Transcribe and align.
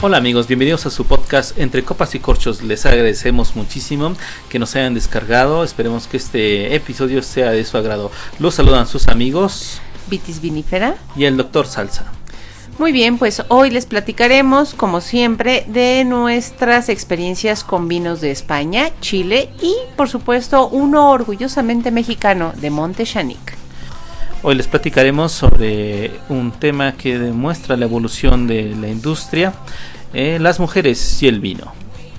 Hola 0.00 0.18
amigos, 0.18 0.46
bienvenidos 0.46 0.86
a 0.86 0.90
su 0.90 1.06
podcast 1.06 1.58
Entre 1.58 1.82
Copas 1.82 2.14
y 2.14 2.20
Corchos. 2.20 2.62
Les 2.62 2.86
agradecemos 2.86 3.56
muchísimo 3.56 4.14
que 4.48 4.60
nos 4.60 4.76
hayan 4.76 4.94
descargado. 4.94 5.64
Esperemos 5.64 6.06
que 6.06 6.18
este 6.18 6.76
episodio 6.76 7.20
sea 7.20 7.50
de 7.50 7.64
su 7.64 7.76
agrado. 7.76 8.12
Los 8.38 8.54
saludan 8.54 8.86
sus 8.86 9.08
amigos 9.08 9.80
Vitis 10.08 10.40
Vinifera 10.40 10.94
y 11.16 11.24
el 11.24 11.36
doctor 11.36 11.66
Salsa. 11.66 12.12
Muy 12.78 12.92
bien, 12.92 13.18
pues 13.18 13.42
hoy 13.48 13.70
les 13.70 13.86
platicaremos, 13.86 14.72
como 14.72 15.00
siempre, 15.00 15.64
de 15.66 16.04
nuestras 16.04 16.88
experiencias 16.90 17.64
con 17.64 17.88
vinos 17.88 18.20
de 18.20 18.30
España, 18.30 18.92
Chile 19.00 19.50
y, 19.60 19.74
por 19.96 20.08
supuesto, 20.08 20.68
uno 20.68 21.10
orgullosamente 21.10 21.90
mexicano 21.90 22.52
de 22.54 22.70
Monte 22.70 23.02
Chanic. 23.02 23.67
Hoy 24.40 24.54
les 24.54 24.68
platicaremos 24.68 25.32
sobre 25.32 26.12
un 26.28 26.52
tema 26.52 26.92
que 26.92 27.18
demuestra 27.18 27.76
la 27.76 27.86
evolución 27.86 28.46
de 28.46 28.72
la 28.80 28.88
industria, 28.88 29.52
eh, 30.14 30.38
las 30.40 30.60
mujeres 30.60 31.20
y 31.22 31.26
el 31.26 31.40
vino. 31.40 31.72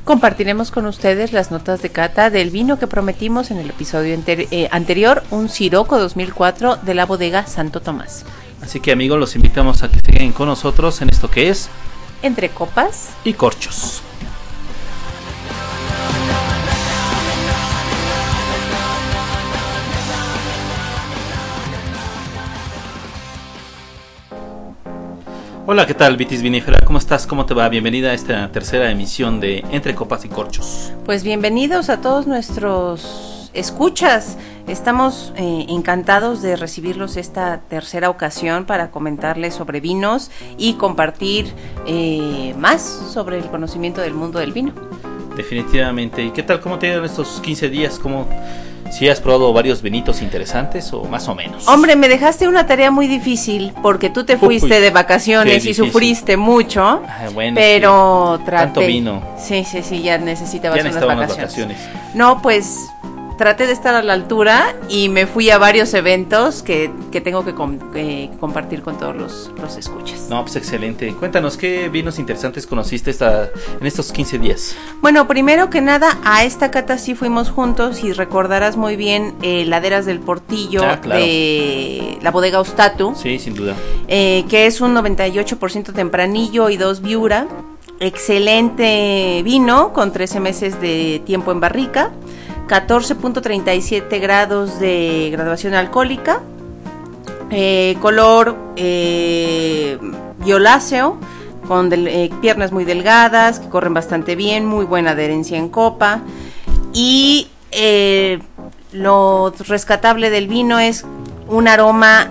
Compartiremos 0.04 0.70
con 0.70 0.86
ustedes 0.86 1.32
las 1.32 1.50
notas 1.50 1.82
de 1.82 1.92
cata 1.92 2.30
del 2.30 2.50
vino 2.50 2.78
que 2.78 2.88
prometimos 2.88 3.52
en 3.52 3.58
el 3.59 3.70
episodio 3.70 4.18
eh, 4.28 4.68
anterior, 4.72 5.23
un 5.32 5.48
Siroco 5.48 5.98
2004 5.98 6.78
de 6.78 6.94
la 6.94 7.05
bodega 7.05 7.48
Santo 7.48 7.80
Tomás. 7.80 8.26
Así 8.62 8.81
que 8.81 8.92
amigos, 8.92 9.17
los 9.17 9.38
invitamos 9.38 9.81
a 9.84 9.90
que 9.90 10.02
se 10.02 10.12
queden 10.12 10.34
con 10.34 10.48
nosotros 10.48 11.02
en 11.02 11.09
esto 11.09 11.31
que 11.31 11.50
es 11.50 11.70
Entre 12.22 12.50
Copas 12.50 13.12
y 13.23 13.31
Corchos. 13.31 14.02
Hola, 25.72 25.86
¿qué 25.86 25.94
tal, 25.94 26.18
Vitis 26.18 26.41
Vinífera? 26.41 26.80
¿Cómo 26.84 26.98
estás? 26.98 27.28
¿Cómo 27.28 27.45
te 27.45 27.53
va? 27.53 27.70
Bienvenida 27.70 28.09
a 28.09 28.14
esta 28.16 28.52
tercera 28.52 28.89
emisión 28.89 29.39
de 29.39 29.64
Entre 29.70 29.94
Copas 29.94 30.25
y 30.25 30.28
Corchos. 30.28 30.92
Pues 31.06 31.23
bienvenidos 31.23 31.92
a 31.92 32.02
todos 32.02 32.25
nuestros 32.25 33.52
escuchas. 33.53 34.40
Estamos 34.67 35.31
eh, 35.38 35.67
encantados 35.70 36.42
de 36.42 36.56
recibirlos 36.56 37.17
esta 37.17 37.59
tercera 37.70 38.09
ocasión 38.09 38.66
para 38.66 38.90
comentarles 38.90 39.53
sobre 39.53 39.80
vinos 39.80 40.31
y 40.58 40.73
compartir 40.73 41.53
eh, 41.86 42.56
más 42.58 42.81
sobre 42.81 43.38
el 43.38 43.45
conocimiento 43.45 44.02
del 44.02 44.16
mundo 44.16 44.40
del 44.40 44.53
vino. 44.53 44.73
Definitivamente. 45.38 46.23
¿Y 46.23 46.31
qué 46.31 46.42
tal? 46.42 46.62
¿Cómo 46.62 46.80
te 46.80 46.88
ido 46.88 47.06
estos 47.06 47.40
15 47.42 47.70
días? 47.70 48.00
¿Cómo, 48.00 48.28
si 48.90 49.08
has 49.09 49.22
probado 49.22 49.52
varios 49.54 49.82
vinitos 49.82 50.22
interesantes 50.22 50.92
o 50.94 51.04
más 51.04 51.28
o 51.28 51.36
menos. 51.36 51.68
Hombre, 51.68 51.95
me 51.95 52.08
dejaste 52.08 52.48
una 52.48 52.66
tarea 52.66 52.92
muy 52.92 53.08
difícil 53.08 53.73
porque 53.81 54.09
tú 54.09 54.26
te 54.26 54.38
fuiste 54.38 54.80
de 54.80 54.90
vacaciones 54.90 55.66
y 55.66 55.73
sufriste 55.73 56.38
mucho. 56.38 56.81
Ah, 56.81 57.28
bueno, 57.34 57.56
pero 57.56 58.40
traté. 58.46 58.66
Tanto 58.66 58.81
vino. 58.81 59.22
Sí, 59.38 59.64
sí, 59.64 59.81
sí, 59.84 60.02
ya 60.02 60.18
necesitabas 60.18 60.81
unas 60.81 61.06
vacaciones. 61.06 61.78
No, 62.14 62.42
pues 62.42 62.90
traté 63.40 63.68
de 63.68 63.72
estar 63.72 63.95
a 63.95 64.04
la 64.04 64.12
altura 64.12 64.76
y 64.90 65.08
me 65.08 65.26
fui 65.26 65.50
a 65.50 65.58
varios 65.58 65.94
eventos 65.94 66.62
que, 66.62 66.92
tengo 67.23 67.46
que, 67.46 67.56
compartir 68.38 68.81
con 68.81 68.98
todos 68.98 69.16
los, 69.16 69.52
los, 69.62 69.78
escuchas. 69.78 70.28
No, 70.30 70.44
pues 70.44 70.58
excelente. 70.58 71.14
Cuéntanos, 71.14 71.56
¿qué 71.56 71.88
vinos 71.88 72.20
interesantes 72.20 72.68
conociste 72.68 73.09
esta, 73.09 73.50
en 73.80 73.88
estos 73.88 74.12
15 74.12 74.40
días? 74.40 74.76
Bueno, 75.02 75.26
primero 75.26 75.70
que 75.70 75.80
nada, 75.80 76.20
a 76.26 76.44
esta 76.44 76.70
cata 76.70 76.98
sí 76.98 77.16
fuimos 77.16 77.50
juntos 77.50 78.04
y 78.04 78.12
recordarás 78.12 78.76
muy 78.76 78.98
bien 78.98 79.34
eh, 79.42 79.64
Laderas 79.66 80.06
del 80.06 80.20
Portillo 80.20 80.84
ah, 80.84 80.98
de 80.98 82.18
la 82.22 82.31
bodega 82.31 82.59
Ostatu. 82.59 83.16
Sí, 83.16 83.40
sin 83.40 83.56
duda. 83.56 83.74
Eh, 84.09 84.44
que 84.50 84.66
es 84.66 84.81
un 84.81 84.94
98% 84.94 85.94
tempranillo 85.94 86.70
y 86.70 86.76
dos 86.76 87.02
viura. 87.02 87.48
Excelente 88.02 89.42
vino 89.46 89.94
con 89.94 90.12
13 90.12 90.42
meses 90.42 90.81
de 90.81 91.22
tiempo 91.25 91.53
en 91.53 91.62
barrica. 91.62 92.12
14.37 92.69 94.22
grados 94.22 94.80
de 94.80 95.30
graduación 95.31 95.74
alcohólica, 95.74 96.41
eh, 97.50 97.97
color 98.00 98.56
eh, 98.75 99.97
violáceo, 100.38 101.18
con 101.68 101.91
eh, 101.91 102.30
piernas 102.41 102.72
muy 102.72 102.85
delgadas, 102.85 103.59
que 103.59 103.69
corren 103.69 103.96
bastante 103.96 104.35
bien, 104.35 104.68
muy 104.68 104.85
buena 104.85 105.12
adherencia 105.12 105.57
en 105.57 105.69
copa. 105.69 106.22
Y 106.94 107.47
lo 108.91 109.53
rescatable 109.68 110.30
del 110.30 110.47
vino 110.47 110.80
es 110.80 111.06
un 111.47 111.68
aroma 111.68 112.30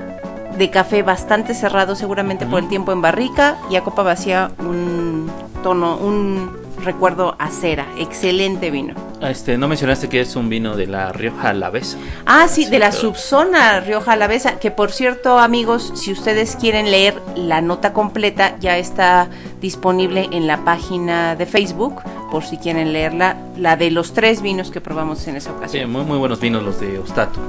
de 0.56 0.70
café 0.70 1.02
bastante 1.02 1.52
cerrado, 1.52 1.96
seguramente 1.96 2.46
por 2.46 2.60
el 2.60 2.68
tiempo 2.68 2.92
en 2.92 3.02
barrica, 3.02 3.58
y 3.70 3.76
a 3.76 3.82
copa 3.82 4.04
vacía 4.04 4.52
un 4.60 5.30
tono, 5.64 5.96
un 5.96 6.56
recuerdo 6.84 7.34
a 7.40 7.50
cera. 7.50 7.86
Excelente 7.98 8.70
vino. 8.70 9.07
Este, 9.20 9.58
no 9.58 9.66
mencionaste 9.66 10.08
que 10.08 10.20
es 10.20 10.36
un 10.36 10.48
vino 10.48 10.76
de 10.76 10.86
la 10.86 11.12
Rioja 11.12 11.50
Alavesa. 11.50 11.98
Ah, 12.24 12.46
sí, 12.46 12.66
de 12.66 12.78
la 12.78 12.92
subzona 12.92 13.80
Rioja 13.80 14.12
Alavesa, 14.12 14.60
que 14.60 14.70
por 14.70 14.92
cierto, 14.92 15.38
amigos, 15.38 15.92
si 15.96 16.12
ustedes 16.12 16.56
quieren 16.56 16.90
leer 16.90 17.20
la 17.34 17.60
nota 17.60 17.92
completa, 17.92 18.56
ya 18.60 18.78
está 18.78 19.28
disponible 19.60 20.28
en 20.30 20.46
la 20.46 20.64
página 20.64 21.34
de 21.34 21.46
Facebook, 21.46 22.00
por 22.30 22.44
si 22.44 22.58
quieren 22.58 22.92
leerla, 22.92 23.36
la 23.56 23.76
de 23.76 23.90
los 23.90 24.12
tres 24.14 24.40
vinos 24.40 24.70
que 24.70 24.80
probamos 24.80 25.26
en 25.26 25.36
esa 25.36 25.50
ocasión. 25.52 25.86
Sí, 25.86 25.90
muy, 25.90 26.04
muy 26.04 26.18
buenos 26.18 26.40
vinos 26.40 26.62
los 26.62 26.80
de 26.80 26.98
Ostato. 26.98 27.40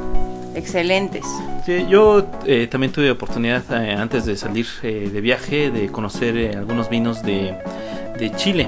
Excelentes. 0.56 1.26
Sí, 1.66 1.86
yo 1.88 2.26
eh, 2.46 2.68
también 2.70 2.92
tuve 2.92 3.12
oportunidad 3.12 3.64
eh, 3.72 3.94
antes 3.94 4.26
de 4.26 4.36
salir 4.36 4.66
eh, 4.82 5.10
de 5.14 5.22
viaje 5.22 5.70
de 5.70 5.88
conocer 5.90 6.58
algunos 6.58 6.90
vinos 6.90 7.22
de, 7.22 7.56
de 8.18 8.32
Chile 8.36 8.68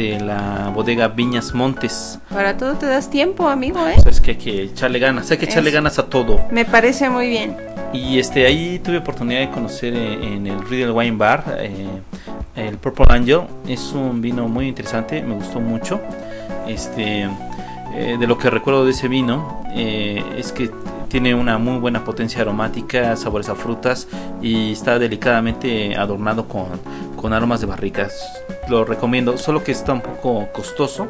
de 0.00 0.18
la 0.18 0.72
bodega 0.74 1.08
Viñas 1.08 1.52
Montes. 1.52 2.18
Para 2.30 2.56
todo 2.56 2.74
te 2.74 2.86
das 2.86 3.10
tiempo, 3.10 3.48
amigo, 3.48 3.86
¿eh? 3.86 3.96
Es 4.06 4.22
que 4.22 4.30
hay 4.30 4.36
que 4.38 4.62
echarle 4.62 4.98
ganas, 4.98 5.30
hay 5.30 5.36
que 5.36 5.44
echarle 5.44 5.70
ganas 5.70 5.98
a 5.98 6.06
todo. 6.06 6.40
Me 6.50 6.64
parece 6.64 7.10
muy 7.10 7.28
bien. 7.28 7.54
Y 7.92 8.18
este 8.18 8.46
ahí 8.46 8.78
tuve 8.78 8.96
oportunidad 8.96 9.40
de 9.40 9.50
conocer 9.50 9.94
eh, 9.94 10.34
en 10.34 10.46
el 10.46 10.66
Riddle 10.66 10.92
Wine 10.92 11.18
Bar 11.18 11.58
eh, 11.58 11.86
el 12.56 12.78
Purple 12.78 13.06
Angel. 13.10 13.42
Es 13.68 13.92
un 13.92 14.22
vino 14.22 14.48
muy 14.48 14.68
interesante, 14.68 15.22
me 15.22 15.34
gustó 15.34 15.60
mucho. 15.60 16.00
Este 16.66 17.28
eh, 17.94 18.16
de 18.18 18.26
lo 18.26 18.38
que 18.38 18.48
recuerdo 18.48 18.86
de 18.86 18.92
ese 18.92 19.06
vino 19.06 19.60
es 19.74 20.50
que 20.52 20.70
tiene 21.10 21.34
una 21.34 21.58
muy 21.58 21.78
buena 21.78 22.04
potencia 22.04 22.40
aromática, 22.40 23.16
sabores 23.16 23.48
a 23.48 23.54
frutas 23.54 24.08
y 24.40 24.72
está 24.72 24.98
delicadamente 24.98 25.96
adornado 25.96 26.46
con, 26.46 26.68
con 27.20 27.34
aromas 27.34 27.60
de 27.60 27.66
barricas. 27.66 28.42
Lo 28.68 28.84
recomiendo, 28.84 29.36
solo 29.36 29.62
que 29.62 29.72
está 29.72 29.92
un 29.92 30.00
poco 30.00 30.48
costoso, 30.52 31.06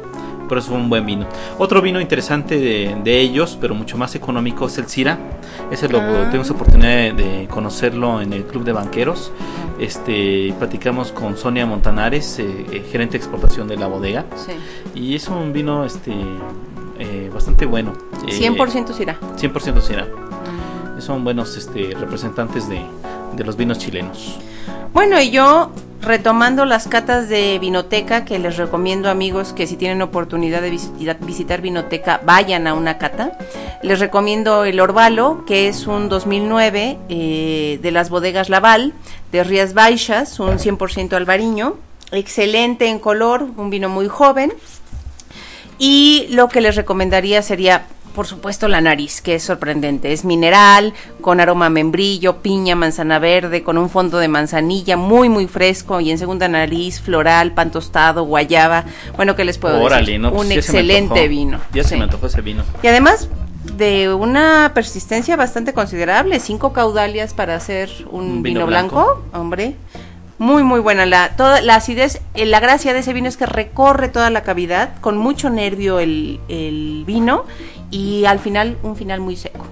pero 0.49 0.59
es 0.59 0.67
un 0.67 0.89
buen 0.89 1.05
vino. 1.05 1.25
Otro 1.57 1.81
vino 1.81 2.01
interesante 2.01 2.59
de, 2.59 3.19
ellos, 3.19 3.57
pero 3.59 3.75
mucho 3.75 3.97
más 3.97 4.13
económico, 4.15 4.67
es 4.67 4.77
el 4.77 4.87
Cira. 4.87 5.17
Ese 5.71 5.87
lo 5.87 6.01
ah. 6.01 6.25
tenemos 6.25 6.49
oportunidad 6.49 7.13
de, 7.13 7.47
conocerlo 7.49 8.21
en 8.21 8.33
el 8.33 8.43
Club 8.43 8.65
de 8.65 8.73
Banqueros. 8.73 9.31
Este, 9.79 10.53
platicamos 10.59 11.11
con 11.13 11.37
Sonia 11.37 11.65
Montanares, 11.65 12.39
eh, 12.39 12.65
eh, 12.71 12.85
gerente 12.91 13.13
de 13.13 13.17
exportación 13.17 13.67
de 13.67 13.77
la 13.77 13.87
bodega. 13.87 14.25
Y 14.93 15.15
es 15.15 15.29
un 15.29 15.53
vino 15.53 15.85
este, 15.85 16.13
eh, 16.99 17.31
bastante 17.33 17.65
bueno. 17.65 17.93
100% 18.25 18.93
Cira. 18.93 19.17
100% 19.37 19.81
Cira. 19.81 20.07
Son 20.99 21.23
buenos 21.23 21.55
este, 21.57 21.95
representantes 21.97 22.67
de, 22.67 22.81
de 23.35 23.43
los 23.43 23.55
vinos 23.55 23.79
chilenos. 23.79 24.39
Bueno, 24.93 25.19
y 25.21 25.31
yo 25.31 25.71
retomando 26.01 26.65
las 26.65 26.87
catas 26.87 27.29
de 27.29 27.57
Vinoteca, 27.59 28.25
que 28.25 28.39
les 28.39 28.57
recomiendo 28.57 29.09
amigos 29.09 29.53
que 29.53 29.67
si 29.67 29.77
tienen 29.77 30.01
oportunidad 30.01 30.61
de 30.61 30.71
visitar, 31.21 31.61
Vinoteca, 31.61 32.21
vayan 32.25 32.67
a 32.67 32.73
una 32.73 32.97
cata. 32.97 33.37
Les 33.83 33.99
recomiendo 33.99 34.65
el 34.65 34.79
Orvalo, 34.79 35.45
que 35.45 35.67
es 35.67 35.87
un 35.87 36.09
2009 36.09 36.97
eh, 37.09 37.79
de 37.81 37.91
las 37.91 38.09
bodegas 38.09 38.49
Laval, 38.49 38.93
de 39.31 39.43
Rías 39.43 39.73
Baixas, 39.73 40.39
un 40.39 40.57
100% 40.57 41.13
albariño, 41.13 41.75
excelente 42.11 42.87
en 42.87 42.99
color, 42.99 43.47
un 43.55 43.69
vino 43.69 43.89
muy 43.89 44.07
joven. 44.07 44.53
Y 45.77 46.27
lo 46.29 46.47
que 46.47 46.61
les 46.61 46.75
recomendaría 46.75 47.41
sería 47.41 47.85
por 48.13 48.27
supuesto 48.27 48.67
la 48.67 48.81
nariz, 48.81 49.21
que 49.21 49.35
es 49.35 49.43
sorprendente. 49.43 50.13
Es 50.13 50.25
mineral, 50.25 50.93
con 51.21 51.39
aroma 51.39 51.67
a 51.67 51.69
membrillo, 51.69 52.37
piña, 52.37 52.75
manzana 52.75 53.19
verde, 53.19 53.63
con 53.63 53.77
un 53.77 53.89
fondo 53.89 54.17
de 54.19 54.27
manzanilla 54.27 54.97
muy, 54.97 55.29
muy 55.29 55.47
fresco. 55.47 55.99
Y 55.99 56.11
en 56.11 56.17
segunda 56.17 56.47
nariz, 56.47 57.01
floral, 57.01 57.53
pan 57.53 57.71
tostado, 57.71 58.23
guayaba. 58.23 58.85
Bueno, 59.15 59.35
¿qué 59.35 59.45
les 59.45 59.57
puedo 59.57 59.75
decir? 59.89 60.21
Pues 60.21 60.45
un 60.45 60.51
excelente 60.51 61.27
vino. 61.27 61.59
Ya 61.73 61.83
se 61.83 61.97
me 61.97 62.03
antojó 62.03 62.27
ese 62.27 62.41
vino. 62.41 62.63
Y 62.83 62.87
además 62.87 63.29
de 63.77 64.13
una 64.13 64.71
persistencia 64.73 65.35
bastante 65.35 65.73
considerable. 65.73 66.39
Cinco 66.39 66.73
caudalias 66.73 67.33
para 67.33 67.55
hacer 67.55 67.89
un, 68.11 68.43
vino, 68.43 68.65
blanco, 68.65 69.23
hombre 69.33 69.75
muy 70.41 70.63
muy 70.63 70.79
buena 70.79 71.05
la 71.05 71.35
toda 71.35 71.61
la 71.61 71.75
acidez 71.75 72.19
eh, 72.33 72.47
la 72.47 72.59
gracia 72.59 72.93
de 72.93 72.99
ese 73.01 73.13
vino 73.13 73.27
es 73.27 73.37
que 73.37 73.45
recorre 73.45 74.09
toda 74.09 74.31
la 74.31 74.41
cavidad 74.41 74.99
con 74.99 75.15
mucho 75.15 75.51
nervio 75.51 75.99
el, 75.99 76.39
el 76.49 77.03
vino 77.05 77.45
y 77.91 78.25
al 78.25 78.39
final 78.39 78.77
un 78.81 78.95
final 78.95 79.19
muy 79.19 79.35
seco. 79.35 79.65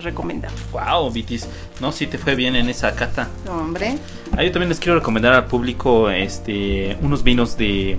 recomendado. 0.00 0.54
Wow, 0.72 1.10
Vitis. 1.10 1.48
No, 1.80 1.90
sí 1.90 2.06
te 2.06 2.18
fue 2.18 2.34
bien 2.34 2.54
en 2.54 2.68
esa 2.68 2.94
cata. 2.94 3.28
Hombre. 3.48 3.98
Ah, 4.36 4.44
yo 4.44 4.52
también 4.52 4.68
les 4.68 4.78
quiero 4.78 4.98
recomendar 4.98 5.32
al 5.32 5.46
público 5.46 6.10
este 6.10 6.96
unos 7.02 7.22
vinos 7.24 7.56
de, 7.56 7.98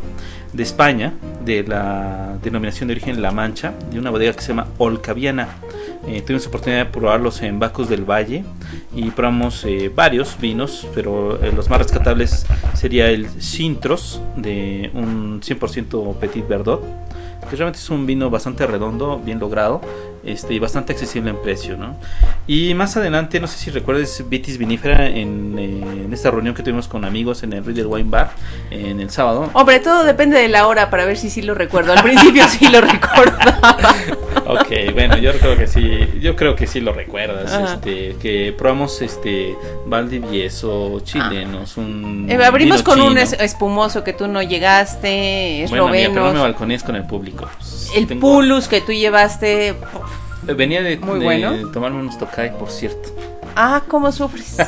de 0.53 0.63
España, 0.63 1.13
de 1.44 1.63
la 1.63 2.38
denominación 2.41 2.88
de 2.88 2.94
origen 2.94 3.21
La 3.21 3.31
Mancha, 3.31 3.74
de 3.91 4.00
una 4.00 4.12
bodega 4.12 4.33
que 4.33 4.41
se 4.41 4.50
llama 4.50 4.68
Olcaviana. 4.77 5.50
Eh, 6.07 6.21
tuvimos 6.21 6.47
oportunidad 6.47 6.86
de 6.86 6.91
probarlos 6.91 7.41
en 7.41 7.59
Bacos 7.59 7.89
del 7.89 8.09
Valle 8.09 8.44
y 8.95 9.12
probamos 9.12 9.63
eh, 9.65 9.91
varios 9.94 10.39
vinos, 10.39 10.88
pero 10.95 11.44
eh, 11.44 11.51
los 11.53 11.69
más 11.69 11.80
rescatables 11.80 12.45
sería 12.74 13.09
el 13.09 13.30
Sintros 13.41 14.21
de 14.38 14.89
un 14.94 15.41
100% 15.41 16.15
Petit 16.15 16.47
Verdot, 16.47 16.81
realmente 17.51 17.80
es 17.80 17.89
un 17.89 18.06
vino 18.06 18.30
bastante 18.30 18.65
redondo, 18.68 19.19
bien 19.19 19.39
logrado 19.39 19.81
este, 20.25 20.54
y 20.54 20.60
bastante 20.60 20.94
accesible 20.94 21.30
en 21.30 21.38
precio. 21.42 21.77
¿no? 21.77 21.95
Y 22.48 22.74
más 22.74 22.95
adelante, 22.98 23.39
no 23.39 23.48
sé 23.48 23.57
si 23.57 23.69
recuerdes 23.71 24.24
Vitis 24.30 24.57
Vinífera 24.57 25.07
en, 25.07 25.57
eh, 25.60 26.04
en 26.06 26.13
esta 26.13 26.31
reunión 26.31 26.54
que 26.56 26.63
tuvimos 26.63 26.88
con 26.88 27.06
amigos 27.06 27.44
en 27.44 27.54
el 27.54 27.63
Reader 27.66 27.88
Wine 27.88 28.10
Bar 28.10 28.31
en 28.71 29.00
el 29.00 29.10
sábado. 29.10 29.50
Hombre, 29.54 29.80
todo 29.80 30.04
depende 30.04 30.38
de 30.39 30.48
la 30.50 30.68
hora 30.68 30.89
para 30.89 31.06
ver 31.06 31.18
si 31.18 31.30
sí 31.30 31.42
lo 31.42 31.54
recuerdo. 31.56 31.94
Al 31.94 32.04
principio 32.04 32.48
sí 32.48 32.68
lo 32.69 32.81
recordaba. 32.81 33.77
Ok, 34.51 34.68
bueno, 34.95 35.16
yo 35.18 35.31
creo 35.33 35.56
que 35.56 35.68
sí, 35.68 36.07
yo 36.22 36.36
creo 36.36 36.56
que 36.56 36.65
sí 36.65 36.80
lo 36.80 36.92
recuerdas, 36.92 37.54
Ajá. 37.54 37.75
este, 37.75 38.15
que 38.19 38.51
probamos 38.57 39.00
este 39.04 39.56
Valdivieso, 39.86 41.00
chilenos, 41.01 41.77
un 41.77 42.25
Eh, 42.27 42.44
abrimos 42.44 42.81
con 42.81 43.00
un 43.00 43.10
chino. 43.10 43.22
es- 43.22 43.33
espumoso 43.33 44.04
que 44.04 44.12
tú 44.13 44.27
no 44.27 44.42
llegaste, 44.42 45.65
Bueno, 45.69 45.88
amiga, 45.88 46.10
pero 46.12 46.27
no 46.27 46.33
me 46.33 46.39
balconías 46.39 46.81
con 46.83 46.95
el 46.95 47.04
público. 47.06 47.48
el 47.95 48.07
Tengo- 48.07 48.22
Pulus 48.22 48.68
que 48.68 48.81
tú 48.81 48.92
llevaste. 48.92 49.75
Venía 50.56 50.81
de, 50.81 50.98
Muy 50.98 51.19
de 51.19 51.25
bueno. 51.25 51.72
tomarme 51.72 52.00
unos 52.00 52.18
Tokai, 52.18 52.57
por 52.57 52.69
cierto. 52.69 53.10
Ah, 53.56 53.81
¿cómo 53.88 54.12
sufres? 54.12 54.57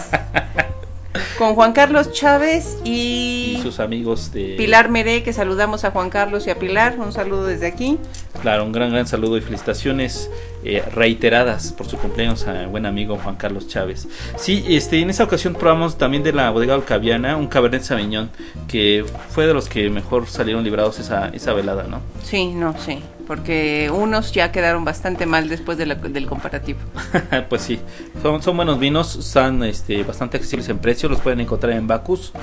con 1.41 1.55
Juan 1.55 1.73
Carlos 1.73 2.11
Chávez 2.11 2.77
Y 2.83 3.55
y 3.57 3.59
sus 3.63 3.79
amigos 3.79 4.31
de 4.31 4.53
Pilar 4.59 4.89
Meré, 4.89 5.23
que 5.23 5.33
saludamos 5.33 5.83
a 5.85 5.89
Juan 5.89 6.11
Carlos 6.11 6.45
y 6.45 6.51
a 6.51 6.59
Pilar. 6.59 6.97
Un 6.99 7.11
saludo 7.11 7.47
desde 7.47 7.65
aquí. 7.65 7.97
Claro, 8.43 8.63
un 8.63 8.71
gran, 8.71 8.91
gran 8.91 9.07
saludo 9.07 9.37
y 9.37 9.41
felicitaciones 9.41 10.29
eh, 10.63 10.83
reiteradas 10.93 11.71
por 11.73 11.87
su 11.87 11.97
cumpleaños 11.97 12.45
a 12.47 12.67
buen 12.67 12.85
amigo 12.85 13.17
Juan 13.17 13.37
Carlos 13.37 13.67
Chávez. 13.67 14.07
Sí, 14.37 14.63
este, 14.67 14.99
en 14.99 15.09
esa 15.09 15.23
ocasión 15.23 15.55
probamos 15.55 15.97
también 15.97 16.21
de 16.21 16.31
la 16.31 16.51
bodega 16.51 16.75
Alcaviana 16.75 17.35
un 17.37 17.47
Cabernet 17.47 17.81
Sauvignon 17.81 18.29
que 18.67 19.03
fue 19.31 19.47
de 19.47 19.55
los 19.55 19.67
que 19.67 19.89
mejor 19.89 20.27
salieron 20.27 20.63
librados 20.63 20.99
esa, 20.99 21.29
esa 21.29 21.53
velada, 21.53 21.87
¿no? 21.87 22.01
Sí, 22.23 22.49
no, 22.53 22.75
sí. 22.79 22.99
Porque 23.27 23.89
unos 23.93 24.33
ya 24.33 24.51
quedaron 24.51 24.83
bastante 24.83 25.25
mal 25.25 25.47
después 25.47 25.77
de 25.77 25.85
la- 25.85 25.95
del 25.95 26.25
comparativo. 26.25 26.79
pues 27.49 27.61
sí, 27.61 27.79
son, 28.21 28.41
son 28.43 28.57
buenos 28.57 28.77
vinos, 28.77 29.15
están 29.15 29.63
este, 29.63 30.03
bastante 30.03 30.35
accesibles 30.37 30.67
en 30.67 30.79
precio, 30.79 31.07
los 31.07 31.21
pueden 31.21 31.30
encontrar 31.39 31.73
en 31.73 31.87
Bacus 31.87 32.33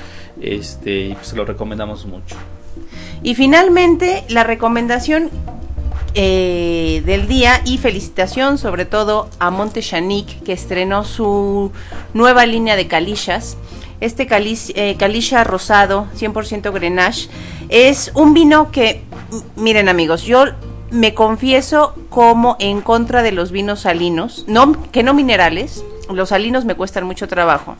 este, 0.40 1.14
pues, 1.14 1.28
se 1.28 1.36
los 1.36 1.46
recomendamos 1.46 2.06
mucho. 2.06 2.36
Y 3.22 3.34
finalmente, 3.34 4.24
la 4.28 4.44
recomendación 4.44 5.30
eh, 6.14 7.02
del 7.04 7.28
día 7.28 7.60
y 7.64 7.78
felicitación 7.78 8.58
sobre 8.58 8.86
todo 8.86 9.28
a 9.38 9.50
Monte 9.50 9.82
Chanic 9.82 10.42
que 10.42 10.52
estrenó 10.52 11.04
su 11.04 11.70
nueva 12.14 12.46
línea 12.46 12.76
de 12.76 12.88
calillas. 12.88 13.56
Este 14.00 14.26
caliz, 14.26 14.72
eh, 14.74 14.96
rosado, 15.44 16.06
100% 16.16 16.72
Grenache, 16.72 17.28
es 17.68 18.12
un 18.14 18.32
vino 18.32 18.70
que, 18.70 19.02
miren 19.56 19.88
amigos, 19.88 20.22
yo 20.22 20.44
me 20.90 21.14
confieso 21.14 21.94
como 22.08 22.56
en 22.58 22.80
contra 22.80 23.22
de 23.22 23.32
los 23.32 23.50
vinos 23.50 23.80
salinos, 23.80 24.44
no, 24.46 24.90
que 24.90 25.02
no 25.02 25.14
minerales, 25.14 25.84
los 26.12 26.30
salinos 26.30 26.64
me 26.64 26.74
cuestan 26.74 27.04
mucho 27.04 27.28
trabajo, 27.28 27.76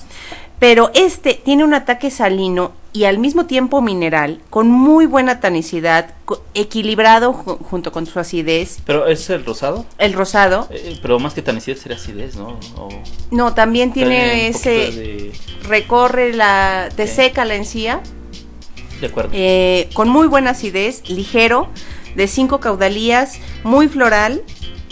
pero 0.59 0.91
este 0.95 1.35
tiene 1.35 1.65
un 1.65 1.75
ataque 1.75 2.11
salino 2.11 2.73
y 2.93 3.05
al 3.05 3.19
mismo 3.19 3.47
tiempo 3.47 3.81
mineral, 3.81 4.41
con 4.51 4.71
muy 4.71 5.07
buena 5.07 5.39
tanicidad, 5.41 6.15
equilibrado 6.55 7.33
ju- 7.33 7.59
junto 7.59 7.93
con 7.93 8.07
su 8.07 8.19
acidez. 8.19 8.79
Pero 8.87 9.07
es 9.07 9.29
el 9.31 9.45
rosado, 9.45 9.85
El 9.99 10.15
rosado, 10.15 10.67
eh, 10.71 10.99
pero 11.01 11.19
más 11.21 11.35
que 11.35 11.43
tanicidad 11.43 11.77
sería 11.77 11.97
acidez, 11.97 12.35
¿no? 12.37 12.59
O- 12.77 12.89
no, 13.31 13.55
también 13.55 13.93
tiene 13.93 14.49
ese, 14.49 14.71
de- 14.71 15.33
recorre 15.65 16.33
la, 16.33 16.89
te 16.97 17.07
seca 17.07 17.45
la 17.45 17.55
encía, 17.55 18.01
de 19.01 19.07
acuerdo. 19.07 19.31
eh, 19.33 19.89
con 19.95 20.09
muy 20.09 20.27
buena 20.27 20.51
acidez, 20.51 21.09
ligero, 21.09 21.69
de 22.17 22.27
cinco 22.27 22.59
caudalías, 22.59 23.39
muy 23.63 23.87
floral 23.89 24.43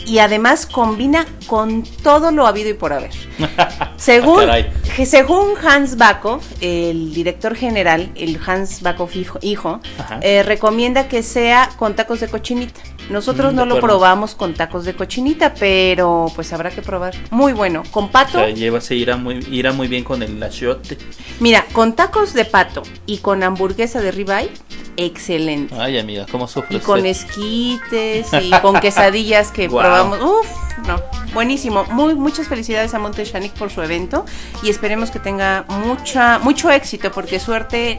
y 0.06 0.18
además 0.20 0.66
combina 0.66 1.26
con 1.46 1.82
todo 2.02 2.30
lo 2.30 2.46
habido 2.46 2.70
y 2.70 2.74
por 2.74 2.92
haber. 2.92 3.10
Según, 3.96 4.48
Ah, 4.48 4.58
según 5.04 5.54
Hans 5.62 5.96
Bakov, 5.96 6.40
el 6.60 7.12
director 7.12 7.54
general, 7.56 8.10
el 8.14 8.38
Hans 8.46 8.80
Bakov 8.82 9.10
hijo, 9.42 9.80
eh, 10.20 10.42
recomienda 10.42 11.08
que 11.08 11.22
sea 11.22 11.70
con 11.76 11.94
tacos 11.96 12.20
de 12.20 12.28
cochinita. 12.28 12.80
Nosotros 13.10 13.52
Mm, 13.52 13.56
no 13.56 13.66
lo 13.66 13.80
probamos 13.80 14.34
con 14.34 14.54
tacos 14.54 14.84
de 14.84 14.94
cochinita, 14.94 15.54
pero 15.54 16.26
pues 16.34 16.52
habrá 16.52 16.70
que 16.70 16.82
probar. 16.82 17.14
Muy 17.30 17.52
bueno. 17.52 17.82
Con 17.90 18.04
O 18.04 18.10
pato, 18.10 18.38
sea, 18.38 18.48
lleva, 18.50 18.80
se 18.80 18.94
irá 18.94 19.16
muy, 19.16 19.46
irá 19.50 19.72
muy 19.72 19.86
bien 19.88 20.02
con 20.04 20.22
el 20.22 20.42
achiote. 20.42 20.98
mira, 21.40 21.64
con 21.72 21.94
tacos 21.94 22.32
de 22.34 22.44
pato 22.44 22.82
y 23.06 23.18
con 23.18 23.42
hamburguesa 23.42 24.00
de 24.00 24.10
ribeye, 24.12 24.50
excelente. 24.96 25.75
Ay, 25.78 25.98
amiga, 25.98 26.26
¿cómo 26.31 26.46
sufre 26.48 26.76
Y 26.76 26.81
con 26.81 26.98
usted? 26.98 27.10
esquites 27.10 28.28
y 28.43 28.50
con 28.60 28.78
quesadillas 28.81 29.50
que 29.50 29.69
probamos. 29.69 30.19
Uf, 30.22 30.46
no, 30.87 31.00
buenísimo. 31.34 31.84
Muy, 31.87 32.14
muchas 32.14 32.48
felicidades 32.48 32.94
a 32.94 32.98
Monte 32.98 33.25
Chanic 33.25 33.52
por 33.52 33.70
su 33.70 33.82
evento 33.82 34.25
y 34.62 34.70
esperemos 34.70 35.10
que 35.10 35.19
tenga 35.19 35.64
mucha, 35.69 36.38
mucho 36.38 36.70
éxito 36.70 37.10
porque 37.12 37.38
suerte 37.40 37.98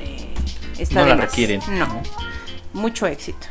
eh, 0.00 0.34
está 0.78 0.96
No 0.96 1.02
de 1.02 1.08
la 1.10 1.16
más. 1.16 1.24
requieren. 1.26 1.60
No, 1.70 2.02
mucho 2.72 3.06
éxito. 3.06 3.46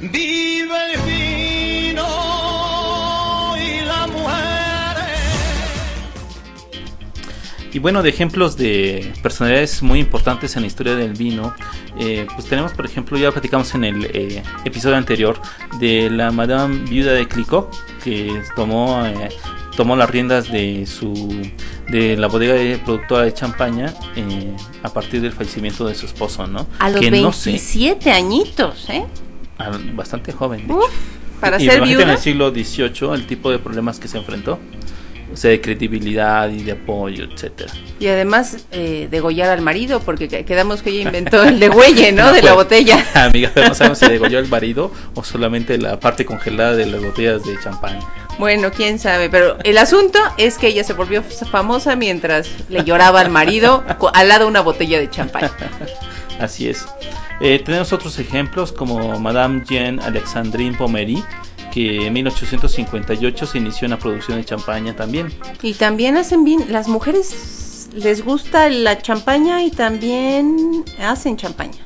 Vive 0.00 0.92
el 0.94 1.00
vino 1.02 1.59
Y 7.72 7.78
bueno, 7.78 8.02
de 8.02 8.08
ejemplos 8.10 8.56
de 8.56 9.12
personalidades 9.22 9.82
muy 9.82 10.00
importantes 10.00 10.56
en 10.56 10.62
la 10.62 10.66
historia 10.66 10.96
del 10.96 11.12
vino, 11.12 11.54
eh, 11.98 12.26
pues 12.34 12.48
tenemos, 12.48 12.72
por 12.72 12.84
ejemplo, 12.84 13.16
ya 13.16 13.30
platicamos 13.30 13.74
en 13.74 13.84
el 13.84 14.04
eh, 14.06 14.42
episodio 14.64 14.96
anterior 14.96 15.40
de 15.78 16.10
la 16.10 16.32
Madame 16.32 16.84
Viuda 16.88 17.12
de 17.12 17.28
Clicquot, 17.28 17.70
que 18.02 18.42
tomó, 18.56 19.06
eh, 19.06 19.28
tomó 19.76 19.94
las 19.96 20.10
riendas 20.10 20.50
de 20.50 20.84
su 20.86 21.40
de 21.90 22.16
la 22.16 22.28
bodega 22.28 22.54
de 22.54 22.78
productora 22.78 23.24
de 23.24 23.34
champaña 23.34 23.92
eh, 24.16 24.54
a 24.82 24.92
partir 24.92 25.20
del 25.20 25.32
fallecimiento 25.32 25.86
de 25.86 25.94
su 25.94 26.06
esposo, 26.06 26.46
¿no? 26.46 26.66
A 26.78 26.88
los 26.90 27.00
que 27.00 27.10
no 27.10 27.32
sé, 27.32 27.50
27 27.50 28.10
añitos, 28.12 28.88
¿eh? 28.88 29.04
bastante 29.94 30.32
joven. 30.32 30.66
de 30.66 30.72
Uf, 30.72 30.84
hecho. 30.84 30.92
para 31.40 31.60
Y 31.60 31.66
ser 31.66 31.82
en 31.82 32.08
el 32.08 32.18
siglo 32.18 32.50
XVIII 32.50 33.12
el 33.14 33.26
tipo 33.26 33.50
de 33.50 33.58
problemas 33.58 33.98
que 33.98 34.08
se 34.08 34.18
enfrentó, 34.18 34.58
o 35.32 35.36
sea, 35.36 35.50
de 35.50 35.60
credibilidad 35.60 36.48
y 36.50 36.62
de 36.62 36.72
apoyo, 36.72 37.24
etcétera. 37.24 37.72
Y 37.98 38.06
además 38.08 38.58
eh, 38.72 39.08
degollar 39.10 39.50
al 39.50 39.60
marido, 39.62 40.00
porque 40.00 40.28
que- 40.28 40.44
quedamos 40.44 40.82
que 40.82 40.90
ella 40.90 41.02
inventó 41.02 41.42
el 41.44 41.60
degüelle, 41.60 42.12
¿no? 42.12 42.26
De 42.32 42.42
la 42.42 42.52
Bueno, 42.52 42.56
botella. 42.56 43.04
Amiga, 43.14 43.50
pero 43.54 43.68
no 43.68 43.74
sabemos 43.74 43.98
si 43.98 44.08
degolló 44.08 44.38
el 44.38 44.48
marido 44.48 44.90
o 45.14 45.22
solamente 45.24 45.78
la 45.78 46.00
parte 46.00 46.24
congelada 46.24 46.74
de 46.74 46.86
las 46.86 47.02
botellas 47.02 47.44
de 47.44 47.58
champán. 47.62 47.98
Bueno, 48.38 48.70
quién 48.74 48.98
sabe, 48.98 49.28
pero 49.28 49.58
el 49.64 49.76
asunto 49.78 50.18
es 50.38 50.56
que 50.56 50.68
ella 50.68 50.82
se 50.82 50.94
volvió 50.94 51.22
famosa 51.22 51.94
mientras 51.94 52.48
le 52.70 52.84
lloraba 52.84 53.20
al 53.20 53.30
marido 53.30 53.84
al 54.14 54.28
lado 54.28 54.44
de 54.44 54.50
una 54.50 54.60
botella 54.62 54.98
de 54.98 55.10
champán. 55.10 55.50
Así 56.40 56.68
es. 56.68 56.86
Eh, 57.42 57.60
tenemos 57.64 57.92
otros 57.92 58.18
ejemplos 58.18 58.72
como 58.72 59.18
Madame 59.20 59.62
Jean 59.68 60.00
Alexandrine 60.00 60.76
Pommery, 60.76 61.22
que 61.72 62.06
en 62.06 62.12
1858 62.12 63.46
se 63.46 63.58
inició 63.58 63.86
en 63.86 63.90
la 63.92 63.98
producción 63.98 64.38
de 64.38 64.44
champaña 64.44 64.94
también. 64.96 65.32
Y 65.62 65.74
también 65.74 66.16
hacen 66.16 66.44
bien, 66.44 66.64
las 66.70 66.88
mujeres 66.88 67.88
les 67.94 68.24
gusta 68.24 68.68
la 68.70 69.00
champaña 69.02 69.62
y 69.64 69.70
también 69.70 70.84
hacen 71.00 71.36
champaña. 71.36 71.78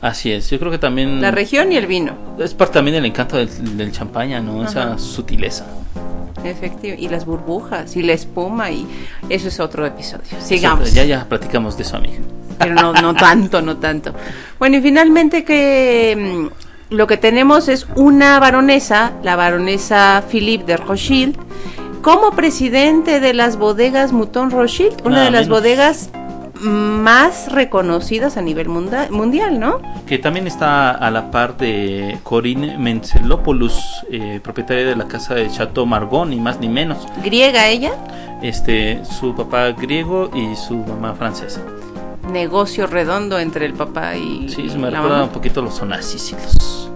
Así 0.00 0.32
es, 0.32 0.50
yo 0.50 0.58
creo 0.58 0.70
que 0.72 0.78
también 0.78 1.20
La 1.20 1.30
región 1.30 1.70
y 1.70 1.76
el 1.76 1.86
vino, 1.86 2.14
es 2.40 2.54
parte 2.54 2.74
también 2.74 2.96
del 2.96 3.04
encanto 3.06 3.36
del, 3.36 3.76
del 3.76 3.92
champaña, 3.92 4.40
¿no? 4.40 4.64
Esa 4.64 4.82
Ajá. 4.94 4.98
sutileza. 4.98 5.64
efectivo. 6.44 6.96
Y 6.98 7.08
las 7.08 7.24
burbujas 7.24 7.94
y 7.96 8.02
la 8.02 8.12
espuma 8.14 8.70
y 8.72 8.84
eso 9.28 9.46
es 9.46 9.60
otro 9.60 9.86
episodio. 9.86 10.24
Sigamos. 10.40 10.88
Eso, 10.88 10.96
Ya, 10.96 11.04
ya 11.04 11.28
platicamos 11.28 11.76
de 11.76 11.84
eso, 11.84 11.96
amiga. 11.96 12.18
pero 12.58 12.74
no, 12.74 12.92
no 12.94 13.14
tanto, 13.14 13.62
no 13.62 13.76
tanto. 13.76 14.12
Bueno, 14.58 14.78
y 14.78 14.80
finalmente 14.80 15.44
que 15.44 16.48
lo 16.92 17.06
que 17.06 17.16
tenemos 17.16 17.68
es 17.68 17.86
una 17.96 18.38
baronesa, 18.38 19.12
la 19.22 19.36
baronesa 19.36 20.22
Philippe 20.30 20.64
de 20.64 20.76
Rothschild, 20.76 21.36
como 22.02 22.32
presidente 22.32 23.20
de 23.20 23.32
las 23.34 23.56
bodegas 23.56 24.12
Mouton 24.12 24.50
Rothschild, 24.50 25.00
una 25.04 25.16
Nada 25.16 25.24
de 25.26 25.30
las 25.30 25.42
menos. 25.46 25.60
bodegas 25.60 26.10
más 26.60 27.50
reconocidas 27.50 28.36
a 28.36 28.42
nivel 28.42 28.68
munda- 28.68 29.08
mundial, 29.10 29.58
¿no? 29.58 29.80
que 30.06 30.18
también 30.18 30.46
está 30.46 30.90
a 30.92 31.10
la 31.10 31.30
par 31.30 31.56
de 31.56 32.18
Corinne 32.22 32.78
Menzelopoulos, 32.78 34.04
eh, 34.10 34.38
propietaria 34.42 34.84
de 34.86 34.94
la 34.96 35.08
casa 35.08 35.34
de 35.34 35.48
Chateau 35.50 35.86
Margaux, 35.86 36.28
ni 36.28 36.38
más 36.38 36.60
ni 36.60 36.68
menos. 36.68 37.06
Griega 37.24 37.66
ella, 37.68 37.92
Este, 38.42 39.04
su 39.04 39.34
papá 39.36 39.70
griego 39.70 40.28
y 40.34 40.56
su 40.56 40.74
mamá 40.74 41.14
francesa. 41.14 41.60
Negocio 42.30 42.86
redondo 42.86 43.38
entre 43.38 43.66
el 43.66 43.72
papá 43.74 44.16
y 44.16 44.48
Sí, 44.48 44.68
se 44.68 44.78
me 44.78 44.90
recuerda 44.90 45.24
un 45.24 45.30
poquito 45.30 45.62
los 45.62 45.80
Onassis 45.80 46.30
y 46.30 46.34
los- 46.34 46.90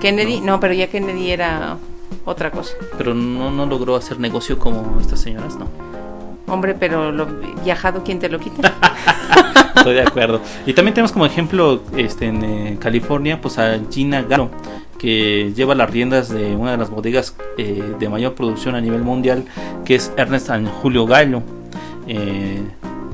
Kennedy, 0.00 0.40
no, 0.40 0.60
pero 0.60 0.74
ya 0.74 0.88
Kennedy 0.88 1.30
era 1.30 1.76
otra 2.24 2.50
cosa. 2.50 2.74
Pero 2.98 3.14
no, 3.14 3.50
no 3.50 3.64
logró 3.66 3.96
hacer 3.96 4.18
negocio 4.20 4.58
como 4.58 5.00
estas 5.00 5.20
señoras, 5.20 5.56
no. 5.56 5.66
Hombre, 6.46 6.74
pero 6.78 7.10
lo 7.10 7.26
viajado, 7.64 8.02
¿quién 8.04 8.18
te 8.18 8.28
lo 8.28 8.38
quita? 8.38 8.74
Estoy 9.76 9.94
de 9.94 10.02
acuerdo. 10.02 10.40
Y 10.66 10.72
también 10.74 10.94
tenemos 10.94 11.12
como 11.12 11.24
ejemplo 11.26 11.80
este, 11.96 12.26
en 12.26 12.44
eh, 12.44 12.76
California 12.80 13.40
pues 13.40 13.58
a 13.58 13.78
Gina 13.90 14.22
Garo, 14.22 14.50
que 14.98 15.52
lleva 15.56 15.74
las 15.74 15.90
riendas 15.90 16.28
de 16.28 16.54
una 16.54 16.72
de 16.72 16.76
las 16.76 16.90
bodegas 16.90 17.34
eh, 17.56 17.94
de 17.98 18.08
mayor 18.08 18.34
producción 18.34 18.74
a 18.74 18.80
nivel 18.82 19.02
mundial, 19.02 19.44
que 19.86 19.94
es 19.94 20.12
Ernest 20.18 20.50
and 20.50 20.68
Julio 20.68 21.06
Gallo, 21.06 21.42
eh, 22.06 22.62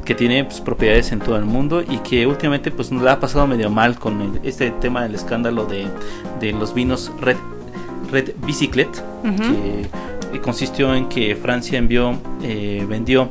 que 0.04 0.14
tiene 0.14 0.44
pues, 0.44 0.60
propiedades 0.60 1.12
en 1.12 1.20
todo 1.20 1.36
el 1.36 1.44
mundo 1.44 1.82
y 1.82 1.98
que 1.98 2.26
últimamente 2.26 2.70
pues 2.70 2.90
nos 2.90 3.02
la 3.02 3.12
ha 3.12 3.20
pasado 3.20 3.46
medio 3.46 3.70
mal 3.70 3.98
con 3.98 4.20
el- 4.20 4.40
este 4.42 4.70
tema 4.70 5.02
del 5.02 5.14
escándalo 5.14 5.66
de, 5.66 5.86
de 6.40 6.52
los 6.52 6.74
vinos 6.74 7.12
Red, 7.20 7.36
Red 8.10 8.30
Bicyclette, 8.46 9.02
que 9.22 10.36
eh, 10.36 10.40
consistió 10.40 10.94
en 10.94 11.08
que 11.08 11.36
Francia 11.36 11.78
envió, 11.78 12.14
eh, 12.42 12.84
vendió 12.88 13.28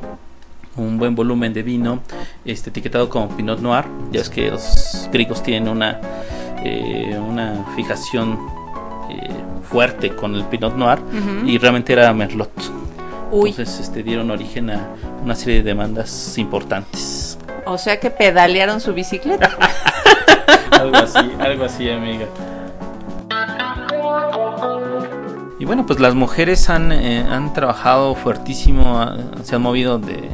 un 0.75 0.97
buen 0.97 1.15
volumen 1.15 1.51
de 1.53 1.63
vino 1.63 1.99
este 2.45 2.69
etiquetado 2.69 3.09
como 3.09 3.29
Pinot 3.35 3.59
Noir. 3.59 3.85
Ya 4.11 4.21
es 4.21 4.29
que 4.29 4.49
los 4.49 5.09
griegos 5.11 5.43
tienen 5.43 5.67
una, 5.69 5.99
eh, 6.63 7.17
una 7.19 7.65
fijación 7.75 8.39
eh, 9.09 9.29
fuerte 9.63 10.11
con 10.15 10.35
el 10.35 10.43
Pinot 10.45 10.75
Noir 10.77 10.99
y 11.45 11.57
realmente 11.57 11.91
era 11.93 12.13
Merlot. 12.13 12.51
Uy, 13.31 13.51
Entonces 13.51 13.79
este, 13.79 14.03
dieron 14.03 14.31
origen 14.31 14.69
a 14.69 14.89
una 15.23 15.35
serie 15.35 15.57
de 15.57 15.63
demandas 15.63 16.37
importantes. 16.37 17.37
o 17.65 17.77
sea 17.77 17.99
que 17.99 18.09
pedalearon 18.09 18.81
su 18.81 18.93
bicicleta. 18.93 19.51
algo 20.71 20.97
así, 20.97 21.31
algo 21.39 21.65
así, 21.65 21.89
amiga. 21.89 22.25
Y 25.59 25.65
bueno, 25.65 25.85
pues 25.85 25.99
las 25.99 26.15
mujeres 26.15 26.69
han, 26.69 26.91
eh, 26.93 27.25
han 27.29 27.53
trabajado 27.53 28.15
fuertísimo, 28.15 29.11
se 29.43 29.55
han 29.55 29.61
movido 29.61 29.99
de, 29.99 30.29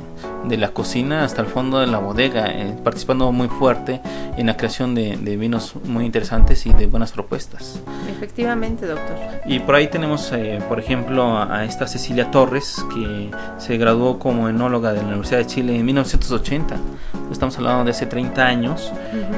de 0.47 0.57
la 0.57 0.69
cocina 0.69 1.23
hasta 1.23 1.41
el 1.41 1.47
fondo 1.47 1.79
de 1.79 1.87
la 1.87 1.97
bodega, 1.99 2.47
eh, 2.47 2.75
participando 2.83 3.31
muy 3.31 3.47
fuerte 3.47 4.01
en 4.37 4.47
la 4.47 4.57
creación 4.57 4.95
de, 4.95 5.17
de 5.17 5.37
vinos 5.37 5.73
muy 5.85 6.05
interesantes 6.05 6.65
y 6.65 6.73
de 6.73 6.87
buenas 6.87 7.11
propuestas. 7.11 7.79
Efectivamente, 8.09 8.85
doctor. 8.85 9.15
Y 9.45 9.59
por 9.59 9.75
ahí 9.75 9.87
tenemos, 9.87 10.31
eh, 10.33 10.59
por 10.67 10.79
ejemplo, 10.79 11.37
a, 11.37 11.57
a 11.59 11.65
esta 11.65 11.87
Cecilia 11.87 12.31
Torres, 12.31 12.83
que 12.93 13.31
se 13.57 13.77
graduó 13.77 14.19
como 14.19 14.49
enóloga 14.49 14.91
de 14.93 15.01
la 15.01 15.07
Universidad 15.07 15.39
de 15.39 15.45
Chile 15.47 15.75
en 15.75 15.85
1980. 15.85 16.75
Estamos 17.31 17.57
hablando 17.57 17.85
de 17.85 17.91
hace 17.91 18.05
30 18.05 18.45
años. 18.45 18.91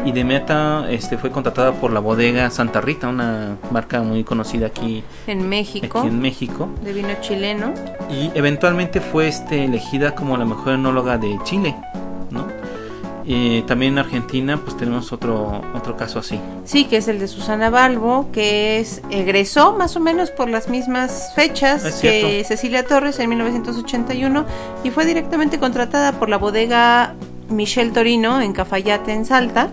Y 0.06 0.12
de 0.12 0.24
meta 0.24 0.86
este, 0.90 1.18
fue 1.18 1.32
contratada 1.32 1.74
por 1.74 1.92
la 1.92 2.00
bodega 2.00 2.50
Santa 2.50 2.82
Rita, 2.82 3.08
una 3.08 3.58
marca 3.72 4.02
muy 4.02 4.24
conocida 4.24 4.68
aquí, 4.68 5.04
En 5.28 5.48
México, 5.48 6.00
aquí 6.00 6.08
en 6.08 6.20
México. 6.22 6.70
de 6.84 6.94
vino 6.94 7.10
chileno. 7.22 7.74
Y 8.10 8.32
eventualmente 8.36 9.02
fue 9.02 9.28
este, 9.28 9.66
elegida 9.66 10.16
como 10.16 10.38
la 10.38 10.46
mejor 10.46 10.74
enóloga 10.74 11.18
de 11.18 11.38
Chile. 11.44 11.76
¿no? 12.32 12.48
Eh, 13.30 13.64
también 13.68 13.94
en 13.94 14.00
Argentina 14.00 14.58
pues 14.58 14.78
tenemos 14.78 15.12
otro, 15.12 15.62
otro 15.76 15.98
caso 15.98 16.20
así. 16.20 16.40
Sí, 16.64 16.86
que 16.86 16.98
es 16.98 17.10
el 17.10 17.20
de 17.20 17.28
Susana 17.28 17.70
Balbo, 17.70 18.30
que 18.32 18.80
es 18.80 19.02
egresó 19.10 19.74
más 19.74 19.98
o 19.98 20.00
menos 20.00 20.32
por 20.32 20.50
las 20.50 20.70
mismas 20.70 21.34
fechas 21.36 21.84
Es 21.84 21.96
que 21.96 22.22
cierto. 22.22 22.48
Cecilia 22.48 22.86
Torres 22.86 23.20
en 23.20 23.30
1981 23.30 24.46
y 24.86 24.92
fue 24.92 25.06
directamente 25.06 25.60
contratada 25.60 26.14
por 26.14 26.30
la 26.30 26.38
bodega 26.38 27.16
Michel 27.50 27.92
Torino 27.92 28.40
en 28.40 28.54
Cafayate, 28.54 29.12
en 29.12 29.26
Salta, 29.26 29.72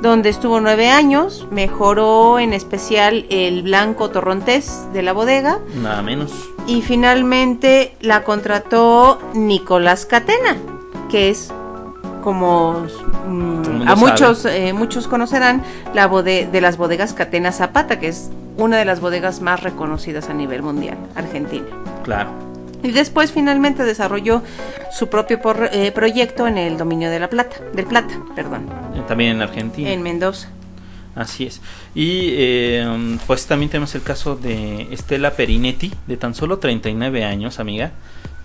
donde 0.00 0.30
estuvo 0.30 0.58
nueve 0.60 0.88
años. 0.88 1.46
Mejoró 1.52 2.40
en 2.40 2.52
especial 2.52 3.26
el 3.30 3.62
blanco 3.62 4.10
torrontés 4.10 4.88
de 4.92 5.02
la 5.02 5.12
bodega 5.12 5.60
Nada 5.80 6.02
menos. 6.02 6.32
Y 6.66 6.82
finalmente 6.82 7.94
la 8.00 8.24
contrató 8.24 9.20
Nicolás 9.34 10.06
Catena, 10.06 10.56
que 11.10 11.30
es 11.30 11.52
como 12.22 12.86
mm, 13.26 13.88
a 13.88 13.96
muchos 13.96 14.44
eh, 14.44 14.72
muchos 14.72 15.08
conocerán 15.08 15.62
la 15.92 16.06
bode 16.06 16.48
de 16.50 16.60
las 16.60 16.76
bodegas 16.76 17.12
Catena 17.14 17.50
Zapata, 17.52 17.98
que 17.98 18.08
es 18.08 18.30
una 18.56 18.76
de 18.76 18.84
las 18.84 19.00
bodegas 19.00 19.40
más 19.40 19.62
reconocidas 19.62 20.28
a 20.28 20.34
nivel 20.34 20.62
mundial, 20.62 20.96
Argentina. 21.16 21.66
Claro. 22.04 22.30
Y 22.84 22.90
después 22.90 23.32
finalmente 23.32 23.84
desarrolló 23.84 24.42
su 24.90 25.08
propio 25.08 25.40
por- 25.40 25.68
eh, 25.72 25.92
proyecto 25.92 26.46
en 26.46 26.58
el 26.58 26.76
dominio 26.76 27.10
de 27.10 27.20
la 27.20 27.28
plata, 27.30 27.56
del 27.72 27.86
plata, 27.86 28.14
perdón, 28.34 28.66
También 29.08 29.36
en 29.36 29.42
Argentina. 29.42 29.90
en 29.90 30.02
Mendoza. 30.02 30.48
Así 31.14 31.44
es. 31.44 31.60
Y 31.94 32.30
eh, 32.32 33.18
pues 33.26 33.46
también 33.46 33.70
tenemos 33.70 33.94
el 33.94 34.02
caso 34.02 34.36
de 34.36 34.88
Estela 34.92 35.32
Perinetti, 35.32 35.92
de 36.06 36.16
tan 36.16 36.34
solo 36.34 36.58
39 36.58 37.24
años, 37.24 37.58
amiga. 37.58 37.92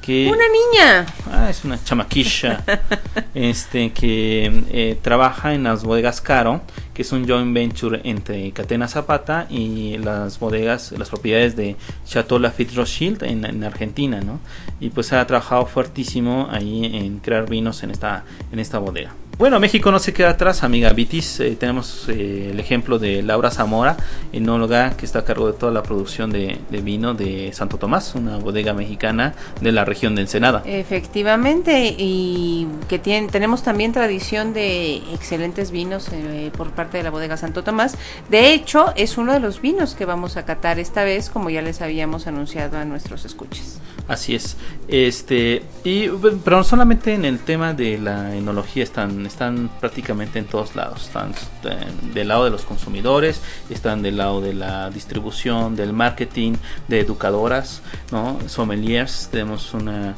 Que, 0.01 0.27
Una 0.27 0.45
niña. 0.47 1.05
Ah, 1.31 1.49
es 1.49 1.65
una 1.65 1.81
chamaquilla. 1.83 2.63
este 3.33 3.91
que 3.91 4.63
eh, 4.69 4.99
trabaja 5.01 5.53
en 5.53 5.63
las 5.63 5.83
bodegas 5.83 6.21
Caro, 6.21 6.61
que 6.97 7.03
es 7.03 7.11
un 7.11 7.27
joint 7.27 7.53
venture 7.53 8.01
entre 8.05 8.49
Catena 8.53 8.87
Zapata 8.87 9.45
y 9.51 9.99
las 9.99 10.39
bodegas, 10.39 10.91
las 10.97 11.09
propiedades 11.09 11.55
de 11.55 11.75
Chateau 12.07 12.39
Lafite 12.39 12.73
Rothschild 12.73 13.21
en, 13.21 13.45
en 13.45 13.63
Argentina, 13.63 14.19
¿no? 14.19 14.39
Y 14.79 14.89
pues 14.89 15.13
ha 15.13 15.27
trabajado 15.27 15.67
fuertísimo 15.67 16.47
ahí 16.49 16.85
en 16.85 17.19
crear 17.19 17.47
vinos 17.47 17.83
en 17.83 17.91
esta, 17.91 18.23
en 18.51 18.57
esta 18.57 18.79
bodega. 18.79 19.13
Bueno, 19.37 19.59
México 19.59 19.91
no 19.91 19.99
se 19.99 20.13
queda 20.13 20.31
atrás, 20.31 20.63
amiga 20.63 20.91
Vitis. 20.93 21.41
Eh, 21.41 21.55
tenemos 21.59 22.09
eh, 22.09 22.49
el 22.51 22.59
ejemplo 22.59 22.97
de 22.97 23.21
Laura 23.21 23.51
Zamora, 23.51 23.95
enóloga 24.33 24.97
que 24.97 25.05
está 25.05 25.19
a 25.19 25.25
cargo 25.25 25.45
de 25.45 25.53
toda 25.53 25.71
la 25.71 25.83
producción 25.83 26.31
de, 26.31 26.57
de 26.71 26.81
vino 26.81 27.13
de 27.13 27.53
Santo 27.53 27.77
Tomás, 27.77 28.15
una 28.15 28.37
bodega 28.37 28.73
mexicana 28.73 29.35
de 29.61 29.71
la 29.71 29.85
región 29.85 30.15
de 30.15 30.21
Ensenada. 30.21 30.63
Efectivamente, 30.65 31.95
y 31.95 32.67
que 32.89 32.97
tienen, 32.97 33.29
tenemos 33.29 33.61
también 33.61 33.93
tradición 33.93 34.55
de 34.55 34.95
excelentes 35.13 35.69
vinos 35.69 36.09
eh, 36.11 36.49
por 36.57 36.71
parte 36.71 36.86
de 36.95 37.03
la 37.03 37.09
bodega 37.09 37.35
Santo 37.35 37.63
Tomás. 37.63 37.97
De 38.29 38.53
hecho, 38.53 38.93
es 38.95 39.17
uno 39.17 39.33
de 39.33 39.39
los 39.39 39.61
vinos 39.61 39.95
que 39.95 40.05
vamos 40.05 40.37
a 40.37 40.45
catar 40.45 40.79
esta 40.79 41.03
vez, 41.03 41.29
como 41.29 41.49
ya 41.49 41.61
les 41.61 41.81
habíamos 41.81 42.27
anunciado 42.27 42.77
a 42.77 42.85
nuestros 42.85 43.25
escuches. 43.25 43.79
Así 44.07 44.35
es. 44.35 44.55
Este, 44.87 45.63
y 45.83 46.07
pero 46.43 46.57
no 46.57 46.63
solamente 46.63 47.13
en 47.13 47.25
el 47.25 47.39
tema 47.39 47.73
de 47.73 47.97
la 47.97 48.35
enología 48.35 48.83
están 48.83 49.25
están 49.25 49.69
prácticamente 49.81 50.39
en 50.39 50.45
todos 50.45 50.75
lados. 50.75 51.07
Están 51.07 51.31
eh, 51.65 51.85
del 52.13 52.29
lado 52.29 52.45
de 52.45 52.51
los 52.51 52.63
consumidores, 52.63 53.41
están 53.69 54.01
del 54.01 54.17
lado 54.17 54.39
de 54.39 54.53
la 54.53 54.89
distribución, 54.89 55.75
del 55.75 55.91
marketing, 55.91 56.53
de 56.87 57.01
educadoras, 57.01 57.81
¿no? 58.11 58.39
Sommeliers, 58.47 59.27
tenemos 59.31 59.73
una 59.73 60.15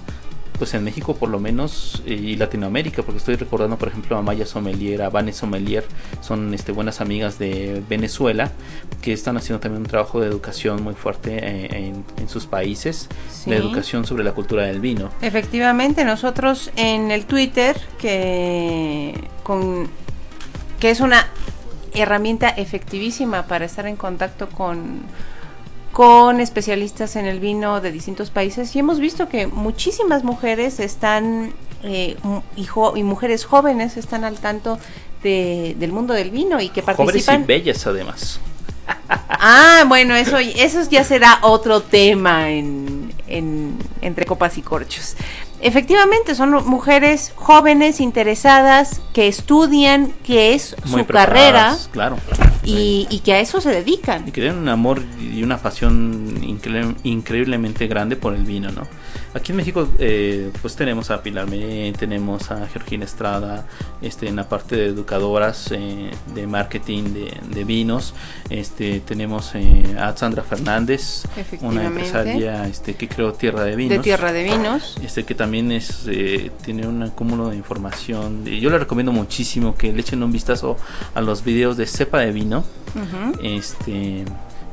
pues 0.60 0.74
en 0.76 0.84
México 0.84 1.16
por 1.16 1.30
lo 1.30 1.40
menos 1.40 2.04
eh, 2.06 2.14
y 2.14 2.36
Latinoamérica 2.36 3.02
porque 3.02 3.18
estoy 3.18 3.36
recordando 3.38 3.78
por 3.78 3.88
ejemplo 3.88 4.18
a 4.18 4.22
Maya 4.22 4.46
Sommelier, 4.46 5.02
a 5.02 5.10
Vane 5.10 5.34
Sommelier 5.34 5.86
son 6.22 6.54
este, 6.54 6.72
buenas 6.74 7.02
amigas 7.02 7.40
de 7.40 7.82
Venezuela 7.90 8.52
que 9.02 9.14
están 9.14 9.38
haciendo 9.38 9.60
también 9.62 9.82
un 9.84 9.88
trabajo 9.88 10.20
de 10.20 10.28
educación 10.28 10.84
muy 10.84 10.94
fuerte 10.94 11.38
eh, 11.42 11.88
en, 11.88 12.04
en 12.18 12.30
sus 12.30 12.46
países 12.46 13.08
Sí. 13.32 13.50
de 13.52 13.56
educación 13.58 14.06
sobre 14.06 14.24
la 14.26 14.34
cultura 14.34 14.64
del 14.64 14.82
vino 14.82 15.10
Efectivamente, 15.22 16.04
nosotros 16.04 16.72
en 16.76 17.10
el 17.12 17.26
Twitter, 17.26 17.80
que, 17.98 19.14
con, 19.44 19.88
que 20.80 20.90
es 20.92 21.00
una 21.00 21.26
herramienta 21.94 22.50
efectivísima 22.50 23.44
para 23.48 23.66
estar 23.66 23.88
en 23.88 23.96
contacto 23.96 24.50
con, 24.50 25.02
con 26.00 26.40
especialistas 26.40 27.18
en 27.18 27.26
el 27.26 27.42
vino 27.42 27.82
de 27.82 27.92
distintos 27.92 28.30
países, 28.30 28.74
y 28.74 28.80
hemos 28.80 29.02
visto 29.02 29.28
que 29.28 29.48
muchísimas 29.48 30.24
mujeres 30.24 30.80
están, 30.80 31.52
eh, 31.84 32.16
y, 32.56 33.04
mujeres 33.04 33.44
jóvenes 33.44 33.98
están 33.98 34.24
al 34.24 34.38
tanto 34.40 34.80
de- 35.24 35.76
del 35.78 35.92
mundo 35.92 36.14
del 36.14 36.32
vino 36.32 36.62
y 36.62 36.70
que 36.70 36.82
jóvenes 36.82 36.94
y 37.02 37.04
participan. 37.04 37.46
bellas 37.46 37.86
además 37.86 38.40
Ah, 39.28 39.84
bueno, 39.90 40.16
eso, 40.16 40.38
eso 40.38 40.90
ya 40.90 41.04
será 41.04 41.40
otro 41.42 41.82
tema 41.82 42.50
en, 42.50 43.14
en- 43.28 43.78
entre 44.02 44.26
copas 44.26 44.58
y 44.58 44.62
corchos. 44.62 45.18
Efectivamente, 45.60 46.34
son 46.34 46.66
mujeres 46.66 47.34
jóvenes, 47.36 48.00
interesadas, 48.00 49.02
que 49.12 49.28
estudian, 49.28 50.14
que 50.24 50.54
es 50.54 50.78
muy 50.86 51.02
su 51.02 51.08
carrera 51.08 51.78
claro 51.92 52.16
y, 52.64 53.08
y 53.10 53.20
que 53.20 53.34
a 53.34 53.40
eso 53.40 53.62
se 53.62 53.70
dedican. 53.70 54.28
y 54.28 54.32
que 54.32 54.42
tienen 54.42 54.58
un 54.60 54.70
amor 54.70 55.02
y 55.22 55.44
una 55.44 55.58
pasión 55.58 56.42
incre- 56.42 56.96
increíblemente 57.04 57.88
grande 57.88 58.16
por 58.16 58.34
el 58.34 58.44
vino, 58.44 58.72
¿no? 58.72 58.88
Aquí 59.34 59.52
en 59.52 59.58
México 59.58 59.88
eh, 60.00 60.52
pues 60.62 60.76
tenemos 60.76 61.12
a 61.12 61.22
Pilar 61.22 61.48
Mellén, 61.48 61.94
tenemos 61.94 62.52
a 62.52 62.68
Georgina 62.68 63.06
Estrada, 63.06 63.66
este, 64.02 64.28
en 64.28 64.36
la 64.36 64.48
parte 64.48 64.76
de 64.76 64.86
educadoras 64.88 65.72
eh, 65.72 66.12
de 66.34 66.48
marketing 66.48 67.04
de, 67.14 67.38
de 67.54 67.64
vinos, 67.64 68.14
este, 68.50 69.00
tenemos 69.02 69.52
eh, 69.56 69.96
a 70.00 70.16
Sandra 70.16 70.44
Fernández, 70.44 71.24
una 71.62 71.86
empresaria 71.86 72.68
este, 72.68 72.96
que 72.96 73.08
creó 73.08 73.34
Tierra 73.34 73.64
de 73.64 73.76
Vinos. 73.76 73.98
De 73.98 74.04
Tierra 74.04 74.32
de 74.32 74.44
Vinos. 74.44 74.98
Este 75.04 75.24
que 75.24 75.36
también 75.36 75.72
es 75.72 76.06
eh, 76.08 76.52
tiene 76.64 76.88
un 76.88 77.10
cúmulo 77.10 77.50
de 77.50 77.56
información. 77.56 78.46
Yo 78.46 78.70
le 78.70 78.80
recomiendo 78.80 79.12
muchísimo 79.12 79.76
que 79.76 79.94
le 79.94 80.02
echen 80.02 80.22
un 80.24 80.32
vistazo 80.32 80.78
a 81.14 81.22
los 81.22 81.44
videos 81.44 81.78
de 81.78 81.86
cepa 81.86 82.20
de 82.20 82.32
vino. 82.32 82.64
Este 83.44 84.26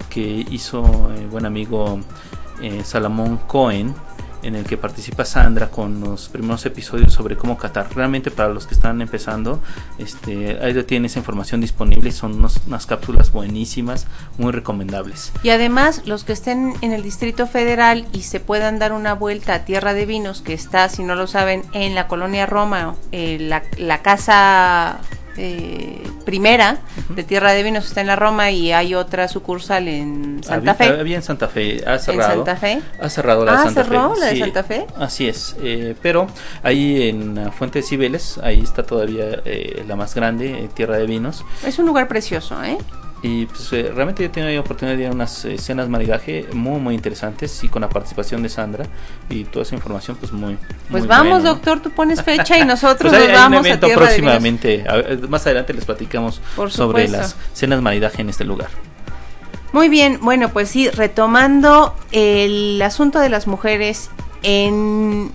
que 0.08 0.46
hizo 0.50 1.10
eh, 1.14 1.26
buen 1.30 1.44
amigo 1.44 2.00
eh, 2.62 2.82
Salomón 2.84 3.38
Cohen 3.46 3.94
en 4.46 4.54
el 4.54 4.64
que 4.64 4.76
participa 4.76 5.24
Sandra 5.24 5.68
con 5.70 6.00
los 6.00 6.28
primeros 6.28 6.64
episodios 6.66 7.12
sobre 7.12 7.36
cómo 7.36 7.58
catar. 7.58 7.94
Realmente 7.94 8.30
para 8.30 8.48
los 8.48 8.66
que 8.66 8.74
están 8.74 9.02
empezando, 9.02 9.60
este, 9.98 10.58
ahí 10.62 10.74
tienen 10.84 11.06
esa 11.06 11.18
información 11.18 11.60
disponible. 11.60 12.12
Son 12.12 12.48
unas 12.66 12.86
cápsulas 12.86 13.32
buenísimas, 13.32 14.06
muy 14.38 14.52
recomendables. 14.52 15.32
Y 15.42 15.50
además, 15.50 16.02
los 16.06 16.24
que 16.24 16.32
estén 16.32 16.74
en 16.80 16.92
el 16.92 17.02
Distrito 17.02 17.46
Federal 17.46 18.06
y 18.12 18.22
se 18.22 18.40
puedan 18.40 18.78
dar 18.78 18.92
una 18.92 19.14
vuelta 19.14 19.54
a 19.54 19.64
Tierra 19.64 19.94
de 19.94 20.06
Vinos, 20.06 20.42
que 20.42 20.54
está, 20.54 20.88
si 20.88 21.02
no 21.02 21.14
lo 21.14 21.26
saben, 21.26 21.62
en 21.72 21.94
la 21.94 22.06
colonia 22.06 22.46
Roma, 22.46 22.94
eh, 23.12 23.38
la 23.78 24.02
casa 24.02 25.00
eh, 25.38 26.02
primera 26.24 26.78
de 27.10 27.22
Tierra 27.22 27.52
de 27.52 27.62
Vinos 27.62 27.86
está 27.86 28.00
en 28.00 28.06
la 28.08 28.16
Roma 28.16 28.50
y 28.50 28.72
hay 28.72 28.94
otra 28.94 29.28
sucursal 29.28 29.88
en 29.88 30.42
Santa 30.42 30.72
había, 30.72 30.74
Fe. 30.74 31.00
había 31.00 31.16
en 31.16 31.22
Santa 31.22 31.48
Fe, 31.48 31.82
ha 31.86 31.98
cerrado. 31.98 32.34
Santa 32.44 32.56
Fe? 32.56 32.80
Ha 33.00 33.08
cerrado 33.08 33.44
la 33.44 33.52
de 33.52 33.58
Ah, 33.58 33.62
Santa 33.64 33.84
¿cerró 33.84 34.14
Fe. 34.14 34.20
la 34.20 34.26
de 34.26 34.38
Santa 34.38 34.64
Fe? 34.64 34.86
Así 34.98 35.28
es. 35.28 35.56
eh, 35.62 35.94
pero 36.02 36.26
ahí 36.62 37.08
en 37.08 37.52
Fuente 37.52 37.80
de 37.80 37.82
Cibeles, 37.84 38.38
ahí 38.42 38.60
está 38.60 38.82
todavía 38.84 39.40
eh, 39.44 39.84
la 39.86 39.96
más 39.96 40.14
grande, 40.14 40.50
eh, 40.64 40.68
Tierra 40.74 40.96
de 40.96 41.06
Vinos. 41.06 41.44
Es 41.64 41.78
un 41.78 41.86
lugar 41.86 42.08
precioso, 42.08 42.62
¿eh? 42.64 42.78
Y 43.22 43.46
pues, 43.46 43.72
eh, 43.72 43.90
realmente 43.94 44.22
yo 44.22 44.28
he 44.28 44.32
tenido 44.32 44.52
la 44.52 44.60
oportunidad 44.60 44.96
de 44.96 45.04
ir 45.04 45.08
a 45.08 45.12
unas 45.12 45.44
eh, 45.46 45.58
cenas 45.58 45.88
maridaje 45.88 46.46
muy, 46.52 46.78
muy 46.80 46.94
interesantes 46.94 47.64
y 47.64 47.68
con 47.68 47.82
la 47.82 47.88
participación 47.88 48.42
de 48.42 48.48
Sandra 48.48 48.86
y 49.30 49.44
toda 49.44 49.62
esa 49.62 49.74
información, 49.74 50.16
pues 50.20 50.32
muy. 50.32 50.58
Pues 50.90 51.04
muy 51.04 51.08
vamos, 51.08 51.42
doctor, 51.42 51.80
tú 51.80 51.90
pones 51.90 52.22
fecha 52.22 52.58
y 52.58 52.64
nosotros 52.66 53.10
Pues 53.10 53.22
hay, 53.22 53.28
nos 53.28 53.38
hay 53.38 53.46
un 53.46 53.52
vamos 53.52 53.64
a 53.64 53.68
evento 53.68 53.86
Tierra 53.86 54.06
de 54.08 54.16
Vinos. 54.16 54.32
próximamente. 54.32 54.84
a 54.88 54.96
ver, 54.96 55.28
más 55.28 55.46
adelante 55.46 55.72
les 55.72 55.84
platicamos 55.84 56.40
Por 56.54 56.70
sobre 56.70 57.08
las 57.08 57.36
cenas 57.52 57.80
maridaje 57.80 58.22
en 58.22 58.28
este 58.28 58.44
lugar. 58.44 58.68
Muy 59.72 59.88
bien, 59.88 60.20
bueno, 60.22 60.50
pues 60.50 60.70
sí, 60.70 60.88
retomando 60.88 61.94
el 62.12 62.80
asunto 62.80 63.18
de 63.18 63.28
las 63.28 63.46
mujeres 63.46 64.10
en, 64.42 65.32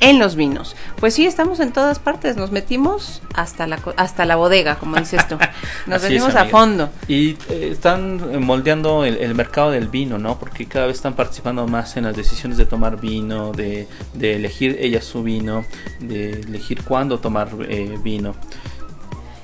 en 0.00 0.18
los 0.18 0.36
vinos. 0.36 0.76
Pues 0.98 1.14
sí, 1.14 1.26
estamos 1.26 1.60
en 1.60 1.72
todas 1.72 1.98
partes, 1.98 2.36
nos 2.36 2.50
metimos 2.50 3.22
hasta 3.34 3.66
la, 3.66 3.78
hasta 3.96 4.24
la 4.24 4.36
bodega, 4.36 4.76
como 4.76 4.96
dices 4.96 5.26
tú. 5.28 5.36
Nos 5.86 6.02
es, 6.02 6.10
metimos 6.10 6.34
a 6.34 6.46
fondo. 6.46 6.90
Y 7.08 7.30
eh, 7.48 7.70
están 7.72 8.20
eh, 8.32 8.38
moldeando 8.38 9.04
el, 9.04 9.16
el 9.18 9.34
mercado 9.34 9.70
del 9.70 9.88
vino, 9.88 10.18
¿no? 10.18 10.38
Porque 10.38 10.66
cada 10.66 10.86
vez 10.86 10.96
están 10.96 11.14
participando 11.14 11.66
más 11.66 11.96
en 11.96 12.04
las 12.04 12.16
decisiones 12.16 12.58
de 12.58 12.66
tomar 12.66 13.00
vino, 13.00 13.52
de, 13.52 13.88
de 14.14 14.36
elegir 14.36 14.76
ellas 14.80 15.04
su 15.04 15.22
vino, 15.22 15.64
de 16.00 16.40
elegir 16.40 16.82
cuándo 16.82 17.18
tomar 17.18 17.48
eh, 17.68 17.98
vino. 18.02 18.34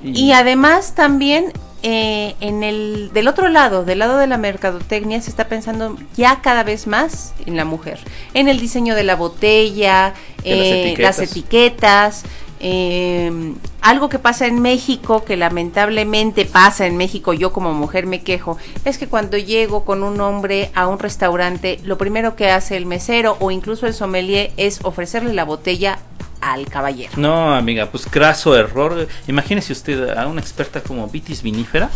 Y 0.03 0.33
además 0.33 0.95
también 0.95 1.53
eh, 1.85 2.35
en 2.39 2.63
el 2.63 3.11
del 3.13 3.27
otro 3.27 3.49
lado, 3.49 3.83
del 3.83 3.99
lado 3.99 4.17
de 4.17 4.25
la 4.25 4.37
mercadotecnia, 4.37 5.21
se 5.21 5.29
está 5.29 5.49
pensando 5.49 5.97
ya 6.15 6.39
cada 6.41 6.63
vez 6.63 6.87
más 6.87 7.33
en 7.45 7.57
la 7.57 7.65
mujer, 7.65 7.99
en 8.33 8.47
el 8.47 8.59
diseño 8.61 8.95
de 8.95 9.03
la 9.03 9.17
botella, 9.17 10.13
las 10.37 10.45
eh, 10.45 10.81
etiquetas. 10.81 11.17
las 11.17 11.31
etiquetas. 11.31 12.23
Eh, 12.65 13.53
algo 13.81 14.07
que 14.07 14.19
pasa 14.19 14.47
en 14.47 14.61
México, 14.61 15.25
que 15.25 15.35
lamentablemente 15.35 16.45
pasa 16.45 16.87
en 16.87 16.95
México, 16.95 17.33
yo 17.33 17.51
como 17.51 17.73
mujer 17.73 18.05
me 18.07 18.23
quejo, 18.23 18.57
es 18.85 18.97
que 18.97 19.09
cuando 19.09 19.37
llego 19.37 19.83
con 19.83 20.01
un 20.01 20.21
hombre 20.21 20.71
a 20.73 20.87
un 20.87 20.97
restaurante, 20.97 21.81
lo 21.83 21.97
primero 21.97 22.37
que 22.37 22.49
hace 22.49 22.77
el 22.77 22.85
mesero 22.85 23.35
o 23.41 23.51
incluso 23.51 23.85
el 23.85 23.93
sommelier 23.93 24.51
es 24.55 24.79
ofrecerle 24.83 25.33
la 25.33 25.43
botella 25.43 25.99
al 26.39 26.67
caballero. 26.67 27.11
No, 27.17 27.53
amiga, 27.53 27.89
pues 27.91 28.05
craso 28.05 28.55
error. 28.57 29.09
Imagínese 29.27 29.73
usted 29.73 30.09
a 30.09 30.27
una 30.27 30.39
experta 30.39 30.81
como 30.81 31.07
Vitis 31.07 31.43
vinífera. 31.43 31.89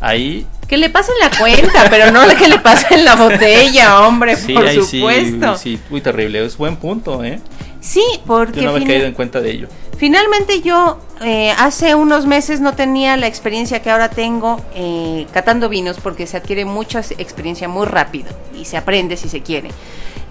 Ahí, 0.00 0.46
Que 0.68 0.76
le 0.76 0.90
pasen 0.90 1.14
la 1.20 1.30
cuenta, 1.38 1.86
pero 1.90 2.10
no 2.12 2.20
que 2.36 2.46
le 2.48 2.58
pasen 2.60 3.04
la 3.04 3.16
botella, 3.16 4.00
hombre, 4.06 4.36
sí, 4.36 4.52
por 4.52 4.66
ahí 4.66 4.80
sí, 4.82 4.98
supuesto. 5.00 5.56
sí, 5.56 5.80
muy 5.90 6.00
terrible. 6.00 6.44
Es 6.44 6.56
buen 6.56 6.76
punto, 6.76 7.24
¿eh? 7.24 7.40
Sí, 7.80 8.02
porque 8.26 8.60
Yo 8.60 8.62
no 8.66 8.68
había 8.70 8.80
fina- 8.82 8.92
caído 8.94 9.06
en 9.06 9.14
cuenta 9.14 9.40
de 9.40 9.50
ello. 9.50 9.68
finalmente 9.96 10.60
yo 10.62 10.98
eh, 11.24 11.52
hace 11.58 11.94
unos 11.94 12.26
meses 12.26 12.60
no 12.60 12.74
tenía 12.74 13.16
la 13.16 13.26
experiencia 13.26 13.80
que 13.82 13.90
ahora 13.90 14.08
tengo 14.10 14.60
eh, 14.74 15.26
catando 15.32 15.68
vinos, 15.68 15.96
porque 16.02 16.26
se 16.26 16.36
adquiere 16.36 16.64
mucha 16.64 17.00
experiencia 17.18 17.66
muy 17.68 17.86
rápido 17.86 18.28
y 18.54 18.64
se 18.66 18.76
aprende 18.76 19.16
si 19.16 19.28
se 19.28 19.40
quiere. 19.42 19.70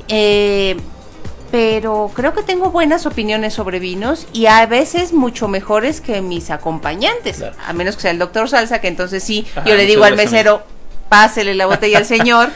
Eh, 0.08 0.78
pero 1.52 2.12
creo 2.14 2.34
que 2.34 2.44
tengo 2.44 2.72
buenas 2.72 3.06
opiniones 3.06 3.54
sobre 3.54 3.80
vinos 3.80 4.28
y 4.34 4.48
a 4.48 4.66
veces 4.66 5.14
mucho 5.14 5.48
mejores 5.48 6.02
que 6.02 6.22
mis 6.22 6.50
acompañantes, 6.52 7.38
Claro. 7.38 7.56
a 7.66 7.74
menos 7.74 7.96
que 7.96 8.02
sea 8.04 8.12
el 8.12 8.20
doctor 8.20 8.50
Salsa, 8.50 8.82
que 8.82 8.88
entonces 8.88 9.24
sí, 9.24 9.46
Ajá, 9.56 9.68
yo 9.68 9.76
le 9.76 9.86
digo 9.86 10.04
al 10.04 10.16
mesero, 10.16 10.64
pásele 11.10 11.56
la 11.56 11.66
botella 11.66 11.98
al 12.00 12.06
señor, 12.18 12.50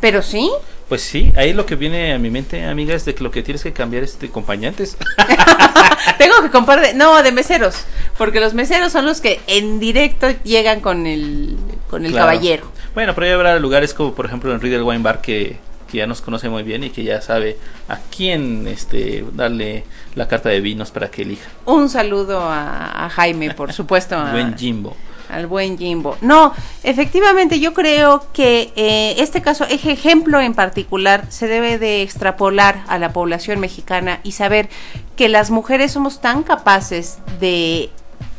pero 0.00 0.22
sí, 0.22 0.50
Pues 0.88 1.02
sí, 1.02 1.30
ahí 1.36 1.52
lo 1.52 1.66
que 1.66 1.76
viene 1.76 2.12
a 2.14 2.18
mi 2.18 2.30
mente, 2.30 2.64
amiga, 2.66 2.94
es 2.94 3.04
de 3.04 3.14
que 3.14 3.22
lo 3.22 3.30
que 3.30 3.42
tienes 3.42 3.62
que 3.62 3.72
cambiar 3.72 4.02
es 4.02 4.18
de 4.18 4.26
acompañantes. 4.26 4.96
Tengo 6.18 6.42
que 6.42 6.50
comprar 6.50 6.80
de, 6.80 6.94
no, 6.94 7.22
de 7.22 7.30
meseros, 7.32 7.76
porque 8.18 8.40
los 8.40 8.54
meseros 8.54 8.90
son 8.92 9.04
los 9.06 9.20
que 9.20 9.40
en 9.46 9.78
directo 9.80 10.28
llegan 10.44 10.80
con 10.80 11.06
el 11.06 11.56
con 11.88 12.04
el 12.04 12.12
Claro. 12.12 12.26
caballero. 12.26 12.72
Bueno, 12.94 13.14
pero 13.14 13.26
ya 13.28 13.34
habrá 13.34 13.58
lugares 13.60 13.94
como 13.94 14.14
por 14.14 14.26
ejemplo 14.26 14.52
en 14.52 14.60
Riddle 14.60 14.82
Wine 14.82 15.02
Bar 15.02 15.20
que, 15.20 15.58
que 15.90 15.98
ya 15.98 16.06
nos 16.06 16.20
conoce 16.22 16.48
muy 16.48 16.62
bien 16.62 16.84
y 16.84 16.90
que 16.90 17.02
ya 17.04 17.20
sabe 17.20 17.58
a 17.88 17.98
quién 18.14 18.66
este 18.68 19.24
darle 19.32 19.84
la 20.14 20.28
carta 20.28 20.48
de 20.48 20.60
vinos 20.60 20.90
para 20.90 21.10
que 21.10 21.22
elija. 21.22 21.48
Un 21.66 21.88
saludo 21.88 22.40
a, 22.40 23.06
a 23.06 23.10
Jaime, 23.10 23.52
por 23.54 23.72
supuesto, 23.80 24.16
a- 24.16 24.30
Buen 24.32 24.56
Jimbo. 24.56 24.96
al 25.28 25.46
buen 25.46 25.78
Jimbo. 25.78 26.16
No, 26.22 26.52
efectivamente 26.82 27.60
yo 27.60 27.72
creo 27.74 28.24
que 28.32 28.72
eh, 28.76 29.14
este 29.18 29.42
caso, 29.42 29.64
ese 29.64 29.92
ejemplo 29.92 30.40
en 30.40 30.54
particular, 30.54 31.24
se 31.28 31.46
debe 31.46 31.78
de 31.78 32.02
extrapolar 32.02 32.82
a 32.88 32.98
la 32.98 33.12
población 33.12 33.60
mexicana 33.60 34.20
y 34.24 34.32
saber 34.32 34.68
que 35.16 35.28
las 35.28 35.50
mujeres 35.50 35.92
somos 35.92 36.20
tan 36.20 36.42
capaces 36.42 37.18
de 37.38 37.90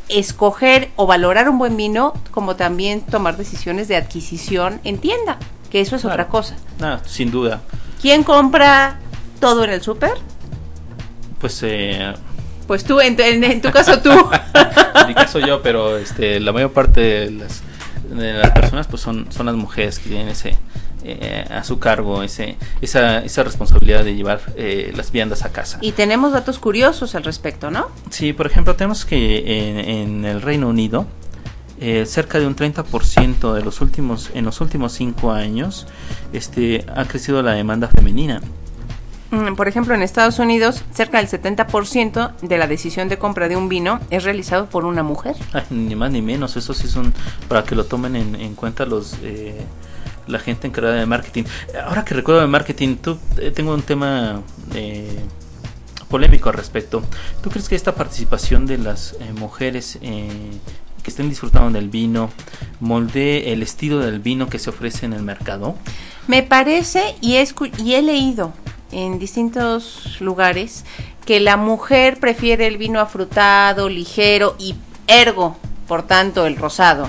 escoger 0.08 0.90
o 0.96 1.06
valorar 1.06 1.48
un 1.48 1.56
buen 1.58 1.76
vino 1.76 2.12
como 2.30 2.56
también 2.56 3.00
tomar 3.00 3.36
decisiones 3.38 3.88
de 3.88 3.96
adquisición 3.96 4.80
en 4.84 4.98
tienda, 4.98 5.38
que 5.72 5.80
eso 5.80 5.96
es 5.96 6.02
Claro. 6.02 6.14
otra 6.14 6.28
cosa. 6.28 6.54
Ah, 6.82 7.00
sin 7.06 7.30
duda. 7.30 7.62
¿Quién 8.00 8.22
compra 8.24 8.98
todo 9.40 9.64
en 9.64 9.70
el 9.70 9.80
súper? 9.80 10.12
Pues 11.40 11.58
eh, 11.62 12.12
Pues 12.66 12.84
tú, 12.84 13.00
en, 13.00 13.16
tu- 13.16 13.22
en- 13.22 13.42
en 13.42 13.60
tu 13.62 13.70
caso 13.72 13.98
tú. 14.00 14.10
en 14.94 15.08
mi 15.08 15.14
caso 15.14 15.38
yo, 15.40 15.62
pero 15.62 15.96
este 15.96 16.38
la 16.40 16.52
mayor 16.52 16.72
parte 16.72 17.00
de 17.00 17.30
las, 17.30 17.62
de 18.10 18.34
las 18.34 18.50
personas 18.50 18.86
pues 18.86 19.02
son, 19.02 19.26
son 19.32 19.46
las 19.46 19.54
mujeres 19.56 19.98
que 19.98 20.10
tienen 20.10 20.28
ese 20.28 20.56
eh, 21.04 21.44
a 21.50 21.64
su 21.64 21.80
cargo 21.80 22.22
ese 22.22 22.56
esa, 22.80 23.18
esa 23.24 23.42
responsabilidad 23.42 24.04
de 24.04 24.14
llevar 24.14 24.40
eh, 24.56 24.92
las 24.94 25.10
viandas 25.10 25.42
a 25.44 25.50
casa. 25.50 25.78
y 25.80 25.92
tenemos 25.92 26.32
datos 26.32 26.58
curiosos 26.60 27.14
al 27.16 27.24
respecto, 27.24 27.70
¿no? 27.72 27.88
Sí, 28.10 28.32
por 28.32 28.46
ejemplo, 28.46 28.76
tenemos 28.76 29.04
que 29.04 29.70
en, 29.70 29.78
en 29.78 30.24
el 30.26 30.40
Reino 30.42 30.68
Unido 30.68 31.06
eh, 31.82 32.06
cerca 32.06 32.38
de 32.38 32.46
un 32.46 32.54
30% 32.54 33.52
de 33.54 33.62
los 33.62 33.80
últimos 33.80 34.30
en 34.34 34.44
los 34.44 34.60
últimos 34.60 34.92
cinco 34.92 35.32
años 35.32 35.86
este 36.32 36.84
ha 36.94 37.04
crecido 37.06 37.42
la 37.42 37.52
demanda 37.52 37.88
femenina. 37.88 38.40
Mm, 39.32 39.54
Por 39.54 39.66
ejemplo, 39.66 39.94
en 39.94 40.02
Estados 40.02 40.38
Unidos, 40.38 40.84
cerca 40.92 41.18
del 41.18 41.26
70% 41.26 42.32
de 42.42 42.58
la 42.58 42.66
decisión 42.66 43.08
de 43.08 43.18
compra 43.18 43.48
de 43.48 43.56
un 43.56 43.68
vino 43.68 43.98
es 44.10 44.24
realizado 44.24 44.66
por 44.66 44.84
una 44.84 45.02
mujer. 45.02 45.34
Ay, 45.52 45.64
ni 45.70 45.96
más 45.96 46.10
ni 46.10 46.22
menos, 46.22 46.56
eso 46.56 46.72
sí 46.72 46.86
son 46.86 47.12
para 47.48 47.64
que 47.64 47.74
lo 47.74 47.84
tomen 47.84 48.14
en, 48.14 48.34
en 48.36 48.54
cuenta 48.54 48.86
los 48.86 49.14
eh, 49.22 49.60
la 50.26 50.38
gente 50.38 50.66
encargada 50.68 50.96
de 50.96 51.06
marketing. 51.06 51.44
Ahora 51.84 52.04
que 52.04 52.14
recuerdo 52.14 52.42
de 52.42 52.46
marketing, 52.46 52.96
tú 52.96 53.18
eh, 53.38 53.50
tengo 53.50 53.74
un 53.74 53.82
tema 53.82 54.42
eh, 54.74 55.18
polémico 56.08 56.50
al 56.50 56.54
respecto. 56.56 57.02
¿Tú 57.42 57.48
crees 57.50 57.68
que 57.70 57.74
esta 57.74 57.94
participación 57.94 58.66
de 58.66 58.76
las 58.78 59.14
eh, 59.14 59.32
mujeres 59.32 59.98
eh, 60.02 60.28
que 61.02 61.10
estén 61.10 61.28
disfrutando 61.28 61.78
del 61.78 61.88
vino 61.88 62.30
moldee 62.80 63.52
el 63.52 63.62
estilo 63.62 63.98
del 63.98 64.20
vino 64.20 64.48
que 64.48 64.58
se 64.58 64.70
ofrece 64.70 65.06
en 65.06 65.12
el 65.12 65.22
mercado? 65.22 65.76
Me 66.26 66.42
parece, 66.42 67.16
y 67.20 67.36
he, 67.36 67.48
y 67.78 67.94
he 67.94 68.02
leído 68.02 68.52
en 68.92 69.18
distintos 69.18 70.20
lugares, 70.20 70.84
que 71.24 71.40
la 71.40 71.56
mujer 71.56 72.18
prefiere 72.18 72.66
el 72.66 72.78
vino 72.78 73.00
afrutado, 73.00 73.88
ligero 73.88 74.56
y 74.58 74.74
ergo, 75.06 75.56
por 75.88 76.02
tanto, 76.04 76.46
el 76.46 76.56
rosado. 76.56 77.08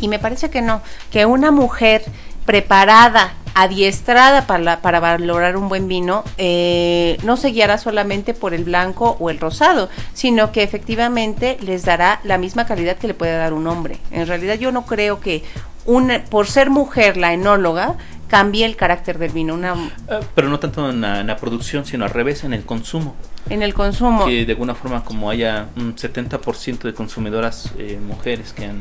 Y 0.00 0.08
me 0.08 0.18
parece 0.18 0.50
que 0.50 0.62
no, 0.62 0.80
que 1.10 1.26
una 1.26 1.50
mujer 1.50 2.04
preparada 2.46 3.34
adiestrada 3.54 4.46
para, 4.46 4.80
para 4.80 5.00
valorar 5.00 5.56
un 5.56 5.68
buen 5.68 5.88
vino, 5.88 6.24
eh, 6.38 7.18
no 7.24 7.36
se 7.36 7.48
guiará 7.48 7.78
solamente 7.78 8.34
por 8.34 8.54
el 8.54 8.64
blanco 8.64 9.16
o 9.20 9.30
el 9.30 9.38
rosado, 9.38 9.88
sino 10.14 10.52
que 10.52 10.62
efectivamente 10.62 11.58
les 11.60 11.84
dará 11.84 12.20
la 12.24 12.38
misma 12.38 12.66
calidad 12.66 12.96
que 12.96 13.06
le 13.08 13.14
puede 13.14 13.36
dar 13.36 13.52
un 13.52 13.66
hombre. 13.66 13.98
En 14.10 14.26
realidad 14.26 14.54
yo 14.58 14.72
no 14.72 14.86
creo 14.86 15.20
que 15.20 15.42
una, 15.86 16.24
por 16.24 16.46
ser 16.46 16.70
mujer 16.70 17.16
la 17.16 17.32
enóloga 17.32 17.96
cambie 18.28 18.64
el 18.64 18.76
carácter 18.76 19.18
del 19.18 19.32
vino 19.32 19.54
una, 19.54 19.74
Eh, 20.08 20.20
pero 20.34 20.48
no 20.48 20.60
tanto 20.60 20.88
en 20.88 21.00
la, 21.00 21.20
en 21.20 21.26
la 21.26 21.36
producción, 21.36 21.84
sino 21.84 22.04
al 22.04 22.10
revés, 22.10 22.44
en 22.44 22.54
el 22.54 22.64
consumo. 22.64 23.16
en 23.48 23.62
el 23.62 23.74
consumo. 23.74 24.26
Que 24.26 24.46
de 24.46 24.52
alguna 24.52 24.76
forma, 24.76 25.04
como 25.04 25.30
haya 25.30 25.66
un 25.76 25.96
70% 25.96 26.82
de 26.82 26.94
consumidoras 26.94 27.72
eh, 27.76 27.98
mujeres 28.00 28.52
que 28.52 28.66
han, 28.66 28.80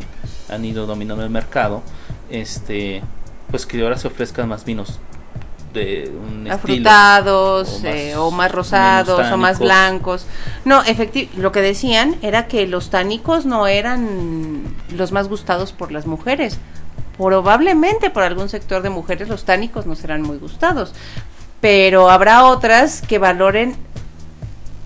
han 0.49 0.63
ido 0.65 0.85
dominando 0.85 1.23
el 1.23 1.31
mercado, 1.31 1.81
este 2.29 3.01
pues 3.51 3.65
que 3.65 3.81
ahora 3.81 3.97
se 3.97 4.07
ofrezcan 4.07 4.47
más 4.47 4.65
vinos 4.65 4.99
de 5.73 6.11
un 6.11 6.47
estilo. 6.47 6.55
afrutados 6.55 7.81
o 7.83 7.87
eh, 7.87 8.09
más- 8.13 8.17
o 8.17 8.31
más 8.31 8.51
rosados 8.51 9.31
o 9.31 9.37
más 9.37 9.59
blancos. 9.59 10.25
No, 10.65 10.81
efectivamente, 10.83 11.39
lo 11.39 11.51
que 11.51 11.61
decían 11.61 12.15
era 12.21 12.47
que 12.47 12.65
los 12.67 12.89
tánicos 12.89 13.45
no 13.45 13.67
eran 13.67 14.63
los 14.95 15.11
más 15.11 15.27
gustados 15.27 15.71
por 15.71 15.91
las 15.91 16.07
mujeres. 16.07 16.57
Probablemente 17.17 18.09
por 18.09 18.23
algún 18.23 18.49
sector 18.49 18.81
de 18.81 18.89
mujeres 18.89 19.27
los 19.27 19.43
tánicos 19.43 19.85
no 19.85 19.95
serán 19.95 20.21
muy 20.21 20.37
gustados, 20.37 20.93
pero 21.61 22.09
habrá 22.09 22.45
otras 22.45 23.01
que 23.01 23.19
valoren 23.19 23.75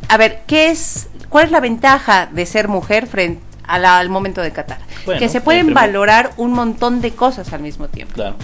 a 0.09 0.17
ver, 0.17 0.41
¿qué 0.47 0.69
es 0.69 1.07
cuál 1.29 1.45
es 1.45 1.51
la 1.51 1.59
ventaja 1.59 2.25
de 2.27 2.45
ser 2.45 2.67
mujer 2.67 3.07
frente 3.07 3.41
al 3.73 4.09
momento 4.09 4.41
de 4.41 4.51
catar? 4.51 4.79
Bueno, 5.05 5.19
que 5.19 5.29
se 5.29 5.41
pueden 5.41 5.73
valorar 5.73 6.31
un 6.37 6.51
montón 6.53 7.01
de 7.01 7.11
cosas 7.11 7.51
al 7.53 7.61
mismo 7.61 7.87
tiempo. 7.87 8.13
Claro. 8.13 8.35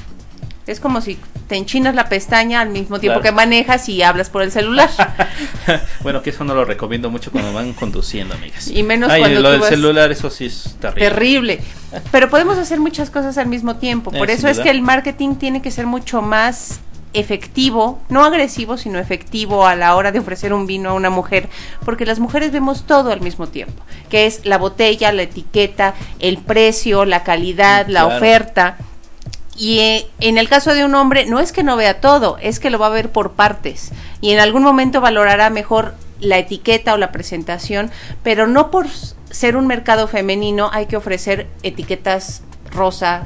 Es 0.68 0.80
como 0.80 1.02
si 1.02 1.18
te 1.48 1.56
enchinas 1.56 1.96
la 1.96 2.10
pestaña 2.10 2.62
al 2.62 2.70
mismo 2.70 3.00
tiempo 3.00 3.22
Claro. 3.22 3.24
que 3.24 3.36
manejas 3.36 3.90
y 3.90 4.04
hablas 4.04 4.30
por 4.30 4.44
el 4.44 4.52
celular. 4.52 4.88
bueno, 6.02 6.22
que 6.22 6.30
eso 6.30 6.44
no 6.44 6.54
lo 6.54 6.64
recomiendo 6.64 7.10
mucho 7.10 7.32
cuando 7.32 7.52
van 7.54 7.74
conduciendo, 7.74 8.36
amigas. 8.36 8.68
Y 8.68 8.84
menos 8.84 9.10
Ay, 9.12 9.22
cuando 9.22 9.40
lo 9.42 9.48
tú 9.48 9.52
del 9.54 9.62
vas- 9.62 9.70
celular, 9.70 10.12
eso 10.12 10.30
sí 10.30 10.46
es 10.46 10.76
terrible. 10.80 11.10
Terrible. 11.10 11.62
Pero 12.12 12.30
podemos 12.30 12.58
hacer 12.60 12.80
muchas 12.80 13.10
cosas 13.10 13.38
al 13.40 13.48
mismo 13.48 13.78
tiempo. 13.78 14.12
Por 14.12 14.30
Eh, 14.30 14.34
eso 14.34 14.48
es 14.48 14.58
duda. 14.58 14.64
que 14.66 14.70
el 14.70 14.84
marketing 14.84 15.36
tiene 15.36 15.62
que 15.64 15.72
ser 15.72 15.88
mucho 15.88 16.22
más 16.22 16.82
efectivo, 17.14 18.00
no 18.10 18.24
agresivo, 18.24 18.78
sino 18.78 19.00
efectivo 19.00 19.66
a 19.66 19.76
la 19.76 19.96
hora 19.96 20.12
de 20.12 20.20
ofrecer 20.20 20.54
un 20.54 20.68
vino 20.68 20.90
a 20.90 20.94
una 20.94 21.10
mujer, 21.10 21.50
porque 21.84 22.06
las 22.06 22.20
mujeres 22.20 22.52
vemos 22.52 22.86
todo 22.86 23.12
al 23.12 23.22
mismo 23.22 23.48
tiempo, 23.48 23.84
que 24.10 24.26
es 24.26 24.46
la 24.46 24.58
botella, 24.58 25.12
la 25.12 25.24
etiqueta, 25.24 25.96
el 26.20 26.38
precio, 26.38 27.06
la 27.06 27.24
calidad, 27.24 27.88
Sí, 27.88 27.92
la 27.94 28.02
claro. 28.02 28.18
oferta. 28.18 28.78
Y 29.58 29.80
eh, 29.80 30.08
en 30.20 30.38
el 30.38 30.48
caso 30.48 30.74
de 30.74 30.86
un 30.86 30.96
hombre, 30.96 31.26
no 31.26 31.40
es 31.40 31.52
que 31.52 31.64
no 31.64 31.76
vea 31.76 32.00
todo, 32.00 32.38
es 32.42 32.60
que 32.60 32.70
lo 32.70 32.80
va 32.80 32.86
a 32.88 32.90
ver 32.92 33.12
por 33.12 33.34
partes. 33.34 33.92
Y 34.22 34.32
en 34.32 34.40
algún 34.40 34.64
momento 34.64 35.02
valorará 35.02 35.50
mejor 35.50 35.96
la 36.22 36.38
etiqueta 36.38 36.94
o 36.94 36.98
la 36.98 37.12
presentación, 37.12 37.92
pero 38.24 38.48
no 38.48 38.72
por 38.72 38.88
ser 39.30 39.58
un 39.58 39.68
mercado 39.68 40.08
femenino 40.08 40.70
hay 40.72 40.86
que 40.86 40.98
ofrecer 40.98 41.48
etiquetas 41.64 42.42
rosa, 42.72 43.26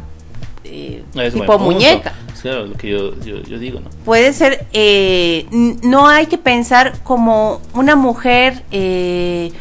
eh, 0.63 1.03
tipo 1.33 1.59
muñeca. 1.59 2.13
Claro, 2.41 2.65
lo 2.65 2.75
que 2.75 2.89
yo, 2.89 3.19
yo, 3.21 3.41
yo 3.41 3.57
digo, 3.57 3.79
¿no? 3.79 3.89
Puede 4.03 4.33
ser, 4.33 4.65
eh, 4.73 5.45
no 5.51 6.07
hay 6.07 6.25
que 6.25 6.37
pensar 6.37 6.99
como 7.03 7.61
una 7.73 7.95
mujer, 7.95 8.63
eh, 8.71 9.53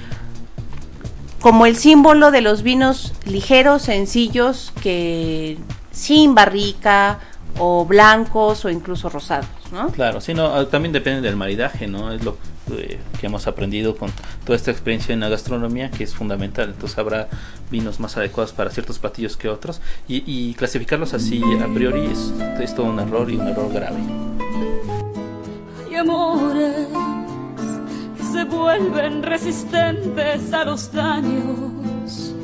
como 1.41 1.67
el 1.67 1.77
símbolo 1.77 2.31
de 2.31 2.41
los 2.41 2.63
vinos 2.63 3.13
ligeros, 3.25 3.83
sencillos, 3.83 4.73
que 4.83 5.59
sin 5.93 6.35
barrica, 6.35 7.21
o 7.59 7.85
blancos, 7.85 8.65
o 8.65 8.71
incluso 8.71 9.09
rosados, 9.09 9.47
¿no? 9.71 9.89
Claro, 9.89 10.21
sí, 10.21 10.35
no, 10.35 10.47
ah, 10.47 10.67
también 10.69 10.93
depende 10.93 11.21
del 11.21 11.37
maridaje, 11.37 11.87
¿no? 11.87 12.13
Es 12.13 12.25
lo 12.25 12.37
eh, 12.71 12.99
que 13.21 13.27
hemos 13.27 13.47
aprendido 13.47 13.97
con 13.97 14.11
toda 14.45 14.57
esta 14.57 14.71
experiencia 14.71 15.13
en 15.13 15.21
la 15.21 15.29
gastronomía, 15.29 15.91
que 15.91 16.05
es 16.05 16.15
fundamental. 16.15 16.71
Entonces 16.71 16.99
habrá 16.99 17.29
vinos 17.71 18.01
más 18.01 18.17
adecuados 18.17 18.53
para 18.53 18.71
ciertos 18.71 18.99
platillos 18.99 19.37
que 19.37 19.49
otros. 19.49 19.81
Y, 20.09 20.23
y 20.27 20.55
clasificarlos 20.55 21.15
así 21.15 21.43
a 21.43 21.73
priori 21.73 22.07
es, 22.07 22.33
es 22.61 22.75
todo 22.75 22.87
un 22.87 22.99
error 23.01 23.31
y 23.31 23.37
un 23.37 23.49
error 23.49 23.73
grave. 23.73 24.01
Hay 25.87 25.97
amores 25.97 26.87
que 28.17 28.23
se 28.25 28.45
vuelven 28.45 29.23
resistentes 29.23 30.53
a 30.53 30.65
los 30.65 30.93
daños, 30.93 32.35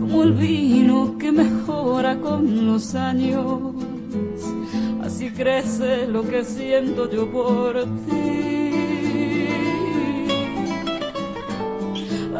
como 0.00 0.24
el 0.24 0.32
vino 0.32 1.16
que 1.18 1.32
mejora 1.32 2.18
con 2.18 2.66
los 2.66 2.94
años. 2.94 3.74
Así 5.02 5.30
crece 5.30 6.06
lo 6.06 6.22
que 6.22 6.44
siento 6.44 7.10
yo 7.10 7.30
por 7.30 7.84
ti. 8.08 8.61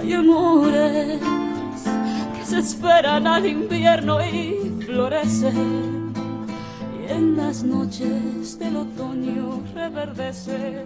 Hay 0.02 0.14
amores 0.14 1.20
que 2.36 2.44
se 2.44 2.58
esperan 2.58 3.24
al 3.24 3.46
invierno 3.46 4.20
y 4.20 4.82
florecen. 4.84 6.12
Y 7.00 7.12
en 7.12 7.36
las 7.36 7.62
noches 7.62 8.58
del 8.58 8.78
otoño 8.78 9.62
reverdece. 9.72 10.84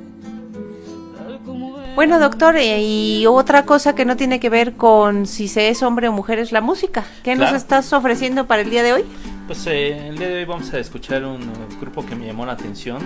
tal 1.16 1.38
como 1.46 1.80
es. 1.80 1.94
Bueno, 1.94 2.20
doctor, 2.20 2.56
eh, 2.56 2.82
y 2.82 3.24
otra 3.26 3.64
cosa 3.64 3.94
que 3.94 4.04
no 4.04 4.18
tiene 4.18 4.38
que 4.38 4.50
ver 4.50 4.74
con 4.74 5.26
si 5.26 5.48
se 5.48 5.70
es 5.70 5.82
hombre 5.82 6.08
o 6.08 6.12
mujer 6.12 6.38
es 6.38 6.52
la 6.52 6.60
música. 6.60 7.02
¿Qué 7.24 7.36
nos 7.36 7.54
estás 7.54 7.90
ofreciendo 7.94 8.46
para 8.46 8.60
el 8.60 8.68
día 8.68 8.82
de 8.82 8.92
hoy? 8.92 9.04
Pues 9.46 9.66
eh, 9.66 10.08
el 10.08 10.18
día 10.18 10.28
de 10.28 10.34
hoy 10.40 10.44
vamos 10.44 10.74
a 10.74 10.78
escuchar 10.78 11.24
un 11.24 11.40
grupo 11.80 12.04
que 12.04 12.14
me 12.14 12.26
llamó 12.26 12.44
la 12.44 12.52
atención, 12.52 12.98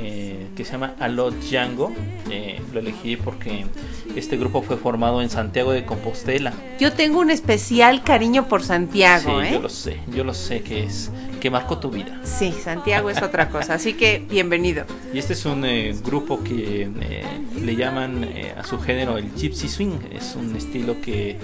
eh, 0.00 0.46
que 0.54 0.64
se 0.64 0.72
llama 0.72 0.94
Alot 1.00 1.34
Django. 1.40 1.92
Eh, 2.30 2.60
lo 2.72 2.80
elegí 2.80 3.16
porque 3.16 3.66
este 4.14 4.36
grupo 4.36 4.62
fue 4.62 4.76
formado 4.76 5.20
en 5.22 5.30
Santiago 5.30 5.72
de 5.72 5.84
Compostela. 5.84 6.52
Yo 6.78 6.92
tengo 6.92 7.20
un 7.20 7.30
especial 7.30 8.02
cariño 8.02 8.48
por 8.48 8.62
Santiago, 8.62 9.40
sí, 9.40 9.46
¿eh? 9.48 9.50
yo 9.52 9.60
lo 9.60 9.68
sé, 9.68 10.00
yo 10.14 10.24
lo 10.24 10.34
sé 10.34 10.62
que 10.62 10.84
es 10.84 11.10
que 11.40 11.50
marcó 11.50 11.78
tu 11.78 11.90
vida. 11.90 12.20
Sí, 12.24 12.52
Santiago 12.52 13.10
es 13.10 13.22
otra 13.22 13.48
cosa, 13.48 13.74
así 13.74 13.94
que 13.94 14.24
bienvenido. 14.28 14.84
Y 15.12 15.18
este 15.18 15.32
es 15.34 15.44
un 15.44 15.64
eh, 15.64 15.94
grupo 16.04 16.42
que 16.42 16.90
eh, 17.00 17.24
le 17.64 17.76
llaman 17.76 18.24
eh, 18.24 18.54
a 18.56 18.64
su 18.64 18.78
género 18.80 19.18
el 19.18 19.32
Gypsy 19.34 19.68
Swing. 19.68 19.98
Es 20.12 20.34
un 20.34 20.54
estilo 20.56 21.00
que 21.00 21.38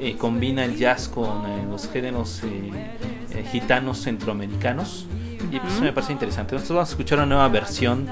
eh, 0.00 0.16
combina 0.16 0.64
el 0.64 0.76
jazz 0.76 1.08
con 1.08 1.46
eh, 1.46 1.64
los 1.70 1.88
géneros 1.88 2.42
eh, 2.44 3.44
gitanos 3.50 4.02
centroamericanos. 4.02 5.06
Y 5.52 5.60
pues 5.60 5.74
Ujú. 5.74 5.82
me 5.82 5.92
parece 5.92 6.12
interesante. 6.12 6.54
Nosotros 6.54 6.76
vamos 6.76 6.88
a 6.88 6.92
escuchar 6.92 7.18
una 7.18 7.26
nueva 7.26 7.46
versión 7.48 8.06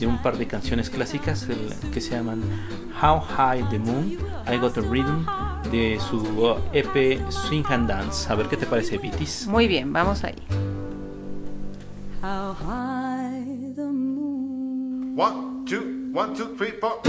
de 0.00 0.06
un 0.08 0.20
par 0.20 0.36
de 0.36 0.46
canciones 0.48 0.90
clásicas 0.90 1.44
el- 1.48 1.72
que 1.92 2.00
se 2.00 2.10
llaman 2.16 2.42
How 3.00 3.20
High 3.20 3.68
the 3.70 3.78
Moon, 3.78 4.18
I 4.52 4.56
Got 4.56 4.74
the 4.74 4.80
Rhythm, 4.80 5.24
de 5.70 5.98
su 6.00 6.56
EP 6.72 7.20
Swing 7.30 7.62
and 7.68 7.88
Dance. 7.88 8.30
A 8.32 8.34
ver 8.34 8.46
qué 8.48 8.56
te 8.56 8.66
parece, 8.66 8.98
Vitis. 8.98 9.46
Muy 9.46 9.68
bien, 9.68 9.92
vamos 9.92 10.24
ahí. 10.24 10.34
How 12.22 12.54
high 12.54 13.72
the 13.76 13.82
moon. 13.84 15.14
One, 15.16 15.64
two, 15.66 16.10
one, 16.12 16.34
two, 16.36 16.56
three, 16.58 16.72
four. 16.80 17.00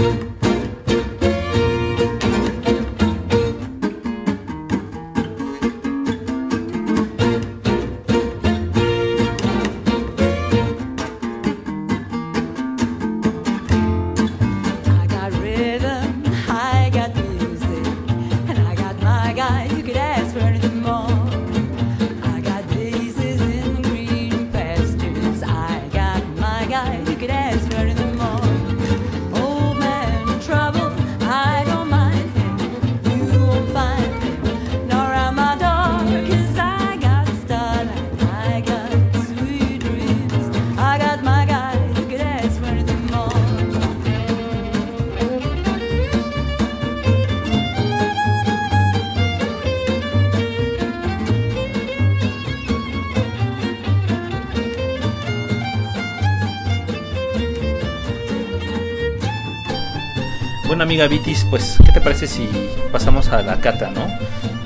Amiga 60.92 61.08
Vitis, 61.08 61.46
pues, 61.48 61.78
¿qué 61.86 61.90
te 61.90 62.02
parece 62.02 62.26
si 62.26 62.46
pasamos 62.92 63.30
a 63.30 63.40
la 63.40 63.62
cata, 63.62 63.88
no? 63.88 64.06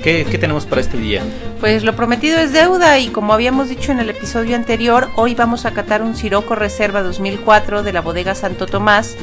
¿qué, 0.03 0.27
qué 0.29 0.37
tenemos 0.37 0.65
para 0.65 0.81
este 0.81 0.97
día? 0.97 1.23
Pues 1.61 1.85
lo 1.85 1.95
prometido 1.95 2.37
es 2.37 2.51
deuda 2.51 2.99
y 2.99 3.07
como 3.07 3.31
habíamos 3.31 3.69
dicho 3.69 3.93
en 3.93 4.01
el 4.01 4.09
episodio 4.09 4.57
anterior, 4.57 5.07
hoy 5.15 5.35
vamos 5.35 5.65
a 5.65 5.71
catar 5.71 6.01
un 6.01 6.17
Siroco 6.17 6.53
Reserva 6.53 7.01
2004 7.01 7.81
de 7.81 7.93
la 7.93 8.01
bodega 8.01 8.35
Santo 8.35 8.65
Tomás, 8.65 9.15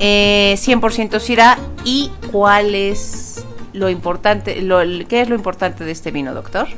eh, 0.00 0.54
100% 0.58 1.18
Syrah. 1.18 1.56
¿Y 1.86 2.12
cuál 2.30 2.74
es 2.74 3.42
lo 3.72 3.88
importante, 3.88 4.60
lo, 4.60 4.80
qué 5.08 5.22
es 5.22 5.30
lo 5.30 5.36
importante 5.36 5.84
de 5.84 5.92
este 5.92 6.10
vino, 6.10 6.34
doctor? 6.34 6.68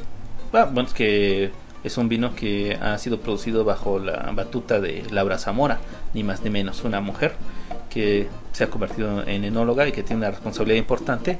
Ah, 0.52 0.68
bueno, 0.70 0.88
es 0.88 0.94
que 0.94 1.50
es 1.82 1.96
un 1.96 2.08
vino 2.08 2.36
que 2.36 2.78
ha 2.80 2.96
sido 2.98 3.18
producido 3.18 3.64
bajo 3.64 3.98
la 3.98 4.30
batuta 4.32 4.78
de 4.78 5.02
Laura 5.10 5.38
Zamora, 5.38 5.80
ni 6.14 6.22
más 6.22 6.44
ni 6.44 6.50
menos, 6.50 6.84
una 6.84 7.00
mujer 7.00 7.34
que 7.92 8.28
se 8.52 8.64
ha 8.64 8.66
convertido 8.68 9.26
en 9.26 9.44
enóloga 9.44 9.86
y 9.86 9.92
que 9.92 10.02
tiene 10.02 10.20
una 10.20 10.30
responsabilidad 10.30 10.78
importante 10.78 11.38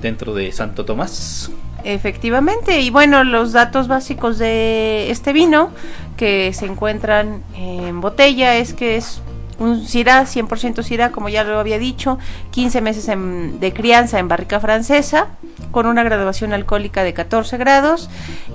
dentro 0.00 0.34
de 0.34 0.52
Santo 0.52 0.84
Tomás. 0.84 1.50
Efectivamente, 1.84 2.80
y 2.80 2.90
bueno, 2.90 3.24
los 3.24 3.52
datos 3.52 3.88
básicos 3.88 4.38
de 4.38 5.10
este 5.10 5.32
vino 5.32 5.70
que 6.16 6.52
se 6.52 6.66
encuentran 6.66 7.42
en 7.54 8.00
botella 8.00 8.56
es 8.56 8.74
que 8.74 8.96
es 8.96 9.22
un 9.58 9.86
Syrah, 9.86 10.24
100% 10.24 10.82
Syrah, 10.82 11.10
como 11.10 11.28
ya 11.28 11.44
lo 11.44 11.58
había 11.58 11.78
dicho, 11.78 12.18
15 12.50 12.80
meses 12.80 13.06
de 13.06 13.72
crianza 13.72 14.18
en 14.18 14.28
barrica 14.28 14.58
francesa, 14.58 15.28
con 15.70 15.86
una 15.86 16.02
graduación 16.02 16.52
alcohólica 16.54 17.04
de 17.04 17.12
14 17.12 17.58
grados, 17.58 18.08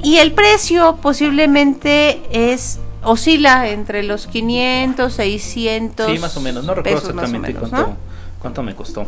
y 0.03 0.17
el 0.17 0.33
precio 0.33 0.97
posiblemente 1.01 2.21
es 2.31 2.79
oscila 3.05 3.69
entre 3.69 4.03
los 4.03 4.27
500, 4.27 5.13
600 5.13 6.11
Sí, 6.11 6.19
más 6.19 6.35
o 6.37 6.41
menos, 6.41 6.65
no 6.65 6.73
recuerdo 6.73 6.99
pesos 6.99 7.09
exactamente 7.09 7.53
menos, 7.53 7.69
cuánto, 7.69 7.89
¿no? 7.91 7.97
Cuánto 8.45 8.61
me 8.61 8.75
costó. 8.75 9.07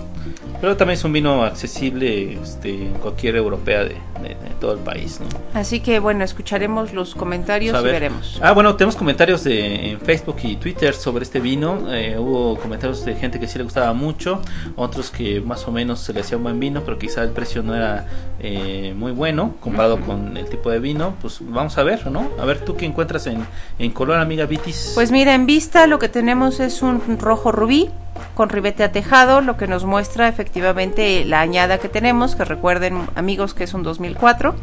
Pero 0.60 0.76
también 0.76 0.98
es 0.98 1.04
un 1.04 1.14
vino 1.14 1.44
accesible 1.44 2.34
este, 2.42 2.88
en 2.88 2.94
cualquier 2.94 3.36
europea 3.36 3.84
de, 3.84 3.90
de- 4.24 4.30
de 4.30 4.50
todo 4.60 4.74
el 4.74 4.80
país. 4.80 5.20
¿no? 5.20 5.28
Así 5.54 5.80
que 5.80 6.00
bueno, 6.00 6.24
escucharemos 6.24 6.92
los 6.92 7.14
comentarios 7.14 7.76
A 7.76 7.82
y 7.82 7.84
ver. 7.84 7.94
veremos. 7.94 8.40
Ah, 8.42 8.54
bueno, 8.54 8.76
tenemos 8.76 8.96
comentarios 8.96 9.44
de, 9.44 9.92
en 9.92 10.00
Facebook 10.00 10.38
y 10.42 10.56
Twitter 10.56 10.96
sobre 10.96 11.24
este 11.24 11.40
vino. 11.40 11.94
Eh, 11.94 12.18
hubo 12.18 12.58
comentarios 12.58 13.06
de 13.06 13.14
gente 13.14 13.40
que 13.40 13.48
sí 13.48 13.60
le 13.60 13.64
gustaba 13.64 13.94
mucho, 13.94 14.42
otros 14.76 15.12
que 15.12 15.40
más 15.42 15.68
o 15.68 15.72
menos 15.72 16.00
se 16.00 16.14
le 16.14 16.22
hacía 16.22 16.38
un 16.38 16.44
buen 16.44 16.60
vino, 16.60 16.82
pero 16.84 16.98
quizá 16.98 17.22
el 17.22 17.30
precio 17.30 17.62
no 17.62 17.76
era 17.76 18.08
eh, 18.40 18.96
muy 18.98 19.12
bueno 19.12 19.54
comparado 19.60 20.00
con 20.02 20.36
el 20.36 20.50
tipo 20.50 20.72
de 20.72 20.80
vino. 20.80 21.14
Pues 21.22 21.38
vamos 21.42 21.78
a 21.78 21.84
ver, 21.84 22.10
¿no? 22.10 22.32
A 22.40 22.46
ver, 22.46 22.58
¿tú 22.66 22.76
qué 22.76 22.88
encuentras 22.88 23.28
en, 23.28 23.46
en 23.78 23.92
color, 23.92 24.18
amiga 24.18 24.48
Vitis? 24.48 24.94
Pues 24.96 25.12
mira, 25.12 25.36
en 25.36 25.46
vista 25.46 25.86
lo 25.86 26.00
que 26.00 26.10
tenemos 26.10 26.60
es 26.60 26.82
un 26.82 27.20
rojo 27.20 27.52
rubí 27.52 27.92
con 28.36 28.50
ribete 28.50 28.84
atejado, 28.84 29.42
lo 29.42 29.58
que 29.58 29.68
nos 29.68 29.86
muestra 29.86 30.28
efectivamente 30.28 31.26
la 31.26 31.42
añada 31.42 31.78
que 31.78 31.90
tenemos, 31.90 32.36
que 32.36 32.46
recuerden 32.46 33.08
amigos 33.16 33.54
que 33.54 33.64
es 33.64 33.74
un 33.74 33.84
2004, 33.84 34.56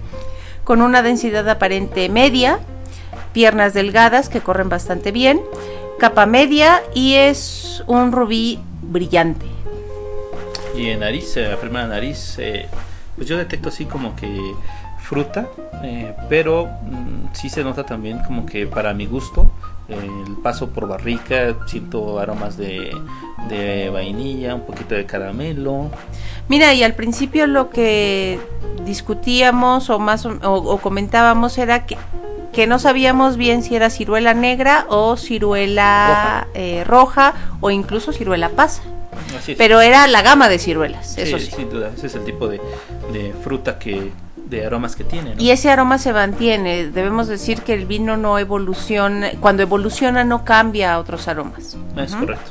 con 0.64 0.80
una 0.80 1.02
densidad 1.02 1.48
aparente 1.48 2.08
media, 2.08 2.58
piernas 3.32 3.74
delgadas 3.74 4.28
que 4.28 4.40
corren 4.40 4.68
bastante 4.68 5.12
bien, 5.12 5.40
capa 5.98 6.26
media 6.26 6.82
y 6.94 7.14
es 7.14 7.82
un 7.86 8.12
rubí 8.12 8.60
brillante. 8.82 9.46
Y 10.76 10.90
en 10.90 11.00
nariz, 11.00 11.36
la 11.36 11.56
primera 11.56 11.86
nariz, 11.86 12.36
eh, 12.38 12.66
pues 13.16 13.28
yo 13.28 13.36
detecto 13.36 13.68
así 13.68 13.84
como 13.84 14.16
que 14.16 14.54
fruta, 15.14 15.46
eh, 15.84 16.12
pero 16.28 16.66
mm, 16.66 17.32
sí 17.34 17.48
se 17.48 17.62
nota 17.62 17.84
también 17.86 18.18
como 18.26 18.44
que 18.46 18.66
para 18.66 18.92
mi 18.94 19.06
gusto, 19.06 19.50
eh, 19.88 19.96
el 20.26 20.36
paso 20.42 20.70
por 20.70 20.88
barrica, 20.88 21.54
siento 21.66 22.18
aromas 22.18 22.56
de, 22.56 22.90
de 23.48 23.90
vainilla, 23.90 24.54
un 24.56 24.62
poquito 24.66 24.94
de 24.96 25.06
caramelo. 25.06 25.90
Mira, 26.48 26.74
y 26.74 26.82
al 26.82 26.94
principio 26.94 27.46
lo 27.46 27.70
que 27.70 28.40
discutíamos 28.84 29.88
o 29.90 29.98
más 29.98 30.26
o, 30.26 30.32
o 30.42 30.78
comentábamos 30.78 31.58
era 31.58 31.86
que, 31.86 31.96
que 32.52 32.66
no 32.66 32.78
sabíamos 32.78 33.36
bien 33.36 33.62
si 33.62 33.76
era 33.76 33.90
ciruela 33.90 34.34
negra 34.34 34.86
o 34.88 35.16
ciruela 35.16 36.46
Roja. 36.46 36.48
eh, 36.54 36.84
roja 36.84 37.34
o 37.60 37.70
incluso 37.70 38.12
ciruela 38.12 38.48
pasa. 38.50 38.82
Pero 39.58 39.80
era 39.80 40.06
la 40.08 40.22
gama 40.22 40.48
de 40.48 40.58
ciruelas, 40.58 41.12
Sí, 41.14 41.20
eso 41.22 41.38
sí. 41.38 41.50
sin 41.50 41.70
duda, 41.70 41.90
ese 41.96 42.06
es 42.08 42.14
el 42.14 42.24
tipo 42.24 42.48
de, 42.48 42.60
de 43.12 43.32
fruta 43.42 43.78
que, 43.78 44.10
de 44.46 44.66
aromas 44.66 44.94
que 44.96 45.04
tiene. 45.04 45.34
¿no? 45.34 45.40
Y 45.40 45.50
ese 45.50 45.70
aroma 45.70 45.98
se 45.98 46.12
mantiene. 46.12 46.86
Debemos 46.90 47.28
decir 47.28 47.62
que 47.62 47.74
el 47.74 47.86
vino 47.86 48.16
no 48.16 48.38
evoluciona, 48.38 49.30
cuando 49.40 49.62
evoluciona 49.62 50.24
no 50.24 50.44
cambia 50.44 50.94
a 50.94 50.98
otros 50.98 51.28
aromas. 51.28 51.76
Es 51.96 52.14
correcto. 52.14 52.50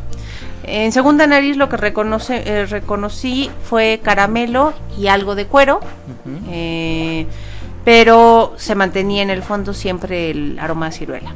En 0.66 0.92
segunda 0.94 1.28
nariz 1.28 1.58
lo 1.58 1.68
que 1.68 1.76
reconoce, 1.78 2.42
eh, 2.46 2.66
reconocí 2.66 3.50
fue 3.64 4.00
caramelo 4.02 4.74
y 4.98 5.08
algo 5.08 5.36
de 5.36 5.46
cuero. 5.46 5.82
Eh, 6.50 7.28
pero 7.86 8.54
se 8.56 8.76
mantenía 8.76 9.24
en 9.24 9.30
el 9.30 9.44
fondo 9.44 9.74
siempre 9.74 10.32
el 10.32 10.58
aroma 10.60 10.88
a 10.88 10.92
ciruela. 10.92 11.34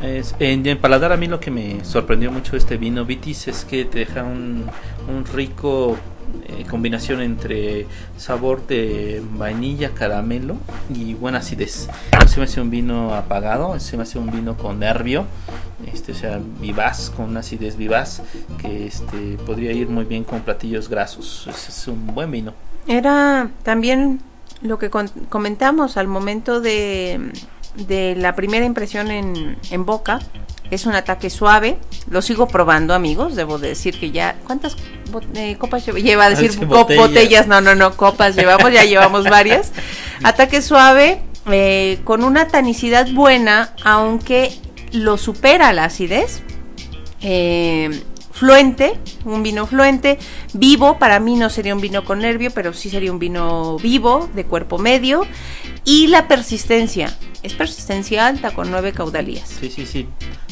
Es- 0.00 0.36
en, 0.38 0.64
en 0.66 0.78
paladar 0.78 1.12
a 1.12 1.16
mí 1.16 1.26
lo 1.26 1.40
que 1.40 1.50
me 1.50 1.84
sorprendió 1.84 2.30
mucho 2.30 2.52
de 2.52 2.58
este 2.58 2.76
vino 2.76 3.04
Vitis 3.04 3.48
es 3.48 3.64
que 3.64 3.84
te 3.84 3.98
deja 4.00 4.22
un, 4.22 4.66
un 5.08 5.24
rico 5.34 5.96
eh, 6.48 6.64
combinación 6.68 7.20
entre 7.20 7.86
sabor 8.16 8.66
de 8.66 9.22
vainilla, 9.32 9.90
caramelo 9.90 10.56
y 10.94 11.14
buena 11.14 11.38
acidez. 11.38 11.88
No 12.18 12.28
se 12.28 12.38
me 12.38 12.44
hace 12.44 12.60
un 12.60 12.70
vino 12.70 13.14
apagado, 13.14 13.78
se 13.80 13.96
me 13.96 14.02
hace 14.02 14.18
un 14.18 14.30
vino 14.30 14.56
con 14.56 14.80
nervio, 14.80 15.26
este, 15.92 16.12
o 16.12 16.14
sea, 16.14 16.40
vivaz, 16.60 17.10
con 17.10 17.26
una 17.30 17.40
acidez 17.40 17.76
vivaz 17.76 18.22
que 18.60 18.86
este, 18.86 19.38
podría 19.46 19.72
ir 19.72 19.88
muy 19.88 20.04
bien 20.04 20.24
con 20.24 20.40
platillos 20.40 20.88
grasos. 20.88 21.48
Es, 21.48 21.88
un 21.88 22.06
buen 22.08 22.30
vino. 22.30 22.52
Era 22.86 23.50
también 23.62 24.20
lo 24.62 24.78
que 24.78 24.90
comentamos 24.90 25.96
al 25.96 26.08
momento 26.08 26.60
de, 26.60 27.32
de 27.76 28.14
la 28.16 28.34
primera 28.34 28.64
impresión 28.66 29.10
en, 29.10 29.58
en 29.70 29.84
boca. 29.86 30.20
Es 30.70 30.86
un 30.86 30.94
ataque 30.94 31.30
suave. 31.30 31.78
Lo 32.08 32.22
sigo 32.22 32.46
probando, 32.46 32.94
amigos. 32.94 33.34
Debo 33.34 33.58
de 33.58 33.68
decir 33.68 33.98
que 33.98 34.12
ya. 34.12 34.36
¿Cuántas 34.46 34.76
eh, 35.34 35.56
copas 35.58 35.84
lleva? 35.84 35.98
Lleva 35.98 36.24
a 36.24 36.26
Ah, 36.28 36.30
decir 36.30 36.64
botellas. 36.66 37.08
botellas. 37.08 37.46
No, 37.48 37.60
no, 37.60 37.74
no. 37.74 37.96
Copas 37.96 38.36
llevamos. 38.36 38.72
Ya 38.72 38.84
llevamos 38.84 39.24
varias. 39.28 39.72
Ataque 40.22 40.62
suave. 40.62 41.22
eh, 41.50 41.98
con 42.04 42.22
una 42.22 42.46
tanicidad 42.46 43.10
buena. 43.10 43.74
Aunque 43.84 44.52
lo 44.92 45.16
supera 45.18 45.72
la 45.72 45.84
acidez. 45.86 46.42
Eh, 47.22 48.02
fluente, 48.40 48.98
un 49.26 49.42
vino 49.42 49.66
fluente, 49.66 50.18
vivo, 50.54 50.98
para 50.98 51.20
mí 51.20 51.36
no 51.36 51.50
sería 51.50 51.74
un 51.74 51.82
vino 51.82 52.06
con 52.06 52.20
nervio, 52.20 52.50
pero 52.52 52.72
sí 52.72 52.88
sería 52.88 53.12
un 53.12 53.18
vino 53.18 53.76
vivo, 53.76 54.30
de 54.34 54.46
cuerpo 54.46 54.78
medio, 54.78 55.26
y 55.84 56.06
la 56.06 56.26
persistencia, 56.26 57.14
es 57.42 57.52
persistencia 57.52 58.26
alta 58.26 58.52
con 58.52 58.70
nueve 58.70 58.92
caudalías. 58.94 59.46
Sí, 59.60 59.68
sí, 59.68 59.84
sí. 59.84 60.08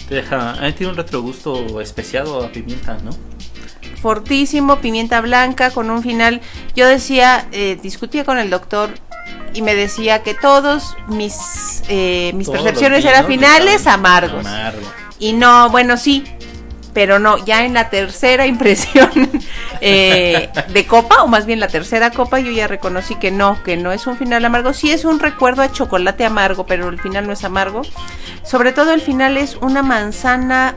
Te 0.07 0.17
deja, 0.17 0.57
ah, 0.61 0.71
tiene 0.75 0.93
un 0.93 0.99
retrogusto 0.99 1.81
especiado 1.81 2.45
a 2.45 2.53
pimienta, 2.53 2.99
¿no? 3.03 3.11
Fortísimo, 4.03 4.77
pimienta 4.81 5.23
blanca, 5.23 5.71
con 5.71 5.89
un 5.89 6.03
final, 6.03 6.43
yo 6.77 6.87
decía, 6.87 7.49
eh, 7.53 7.79
discutía 7.83 8.27
con 8.27 8.39
el 8.39 8.51
doctor 8.51 8.91
y 9.55 9.63
me 9.63 9.75
decía 9.75 10.23
que 10.23 10.35
todos 10.35 10.95
mis, 11.09 11.83
eh, 11.89 12.33
mis 12.35 12.49
Todos 12.49 12.61
percepciones 12.61 13.03
eran 13.07 13.27
finales 13.27 13.87
amargos. 13.87 14.45
amargo. 14.45 14.87
Y 15.19 15.33
no, 15.33 15.71
bueno, 15.71 15.97
sí, 15.97 16.23
pero 16.99 17.21
no, 17.21 17.39
ya 17.45 17.65
en 17.65 17.75
la 17.75 17.91
tercera 17.91 18.45
impresión 18.49 19.09
eh, 19.81 20.51
de 20.73 20.87
copa, 20.89 21.23
o 21.23 21.29
más 21.29 21.47
bien 21.47 21.61
la 21.61 21.69
tercera 21.69 22.11
copa, 22.11 22.41
yo 22.41 22.51
ya 22.51 22.67
reconocí 22.67 23.15
que 23.15 23.31
no, 23.31 23.63
que 23.63 23.77
no 23.77 23.93
es 23.93 24.09
un 24.09 24.17
final 24.17 24.45
amargo. 24.45 24.73
Sí 24.73 24.91
es 24.91 25.05
un 25.05 25.21
recuerdo 25.21 25.63
a 25.63 25.71
chocolate 25.71 26.25
amargo, 26.25 26.67
pero 26.67 26.89
el 26.89 27.01
final 27.01 27.29
no 27.29 27.35
es 27.35 27.45
amargo. 27.45 27.83
Sobre 28.43 28.73
todo 28.73 28.93
el 28.93 29.01
final 29.01 29.37
es 29.37 29.55
una 29.55 29.85
manzana, 29.85 30.75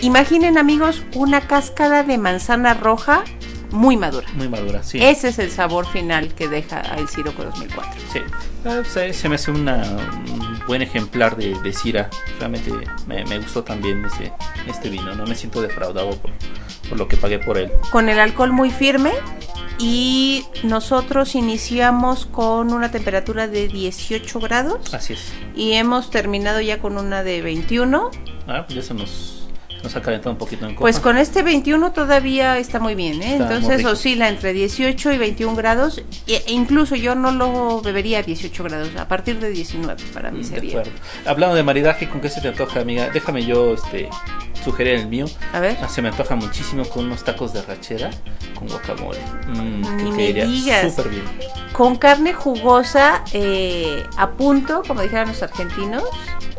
imaginen 0.00 0.58
amigos, 0.58 1.04
una 1.14 1.40
cáscara 1.42 2.02
de 2.02 2.18
manzana 2.18 2.74
roja 2.74 3.22
muy 3.70 3.96
madura. 3.96 4.26
Muy 4.34 4.48
madura, 4.48 4.82
sí. 4.82 4.98
Ese 5.02 5.28
es 5.28 5.38
el 5.38 5.50
sabor 5.50 5.86
final 5.86 6.34
que 6.34 6.48
deja 6.48 6.80
el 6.96 7.08
Siroco 7.08 7.44
2004. 7.44 8.00
Sí. 8.12 8.20
Ah, 8.64 8.82
se, 8.84 9.12
se 9.12 9.28
me 9.28 9.36
hace 9.36 9.50
una, 9.50 9.82
un 10.28 10.60
buen 10.66 10.82
ejemplar 10.82 11.36
de, 11.36 11.58
de 11.60 11.72
Syrah. 11.72 12.10
Realmente 12.38 12.72
me, 13.06 13.24
me 13.24 13.38
gustó 13.38 13.62
también 13.64 14.04
este, 14.04 14.32
este 14.66 14.88
vino. 14.90 15.14
No 15.14 15.26
me 15.26 15.34
siento 15.34 15.62
defraudado 15.62 16.10
por, 16.16 16.30
por 16.88 16.98
lo 16.98 17.08
que 17.08 17.16
pagué 17.16 17.38
por 17.38 17.58
él. 17.58 17.70
con 17.90 18.08
el 18.08 18.18
alcohol 18.18 18.52
muy 18.52 18.70
firme 18.70 19.12
y 19.78 20.44
nosotros 20.62 21.34
iniciamos 21.34 22.26
con 22.26 22.72
una 22.72 22.90
temperatura 22.90 23.48
de 23.48 23.66
18 23.68 24.38
grados 24.40 24.92
Así 24.92 25.14
es. 25.14 25.32
y 25.56 25.72
hemos 25.72 26.10
terminado 26.10 26.60
ya 26.60 26.80
con 26.80 26.98
una 26.98 27.22
de 27.22 27.40
21. 27.40 28.10
Ah, 28.46 28.64
pues 28.66 28.74
ya 28.76 28.82
se 28.82 28.92
nos, 28.92 29.39
Nos 29.82 29.96
ha 29.96 30.02
calentado 30.02 30.32
un 30.32 30.38
poquito 30.38 30.66
en 30.66 30.72
copa. 30.74 30.80
Pues 30.82 31.00
con 31.00 31.16
este 31.16 31.42
21 31.42 31.92
todavía 31.92 32.58
está 32.58 32.78
muy 32.80 32.94
bien, 32.94 33.22
¿eh? 33.22 33.36
Entonces 33.36 33.84
oscila 33.84 34.28
entre 34.28 34.52
18 34.52 35.12
y 35.12 35.18
21 35.18 35.56
grados. 35.56 36.02
E 36.26 36.42
e 36.46 36.52
incluso 36.52 36.96
yo 36.96 37.14
no 37.14 37.32
lo 37.32 37.80
bebería 37.80 38.18
a 38.18 38.22
18 38.22 38.62
grados, 38.64 38.90
a 38.96 39.08
partir 39.08 39.40
de 39.40 39.50
19 39.50 40.02
para 40.12 40.30
mí 40.30 40.40
De 40.40 40.44
sería. 40.44 40.70
acuerdo. 40.80 40.90
Hablando 41.26 41.54
de 41.56 41.62
maridaje, 41.62 42.08
¿con 42.08 42.20
qué 42.20 42.28
se 42.28 42.40
te 42.40 42.48
antoja, 42.48 42.80
amiga? 42.80 43.08
Déjame 43.10 43.44
yo 43.44 43.72
este, 43.74 44.08
sugerir 44.64 44.94
el 44.94 45.06
mío. 45.08 45.24
A 45.52 45.60
ver. 45.60 45.78
Ah, 45.82 45.88
se 45.88 46.02
me 46.02 46.08
antoja 46.08 46.34
muchísimo 46.36 46.84
con 46.84 47.06
unos 47.06 47.24
tacos 47.24 47.52
de 47.54 47.62
rachera 47.62 48.10
con 48.54 48.68
guacamole. 48.68 49.18
Mm, 49.48 49.96
Ni 50.04 50.10
que 50.10 50.34
me 50.34 50.46
digas. 50.46 50.94
súper 50.94 51.08
bien. 51.10 51.24
Con 51.72 51.96
carne 51.96 52.34
jugosa, 52.34 53.24
eh, 53.32 54.02
a 54.18 54.30
punto, 54.32 54.82
como 54.86 55.00
dijeron 55.00 55.28
los 55.28 55.42
argentinos. 55.42 56.02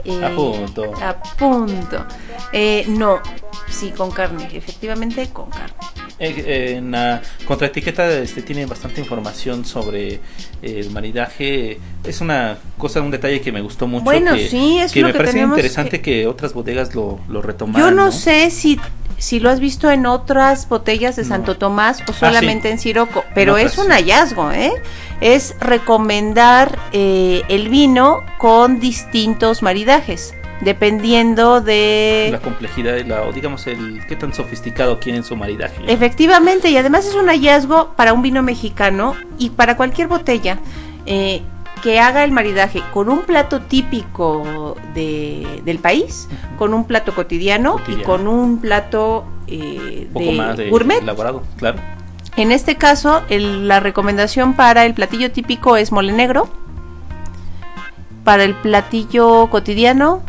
Eh, 0.05 0.25
A 0.25 0.29
punto. 0.35 0.93
A 1.01 1.13
punto. 1.37 2.05
Eh, 2.51 2.85
no, 2.87 3.19
sí, 3.69 3.91
con 3.91 4.11
carne, 4.11 4.49
efectivamente 4.51 5.29
con 5.31 5.49
carne. 5.49 5.75
Eh, 6.23 6.43
eh, 6.45 6.75
en 6.77 6.91
la 6.91 7.19
contraetiqueta 7.47 8.07
este, 8.19 8.43
tiene 8.43 8.67
bastante 8.67 9.01
información 9.01 9.65
sobre 9.65 10.13
eh, 10.13 10.19
el 10.61 10.91
maridaje. 10.91 11.79
Es 12.03 12.21
una 12.21 12.59
cosa, 12.77 13.01
un 13.01 13.09
detalle 13.09 13.41
que 13.41 13.51
me 13.51 13.59
gustó 13.61 13.87
mucho. 13.87 14.03
Bueno, 14.03 14.35
que, 14.35 14.47
sí, 14.47 14.77
es 14.77 14.91
que 14.91 15.01
lo 15.01 15.07
me 15.07 15.13
que 15.13 15.17
parece 15.17 15.39
interesante 15.39 15.99
que... 15.99 16.27
otras 16.27 16.53
bodegas 16.53 16.93
lo, 16.93 17.19
lo 17.27 17.41
retomaran. 17.41 17.89
Yo 17.89 17.95
no, 17.95 18.11
sé 18.11 18.51
si, 18.51 18.79
si 19.17 19.39
lo 19.39 19.49
has 19.49 19.59
visto 19.59 19.89
en 19.89 20.05
otras 20.05 20.69
botellas 20.69 21.15
de 21.15 21.23
No. 21.23 21.29
Santo 21.29 21.57
Tomás 21.57 22.01
o 22.01 22.11
Ah, 22.11 22.13
solamente 22.13 22.67
sí. 22.67 22.73
en 22.73 22.79
Siroco, 22.79 23.25
pero 23.33 23.57
es 23.57 23.79
un 23.79 23.89
hallazgo, 23.89 24.51
¿eh? 24.51 24.73
Es 25.21 25.55
recomendar 25.59 26.77
eh, 26.91 27.41
el 27.49 27.69
vino 27.69 28.19
con 28.37 28.79
distintos 28.79 29.63
maridajes, 29.63 30.35
dependiendo 30.61 31.61
de... 31.61 32.29
La 32.31 32.39
complejidad, 32.39 32.93
de 32.93 33.03
la, 33.03 33.23
o 33.23 33.31
digamos, 33.31 33.65
el 33.67 34.05
qué 34.07 34.15
tan 34.15 34.33
sofisticado 34.33 34.99
quieren 34.99 35.23
su 35.23 35.35
maridaje. 35.35 35.81
Efectivamente, 35.87 36.69
y 36.69 36.77
además 36.77 37.05
es 37.05 37.15
un 37.15 37.27
hallazgo 37.27 37.93
para 37.95 38.13
un 38.13 38.21
vino 38.21 38.41
mexicano 38.43 39.15
y 39.37 39.49
para 39.51 39.75
cualquier 39.77 40.07
botella 40.07 40.59
eh, 41.05 41.41
que 41.81 41.99
haga 41.99 42.23
el 42.23 42.31
maridaje 42.31 42.83
con 42.93 43.09
un 43.09 43.21
plato 43.21 43.61
típico 43.61 44.75
de- 44.93 45.61
del 45.65 45.79
país, 45.79 46.29
con 46.59 46.73
un 46.75 46.85
plato 46.85 47.13
cotidiano, 47.15 47.77
y 47.87 47.95
con 48.03 48.27
un 48.27 48.59
plato 48.59 49.25
eh, 49.47 50.05
un 50.07 50.13
poco 50.13 50.25
de 50.27 50.31
más 50.37 50.57
de 50.57 50.69
gourmet. 50.69 51.01
elaborado, 51.01 51.41
claro. 51.57 51.79
En 52.37 52.51
este 52.51 52.75
caso, 52.75 53.23
el- 53.29 53.67
la 53.67 53.79
recomendación 53.79 54.53
para 54.53 54.85
el 54.85 54.93
platillo 54.93 55.31
típico 55.31 55.75
es 55.75 55.91
mole 55.91 56.13
negro. 56.13 56.47
Para 58.23 58.43
el 58.43 58.53
platillo 58.53 59.47
cotidiano, 59.49 60.21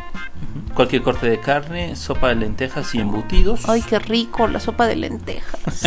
Cualquier 0.75 1.03
corte 1.03 1.29
de 1.29 1.39
carne, 1.39 1.97
sopa 1.97 2.29
de 2.29 2.37
lentejas 2.37 2.95
y 2.95 3.01
embutidos. 3.01 3.69
¡ay, 3.69 3.83
qué 3.83 3.99
rico! 3.99 4.47
La 4.49 4.59
sopa 4.59 4.87
de 4.87 4.97
lentejas. 4.97 5.83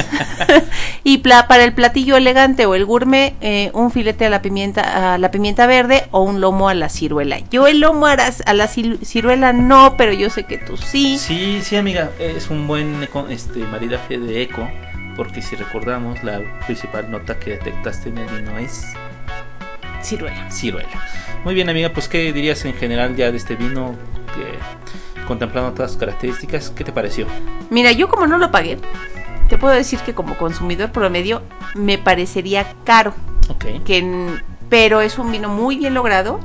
y 1.03 1.17
pla- 1.19 1.47
para 1.47 1.63
el 1.63 1.73
platillo 1.73 2.15
elegante 2.17 2.65
o 2.67 2.75
el 2.75 2.85
gourmet, 2.85 3.33
eh, 3.41 3.71
un 3.73 3.89
filete 3.91 4.25
a 4.27 4.29
la 4.29 4.41
pimienta 4.43 5.13
a 5.13 5.17
la 5.17 5.31
pimienta 5.31 5.65
verde 5.65 6.07
o 6.11 6.21
un 6.21 6.39
lomo 6.39 6.69
a 6.69 6.73
la 6.75 6.89
ciruela. 6.89 7.39
Yo 7.49 7.65
el 7.67 7.79
lomo 7.79 8.05
a 8.05 8.15
la, 8.15 8.31
a 8.45 8.53
la 8.53 8.67
ciruela 8.67 9.53
no, 9.53 9.95
pero 9.97 10.13
yo 10.13 10.29
sé 10.29 10.43
que 10.43 10.57
tú 10.59 10.77
sí. 10.77 11.17
Sí, 11.17 11.61
sí, 11.63 11.75
amiga, 11.77 12.11
es 12.19 12.49
un 12.51 12.67
buen 12.67 13.07
este 13.29 13.59
maridaje 13.59 14.19
de 14.19 14.43
eco, 14.43 14.69
porque 15.15 15.41
si 15.41 15.55
recordamos, 15.55 16.23
la 16.23 16.41
principal 16.65 17.09
nota 17.09 17.39
que 17.39 17.51
detectaste 17.51 18.09
en 18.09 18.19
el 18.19 18.27
vino 18.29 18.57
es 18.59 18.85
Ciruela. 20.03 20.51
ciruela. 20.51 20.89
Muy 21.45 21.53
bien, 21.53 21.69
amiga, 21.69 21.89
pues 21.93 22.09
¿qué 22.09 22.33
dirías 22.33 22.65
en 22.65 22.73
general 22.73 23.15
ya 23.15 23.29
de 23.29 23.37
este 23.37 23.55
vino? 23.55 23.95
Que, 24.33 25.23
contemplando 25.27 25.73
todas 25.73 25.91
sus 25.91 25.99
características, 25.99 26.71
¿qué 26.71 26.83
te 26.83 26.91
pareció? 26.91 27.27
Mira, 27.69 27.91
yo 27.91 28.09
como 28.09 28.25
no 28.25 28.39
lo 28.39 28.49
pagué, 28.49 28.79
te 29.47 29.59
puedo 29.59 29.75
decir 29.75 29.99
que 29.99 30.15
como 30.15 30.37
consumidor 30.37 30.91
promedio 30.91 31.43
me 31.75 31.99
parecería 31.99 32.65
caro. 32.83 33.13
Ok. 33.49 33.83
que 33.85 34.39
pero 34.69 35.01
es 35.01 35.19
un 35.19 35.31
vino 35.31 35.47
muy 35.47 35.77
bien 35.77 35.93
logrado. 35.93 36.39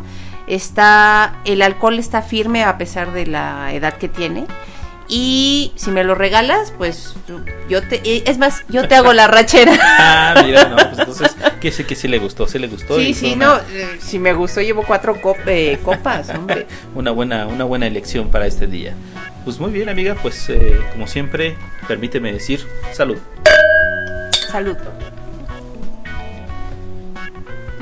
Está 0.47 1.41
el 1.47 1.63
alcohol 1.63 1.99
está 1.99 2.21
firme 2.21 2.63
a 2.63 2.77
pesar 2.77 3.13
de 3.13 3.27
la 3.27 3.73
edad 3.73 3.95
que 3.95 4.09
tiene. 4.09 4.45
Y 5.13 5.73
si 5.75 5.91
me 5.91 6.05
lo 6.05 6.15
regalas, 6.15 6.73
pues 6.79 7.15
yo 7.69 7.83
te 7.83 7.97
eh, 8.05 8.23
es 8.27 8.39
más, 8.39 8.63
yo 8.69 8.87
te 8.87 8.95
hago 8.95 9.13
la 9.13 9.27
rachera. 9.27 9.73
Ah, 10.03 10.43
mira, 10.45 10.69
no, 10.69 10.77
pues 10.77 10.99
entonces, 11.01 11.37
que 11.61 11.73
sé 11.73 11.85
que 11.85 11.97
sí 11.97 12.07
le 12.07 12.19
gustó, 12.19 12.47
sí 12.47 12.59
le 12.61 12.69
gustó. 12.69 12.97
Sí, 12.97 13.09
y 13.09 13.15
sí, 13.15 13.35
no, 13.37 13.57
eh, 13.57 13.99
si 14.01 14.19
me 14.21 14.33
gustó 14.33 14.61
llevo 14.61 14.85
cuatro 14.87 15.21
cop- 15.21 15.37
eh, 15.47 15.79
copas, 15.83 16.31
hombre. 16.31 16.67
una 16.95 17.11
buena, 17.11 17.47
una 17.49 17.65
buena 17.65 17.87
elección 17.89 18.31
para 18.31 18.47
este 18.47 18.67
día. 18.69 18.95
Pues 19.45 19.59
muy 19.59 19.73
bien, 19.73 19.89
amiga, 19.89 20.15
pues 20.23 20.49
eh, 20.49 20.79
como 20.93 21.07
siempre, 21.09 21.57
permíteme 21.89 22.33
decir 22.33 22.65
salud. 22.93 23.19
Salud. 24.51 24.77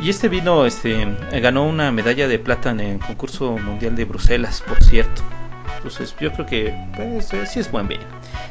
Y 0.01 0.11
este 0.11 0.29
vino 0.29 0.65
este, 0.65 1.07
ganó 1.43 1.65
una 1.65 1.91
medalla 1.93 2.27
de 2.29 2.39
plata 2.39 2.71
en 2.71 2.81
el 2.81 2.99
concurso 3.01 3.59
mundial 3.59 3.97
de 3.97 4.05
Bruselas, 4.07 4.63
por 4.67 4.83
cierto. 4.83 5.23
Entonces 5.79 6.15
yo 6.21 6.33
creo 6.33 6.47
que 6.47 6.75
pues, 6.97 7.33
eh, 7.33 7.47
sí 7.47 7.61
es 7.61 7.71
buen 7.71 7.89
vino. 7.89 8.05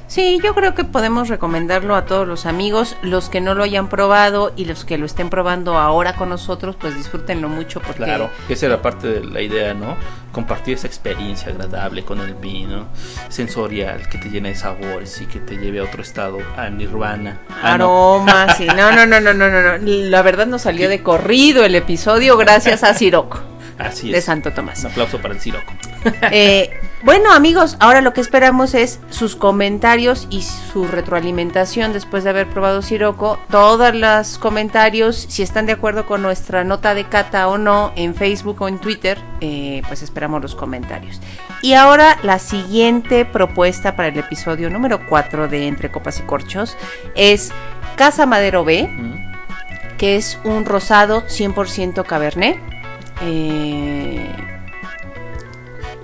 Sí, 0.07 0.39
yo 0.41 0.55
creo 0.55 0.73
que 0.73 0.85
podemos 0.85 1.27
recomendarlo 1.27 1.95
a 1.95 2.05
todos 2.05 2.25
los 2.25 2.45
amigos, 2.45 2.95
los 3.01 3.29
que 3.29 3.41
no 3.41 3.53
lo 3.53 3.63
hayan 3.63 3.89
probado 3.89 4.53
y 4.55 4.63
los 4.63 4.85
que 4.85 4.97
lo 4.97 5.05
estén 5.05 5.29
probando 5.29 5.77
ahora 5.77 6.15
con 6.15 6.29
nosotros, 6.29 6.77
pues 6.79 6.95
disfrútenlo 6.95 7.49
mucho 7.49 7.81
porque 7.81 8.03
Claro, 8.03 8.29
esa 8.47 8.67
era 8.67 8.81
parte 8.81 9.07
de 9.07 9.25
la 9.25 9.41
idea, 9.41 9.73
¿no? 9.73 9.97
Compartir 10.31 10.75
esa 10.75 10.87
experiencia 10.87 11.51
agradable 11.51 12.05
con 12.05 12.21
el 12.21 12.35
vino, 12.35 12.87
sensorial, 13.27 14.07
que 14.07 14.17
te 14.17 14.29
llene 14.29 14.49
de 14.49 14.55
sabores 14.55 15.19
y 15.21 15.25
que 15.25 15.39
te 15.39 15.57
lleve 15.57 15.79
a 15.79 15.83
otro 15.83 16.01
estado, 16.01 16.37
a 16.55 16.69
nirvana. 16.69 17.39
Ah, 17.61 17.77
no. 17.77 18.17
Aromas, 18.17 18.57
sí. 18.57 18.65
No, 18.65 18.93
no, 18.93 19.05
no, 19.05 19.19
no, 19.19 19.33
no, 19.33 19.49
no, 19.49 19.61
no. 19.61 19.77
La 19.81 20.21
verdad 20.21 20.47
nos 20.47 20.61
salió 20.61 20.87
de 20.87 21.03
corrido 21.03 21.65
el 21.65 21.75
episodio 21.75 22.37
gracias 22.37 22.83
a 22.85 22.93
Siroco 22.93 23.56
Así 23.77 24.11
de 24.11 24.19
es. 24.19 24.25
Santo 24.25 24.51
Tomás. 24.53 24.79
Un 24.79 24.91
aplauso 24.91 25.19
para 25.19 25.33
el 25.33 25.39
Siroco. 25.39 25.73
Eh, 26.31 26.79
bueno, 27.03 27.33
amigos, 27.33 27.75
ahora 27.79 28.01
lo 28.01 28.13
que 28.13 28.21
esperamos 28.21 28.73
es 28.73 28.99
sus 29.09 29.35
comentarios 29.35 30.27
y 30.29 30.41
su 30.41 30.87
retroalimentación 30.87 31.91
después 31.91 32.23
de 32.23 32.29
haber 32.29 32.47
probado 32.49 32.81
Siroco. 32.81 33.39
Todos 33.49 33.93
los 33.93 34.37
comentarios, 34.37 35.25
si 35.29 35.43
están 35.43 35.65
de 35.65 35.73
acuerdo 35.73 36.05
con 36.05 36.21
nuestra 36.21 36.63
nota 36.63 36.93
de 36.93 37.05
cata 37.05 37.47
o 37.49 37.57
no, 37.57 37.91
en 37.95 38.15
Facebook 38.15 38.61
o 38.61 38.67
en 38.67 38.79
Twitter, 38.79 39.17
eh, 39.41 39.81
pues 39.87 40.01
esperamos 40.01 40.41
los 40.41 40.55
comentarios. 40.55 41.19
Y 41.61 41.73
ahora 41.73 42.17
la 42.23 42.39
siguiente 42.39 43.25
propuesta 43.25 43.95
para 43.95 44.07
el 44.09 44.17
episodio 44.17 44.69
número 44.69 45.05
4 45.07 45.47
de 45.47 45.67
Entre 45.67 45.91
Copas 45.91 46.19
y 46.19 46.23
Corchos 46.23 46.77
es 47.15 47.51
Casa 47.95 48.25
Madero 48.25 48.63
B 48.63 48.89
que 49.97 50.15
es 50.15 50.39
un 50.43 50.65
rosado 50.65 51.23
100% 51.25 52.05
cabernet. 52.05 52.57
Eh, 53.21 54.29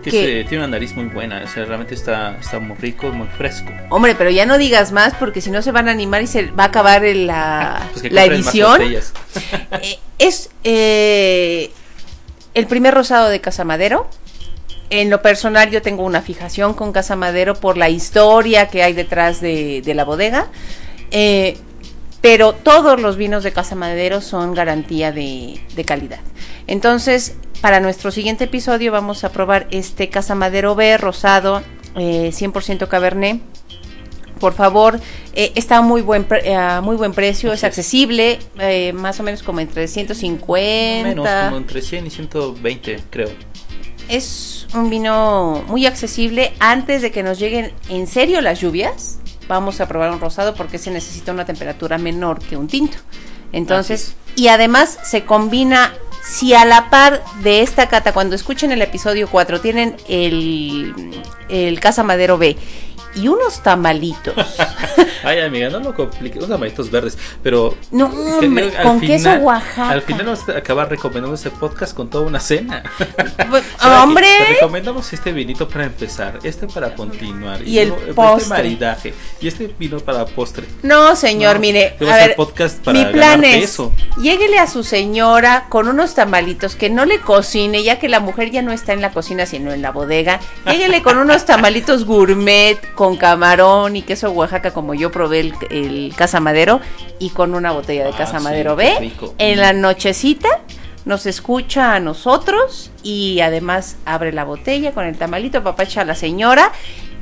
Que 0.03 0.45
tiene 0.49 0.65
una 0.65 0.67
nariz 0.67 0.95
muy 0.95 1.05
buena, 1.05 1.41
o 1.45 1.47
sea, 1.47 1.63
realmente 1.65 1.95
está, 1.95 2.37
está 2.37 2.59
muy 2.59 2.75
rico, 2.77 3.09
muy 3.11 3.27
fresco. 3.37 3.71
hombre, 3.89 4.15
pero 4.15 4.29
ya 4.29 4.45
no 4.45 4.57
digas 4.57 4.91
más 4.91 5.13
porque 5.15 5.39
si 5.39 5.49
no 5.49 5.61
se 5.61 5.71
van 5.71 5.87
a 5.87 5.91
animar 5.91 6.21
y 6.21 6.27
se 6.27 6.47
va 6.51 6.65
a 6.65 6.67
acabar 6.67 7.05
el- 7.05 7.27
la, 7.27 7.87
Pues 7.93 8.11
la 8.11 8.25
edición. 8.25 8.81
Eh, 9.81 9.99
es 10.19 10.49
eh, 10.63 11.71
el 12.53 12.67
primer 12.67 12.93
rosado 12.93 13.29
de 13.29 13.39
Casa 13.41 13.63
Madero. 13.63 14.07
En 14.89 15.09
lo 15.09 15.21
personal 15.21 15.71
yo 15.71 15.81
tengo 15.81 16.03
una 16.03 16.21
fijación 16.21 16.73
con 16.73 16.91
Casa 16.91 17.15
Madero 17.15 17.55
por 17.55 17.77
la 17.77 17.89
historia 17.89 18.67
que 18.67 18.83
hay 18.83 18.93
detrás 18.93 19.39
de, 19.41 19.81
de 19.83 19.93
la 19.95 20.03
bodega. 20.03 20.47
Eh, 21.11 21.57
pero 22.23 22.53
todos 22.53 22.99
los 23.01 23.17
vinos 23.17 23.43
de 23.43 23.51
Casa 23.51 23.75
Madero 23.75 24.21
son 24.21 24.53
garantía 24.55 25.11
de, 25.11 25.59
de 25.75 25.83
calidad. 25.83 26.21
Entonces, 26.67 27.35
para 27.59 27.81
nuestro 27.81 28.11
siguiente 28.11 28.45
episodio 28.45 28.93
vamos 28.93 29.25
a 29.25 29.31
probar 29.33 29.67
este 29.71 30.07
Casa 30.09 30.33
Madero 30.33 30.73
B 30.73 30.97
rosado, 30.97 31.61
eh, 31.97 32.31
100% 32.33 32.87
Cabernet. 32.87 33.41
Por 34.39 34.53
favor, 34.53 34.99
eh, 35.33 35.51
está 35.55 35.77
a 35.77 35.81
muy 35.81 36.01
buen, 36.01 36.23
pre- 36.23 36.49
eh, 36.49 36.55
a 36.55 36.79
muy 36.79 36.95
buen 36.95 37.11
precio, 37.13 37.49
Así 37.51 37.59
es. 37.59 37.63
accesible, 37.65 38.39
eh, 38.57 38.93
más 38.93 39.19
o 39.19 39.23
menos 39.23 39.43
como 39.43 39.59
entre 39.59 39.87
150. 39.89 41.09
Menos, 41.09 41.27
como 41.45 41.57
entre 41.57 41.81
100 41.81 42.07
y 42.07 42.09
120, 42.09 42.99
creo. 43.09 43.29
Es 44.07 44.65
un 44.73 44.89
vino 44.89 45.63
muy 45.67 45.85
accesible. 45.85 46.53
Antes 46.59 47.01
de 47.01 47.11
que 47.11 47.21
nos 47.21 47.37
lleguen 47.39 47.73
en 47.89 48.07
serio 48.07 48.41
las 48.41 48.59
lluvias, 48.61 49.19
vamos 49.47 49.81
a 49.81 49.87
probar 49.87 50.11
un 50.11 50.19
rosado 50.19 50.55
porque 50.55 50.77
se 50.77 50.91
necesita 50.91 51.31
una 51.31 51.45
temperatura 51.45 51.97
menor 51.97 52.39
que 52.39 52.57
un 52.57 52.67
tinto. 52.67 52.97
Entonces, 53.51 54.15
y 54.35 54.47
además 54.47 54.97
se 55.03 55.25
combina, 55.25 55.93
si 56.23 56.53
a 56.53 56.65
la 56.65 56.89
par 56.89 57.23
de 57.43 57.61
esta 57.61 57.87
cata, 57.87 58.13
cuando 58.13 58.35
escuchen 58.35 58.71
el 58.71 58.81
episodio 58.81 59.27
4, 59.29 59.61
tienen 59.61 59.95
el, 60.07 60.93
el 61.49 61.79
Casa 61.79 62.03
Madero 62.03 62.37
B 62.37 62.57
y 63.15 63.27
unos 63.27 63.61
tamalitos. 63.61 64.33
Ay, 65.23 65.39
amiga, 65.39 65.69
no 65.69 65.79
lo 65.79 65.93
compliques. 65.93 66.37
Unos 66.37 66.49
tamalitos 66.49 66.91
verdes, 66.91 67.17
pero. 67.41 67.75
No, 67.91 68.07
hombre, 68.07 68.71
con 68.81 68.99
queso 68.99 69.31
Oaxaca. 69.33 69.89
Al 69.89 70.01
final 70.01 70.25
vamos 70.25 70.49
a 70.49 70.57
acabar 70.57 70.89
recomendando 70.89 71.35
este 71.35 71.49
podcast 71.49 71.95
con 71.95 72.09
toda 72.09 72.25
una 72.25 72.39
cena. 72.39 72.83
Pues, 73.49 73.63
hombre. 73.83 74.27
Te 74.39 74.53
recomendamos 74.55 75.11
este 75.13 75.31
vinito 75.31 75.67
para 75.67 75.85
empezar, 75.85 76.39
este 76.43 76.65
para 76.67 76.95
continuar. 76.95 77.61
Y 77.61 77.77
el 77.79 77.89
luego 77.89 78.13
postre. 78.13 78.41
Este 78.41 78.49
maridaje. 78.49 79.13
Y 79.41 79.47
este 79.47 79.73
vino 79.77 79.99
para 79.99 80.25
postre. 80.25 80.65
No, 80.81 81.15
señor, 81.15 81.55
No, 81.55 81.59
mire, 81.61 81.95
va 82.01 82.15
a 82.15 82.17
ver, 82.17 82.35
podcast 82.35 82.83
para 82.83 82.97
mi 82.99 83.05
plan 83.11 83.43
es, 83.43 83.61
peso. 83.61 83.93
lléguele 84.17 84.57
a 84.59 84.67
su 84.67 84.83
señora 84.83 85.65
con 85.69 85.87
unos 85.87 86.15
tamalitos 86.15 86.75
que 86.75 86.89
no 86.89 87.05
le 87.05 87.19
cocine, 87.19 87.83
ya 87.83 87.99
que 87.99 88.09
la 88.09 88.19
mujer 88.19 88.49
ya 88.49 88.61
no 88.61 88.71
está 88.71 88.93
en 88.93 89.01
la 89.01 89.11
cocina, 89.11 89.45
sino 89.45 89.71
en 89.71 89.81
la 89.81 89.91
bodega. 89.91 90.39
Lléguele 90.65 91.03
con 91.03 91.17
unos 91.17 91.45
tamalitos 91.45 92.05
gourmet, 92.05 92.79
con 92.95 93.02
camarón 93.17 93.95
y 93.95 94.01
queso 94.01 94.31
Oaxaca, 94.31 94.71
como 94.71 94.93
yo 94.93 95.11
probé 95.11 95.39
el, 95.41 95.53
el 95.69 96.13
Casa 96.15 96.39
Madero, 96.39 96.79
y 97.19 97.29
con 97.29 97.53
una 97.55 97.71
botella 97.71 98.03
de 98.05 98.11
Ah, 98.11 98.17
Casa 98.17 98.37
sí, 98.39 98.43
Madero. 98.43 98.75
rico. 98.99 99.33
En 99.37 99.59
la 99.59 99.73
nochecita 99.73 100.47
nos 101.05 101.25
escucha 101.25 101.95
a 101.95 101.99
nosotros 101.99 102.89
y 103.03 103.41
además 103.41 103.97
abre 104.05 104.31
la 104.31 104.45
botella 104.45 104.91
con 104.93 105.05
el 105.05 105.17
tamalito, 105.17 105.61
papacha 105.63 106.01
a 106.01 106.05
la 106.05 106.15
señora 106.15 106.71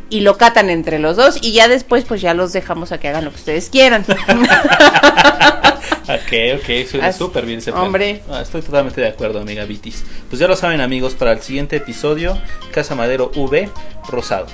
y 0.09 0.19
lo 0.21 0.37
catan 0.37 0.69
entre 0.69 0.99
los 0.99 1.15
dos 1.17 1.39
y 1.41 1.53
ya 1.53 1.67
después 1.67 2.03
pues 2.05 2.21
ya 2.21 2.33
los 2.33 2.53
dejamos 2.53 2.91
a 2.91 2.99
que 2.99 3.07
hagan 3.07 3.25
lo 3.25 3.31
que 3.31 3.37
ustedes 3.37 3.69
quieran. 3.69 4.05
Ok, 6.03 6.59
ok, 6.59 6.87
suena 6.89 7.13
súper 7.13 7.45
bien 7.45 7.59
ese 7.59 7.71
hombre. 7.71 8.21
Ah, 8.29 8.41
estoy 8.41 8.61
totalmente 8.61 8.99
de 8.99 9.07
acuerdo, 9.07 9.39
amiga 9.39 9.63
Vitis. 9.63 10.03
Pues 10.29 10.39
ya 10.39 10.47
lo 10.47 10.55
saben, 10.57 10.81
amigos, 10.81 11.13
para 11.13 11.31
el 11.31 11.41
siguiente 11.41 11.77
episodio, 11.77 12.37
Casa 12.73 12.95
Madero 12.95 13.31
V, 13.33 13.69
Rosado. 14.09 14.47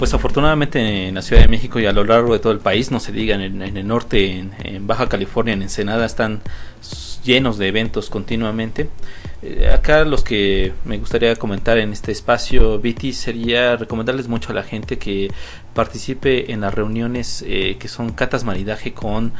Pues 0.00 0.14
afortunadamente 0.14 1.08
en 1.08 1.14
la 1.14 1.20
Ciudad 1.20 1.42
de 1.42 1.48
México 1.48 1.78
y 1.78 1.84
a 1.84 1.92
lo 1.92 2.04
largo 2.04 2.32
de 2.32 2.38
todo 2.38 2.54
el 2.54 2.58
país, 2.58 2.90
no 2.90 3.00
se 3.00 3.12
diga 3.12 3.34
en 3.34 3.60
el, 3.60 3.86
norte, 3.86 4.38
en, 4.64 4.86
Baja 4.86 5.10
California, 5.10 5.52
en 5.52 5.60
Ensenada, 5.60 6.06
están 6.06 6.40
llenos 7.22 7.58
de 7.58 7.68
eventos 7.68 8.08
continuamente. 8.08 8.88
Eh, 9.42 9.70
acá 9.70 10.06
los 10.06 10.24
que 10.24 10.72
me 10.86 10.96
gustaría 10.96 11.36
comentar 11.36 11.76
en 11.76 11.92
este 11.92 12.12
espacio, 12.12 12.78
Viti, 12.78 13.12
sería 13.12 13.76
recomendarles 13.76 14.26
mucho 14.26 14.52
a 14.52 14.54
la 14.54 14.62
gente 14.62 14.98
que 14.98 15.30
participe 15.74 16.50
en 16.50 16.62
las 16.62 16.72
reuniones 16.72 17.44
eh, 17.46 17.76
que 17.78 17.88
son 17.88 18.12
catas 18.12 18.42
maridaje 18.44 18.94
con 18.94 19.34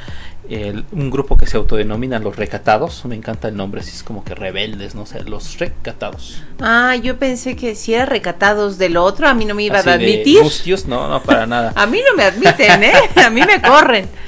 el- 0.51 0.85
un 0.93 1.11
grupo 1.11 1.37
que 1.37 1.47
se 1.47 1.57
autodenomina 1.57 2.19
los 2.19 2.37
recatados. 2.37 3.05
Me 3.07 3.15
encanta 3.15 3.49
el 3.49 3.57
nombre, 3.57 3.81
así 3.81 3.91
es 3.91 4.03
como 4.03 4.25
que 4.25 4.35
rebeldes, 4.35 4.95
no 4.95 5.07
sé, 5.07 5.23
los 5.25 5.59
recatados. 5.59 6.43
ah, 6.61 6.97
yo 6.97 7.19
pensé 7.19 7.57
que 7.57 7.75
si 7.75 7.95
era 7.95 8.05
recatados 8.05 8.77
del 8.77 8.97
otro, 8.97 9.29
a 9.29 9.35
mí 9.35 9.45
no 9.45 9.55
me 9.55 9.63
iba 9.63 9.79
Así 9.79 9.89
a 9.89 9.95
admitir. 9.95 10.43
no, 10.89 11.09
no, 11.09 11.23
para 11.23 11.47
nada. 11.47 11.73
A 11.77 11.87
mí 11.87 12.01
no 12.09 12.17
me 12.17 12.25
admiten, 12.25 12.85
¿eh? 12.85 12.93
A 13.25 13.31
mí 13.31 13.41
me 13.43 13.63
corren. 13.63 14.09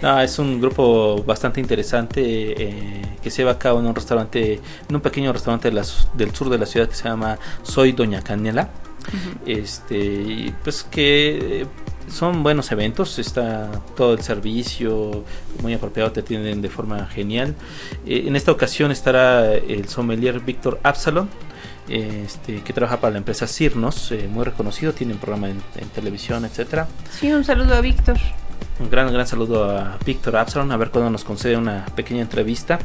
No, 0.00 0.20
es 0.20 0.38
un 0.38 0.60
grupo 0.60 1.24
bastante 1.24 1.60
interesante 1.60 2.20
eh, 2.22 3.02
que 3.20 3.30
se 3.32 3.38
lleva 3.38 3.50
a 3.50 3.58
cabo 3.58 3.80
en 3.80 3.86
un 3.86 3.96
restaurante, 3.96 4.60
en 4.88 4.94
un 4.94 5.00
pequeño 5.00 5.32
restaurante 5.32 5.72
de 5.72 5.74
del 6.14 6.32
sur 6.36 6.48
de 6.50 6.56
la 6.56 6.66
ciudad 6.66 6.88
que 6.88 6.94
se 6.94 7.02
llama 7.08 7.36
Soy 7.64 7.90
Doña 7.90 8.22
Canela. 8.22 8.68
Este, 9.44 9.96
y 9.96 10.54
pues 10.62 10.84
que 10.84 11.66
son 12.10 12.42
buenos 12.42 12.70
eventos, 12.72 13.18
está 13.18 13.70
todo 13.96 14.14
el 14.14 14.22
servicio 14.22 15.24
muy 15.62 15.74
apropiado, 15.74 16.12
te 16.12 16.20
atienden 16.20 16.62
de 16.62 16.68
forma 16.68 17.06
genial. 17.06 17.54
Eh, 18.06 18.24
en 18.26 18.36
esta 18.36 18.52
ocasión 18.52 18.90
estará 18.90 19.54
el 19.54 19.88
sommelier 19.88 20.40
Víctor 20.40 20.80
Absalon. 20.82 21.28
Este, 21.88 22.62
que 22.62 22.74
trabaja 22.74 23.00
para 23.00 23.12
la 23.12 23.18
empresa 23.18 23.46
Cirnos, 23.46 24.12
eh, 24.12 24.28
muy 24.30 24.44
reconocido, 24.44 24.92
tiene 24.92 25.14
un 25.14 25.18
programa 25.18 25.48
en, 25.48 25.62
en 25.76 25.88
televisión, 25.88 26.44
etcétera. 26.44 26.86
Sí, 27.10 27.32
un 27.32 27.44
saludo 27.44 27.74
a 27.74 27.80
Víctor. 27.80 28.18
Un 28.78 28.90
gran, 28.90 29.10
gran 29.10 29.26
saludo 29.26 29.64
a 29.64 29.96
Víctor 30.04 30.36
Absalon, 30.36 30.70
a 30.70 30.76
ver 30.76 30.90
cuándo 30.90 31.10
nos 31.10 31.24
concede 31.24 31.56
una 31.56 31.86
pequeña 31.96 32.20
entrevista. 32.20 32.78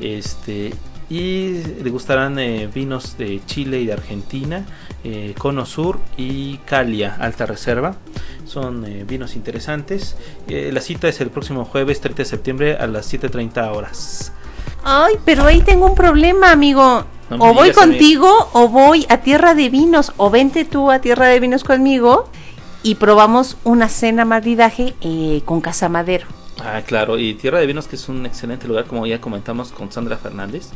Este, 0.00 0.72
y 1.10 1.60
le 1.82 1.90
gustarán 1.90 2.38
eh, 2.38 2.70
vinos 2.72 3.18
de 3.18 3.40
Chile 3.44 3.80
y 3.80 3.86
de 3.86 3.92
Argentina, 3.92 4.64
eh, 5.02 5.34
Cono 5.36 5.66
Sur 5.66 5.98
y 6.16 6.58
Calia, 6.58 7.16
Alta 7.18 7.46
Reserva. 7.46 7.96
Son 8.44 8.84
eh, 8.84 9.04
vinos 9.06 9.34
interesantes. 9.34 10.16
Eh, 10.46 10.70
la 10.72 10.80
cita 10.80 11.08
es 11.08 11.20
el 11.20 11.30
próximo 11.30 11.64
jueves 11.64 12.00
30 12.00 12.22
de 12.22 12.28
septiembre 12.28 12.76
a 12.76 12.86
las 12.86 13.12
7.30 13.12 13.74
horas. 13.74 14.32
Ay, 14.84 15.14
pero 15.24 15.44
ahí 15.44 15.62
tengo 15.62 15.86
un 15.86 15.94
problema, 15.94 16.52
amigo. 16.52 17.04
No 17.28 17.36
o 17.38 17.54
voy 17.54 17.72
contigo 17.72 18.48
o 18.52 18.68
voy 18.68 19.06
a 19.08 19.18
Tierra 19.18 19.54
de 19.54 19.68
Vinos. 19.68 20.12
O 20.16 20.30
vente 20.30 20.64
tú 20.64 20.90
a 20.90 21.00
Tierra 21.00 21.26
de 21.26 21.40
Vinos 21.40 21.64
conmigo 21.64 22.28
y 22.82 22.96
probamos 22.96 23.56
una 23.64 23.88
cena 23.88 24.24
maridaje 24.24 24.94
con 25.44 25.60
Casa 25.60 25.88
Madero. 25.88 26.26
Ah, 26.62 26.82
claro, 26.86 27.18
y 27.18 27.34
Tierra 27.34 27.58
de 27.58 27.66
Vinos, 27.66 27.86
que 27.86 27.96
es 27.96 28.08
un 28.08 28.26
excelente 28.26 28.68
lugar, 28.68 28.84
como 28.84 29.06
ya 29.06 29.20
comentamos 29.20 29.70
con 29.70 29.90
Sandra 29.90 30.16
Fernández. 30.16 30.70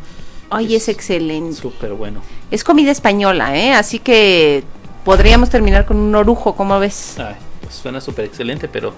Ay, 0.57 0.75
es 0.77 0.89
excelente. 0.89 1.55
Súper 1.55 1.93
bueno. 1.95 2.21
Es 2.51 2.63
comida 2.65 2.91
española, 2.91 3.57
¿eh? 3.57 3.73
Así 3.73 3.99
que 3.99 4.63
podríamos 5.05 5.51
terminar 5.51 5.85
con 5.85 5.97
un 5.97 6.15
orujo, 6.15 6.55
¿cómo 6.55 6.79
ves? 6.79 7.17
Ay, 7.19 7.35
pues 7.63 7.75
suena 7.75 8.01
súper 8.01 8.25
excelente, 8.27 8.69
pero 8.69 8.95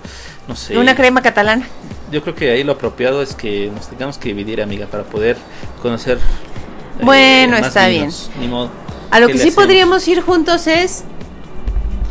no 0.48 0.54
sé. 0.57 0.76
Una 0.76 0.94
crema 0.94 1.22
catalana. 1.22 1.66
Yo 2.12 2.22
creo 2.22 2.34
que 2.34 2.50
ahí 2.50 2.62
lo 2.62 2.72
apropiado 2.72 3.22
es 3.22 3.34
que 3.34 3.70
nos 3.74 3.88
tengamos 3.88 4.18
que 4.18 4.28
dividir, 4.28 4.61
amiga, 4.62 4.86
para 4.86 5.04
poder 5.04 5.36
conocer. 5.82 6.18
eh, 6.18 7.04
Bueno, 7.04 7.59
más 7.59 7.68
está 7.68 7.88
vinos. 7.88 8.30
Ni 8.38 8.48
modo. 8.48 8.70
A 9.11 9.20
lo 9.20 9.26
¿Qué 9.28 9.32
que 9.34 9.38
sí 9.38 9.48
hacemos? 9.48 9.64
podríamos 9.64 10.07
ir 10.09 10.20
juntos 10.20 10.66
es... 10.66 11.04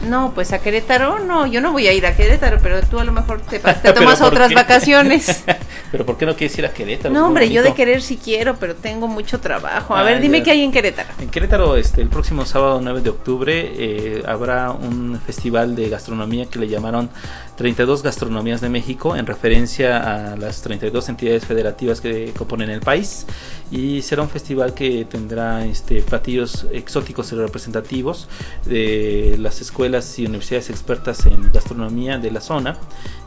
No, 0.08 0.34
pues 0.36 0.54
a 0.54 0.60
Querétaro, 0.60 1.20
no, 1.20 1.48
yo 1.48 1.62
no 1.62 1.72
voy 1.72 1.88
a 1.88 1.94
ir 1.94 2.06
a 2.06 2.16
Querétaro, 2.16 2.60
pero 2.62 2.82
tú 2.82 3.00
a 3.00 3.04
lo 3.04 3.12
mejor 3.12 3.42
te, 3.42 3.60
te 3.60 3.74
¿Pero 3.82 3.94
tomas 3.96 4.22
otras 4.22 4.54
vacaciones. 4.54 5.44
pero 5.96 6.06
¿por 6.06 6.18
qué 6.18 6.26
no 6.26 6.36
quieres 6.36 6.58
ir 6.60 6.66
a 6.66 6.74
Querétaro? 6.74 7.14
No, 7.14 7.28
hombre, 7.28 7.50
yo 7.50 7.64
de 7.64 7.74
querer 7.74 8.02
sí 8.02 8.20
quiero, 8.22 8.58
pero 8.58 8.76
tengo 8.76 9.08
mucho 9.08 9.40
trabajo. 9.40 9.96
A 9.96 10.02
Ah, 10.02 10.04
ver, 10.04 10.20
dime 10.20 10.40
ya. 10.40 10.44
qué 10.44 10.52
hay 10.52 10.62
en 10.62 10.74
Querétaro. 10.74 11.08
En 11.22 11.30
Querétaro, 11.30 11.78
este, 11.78 12.02
el 12.02 12.10
próximo 12.10 12.46
sábado 12.46 12.82
9 12.84 13.00
de 13.00 13.10
octubre, 13.12 13.54
eh, 13.78 14.22
habrá 14.28 14.72
un 14.72 15.18
festival 15.26 15.74
de 15.74 15.88
gastronomía 15.88 16.48
que 16.48 16.60
le 16.60 16.68
llamaron 16.68 17.10
32 17.56 18.04
Gastronomías 18.04 18.60
de 18.60 18.68
México, 18.68 19.16
en 19.16 19.26
referencia 19.26 20.34
a 20.34 20.36
las 20.36 20.62
32 20.64 21.08
entidades 21.08 21.46
federativas 21.46 22.02
que 22.02 22.34
componen 22.38 22.70
el 22.70 22.82
país. 22.82 23.26
Y 23.72 24.02
será 24.02 24.22
un 24.22 24.30
festival 24.30 24.74
que 24.74 25.06
tendrá 25.06 25.66
este, 25.66 26.02
platillos 26.02 26.68
exóticos 26.74 27.32
y 27.32 27.36
representativos 27.36 28.28
de 28.66 29.38
las 29.40 29.62
escuelas 29.62 30.20
y 30.20 30.26
universidades 30.26 30.70
expertas 30.70 31.26
en 31.26 31.50
gastronomía 31.54 32.18
de 32.18 32.32
la 32.32 32.42
zona 32.42 32.76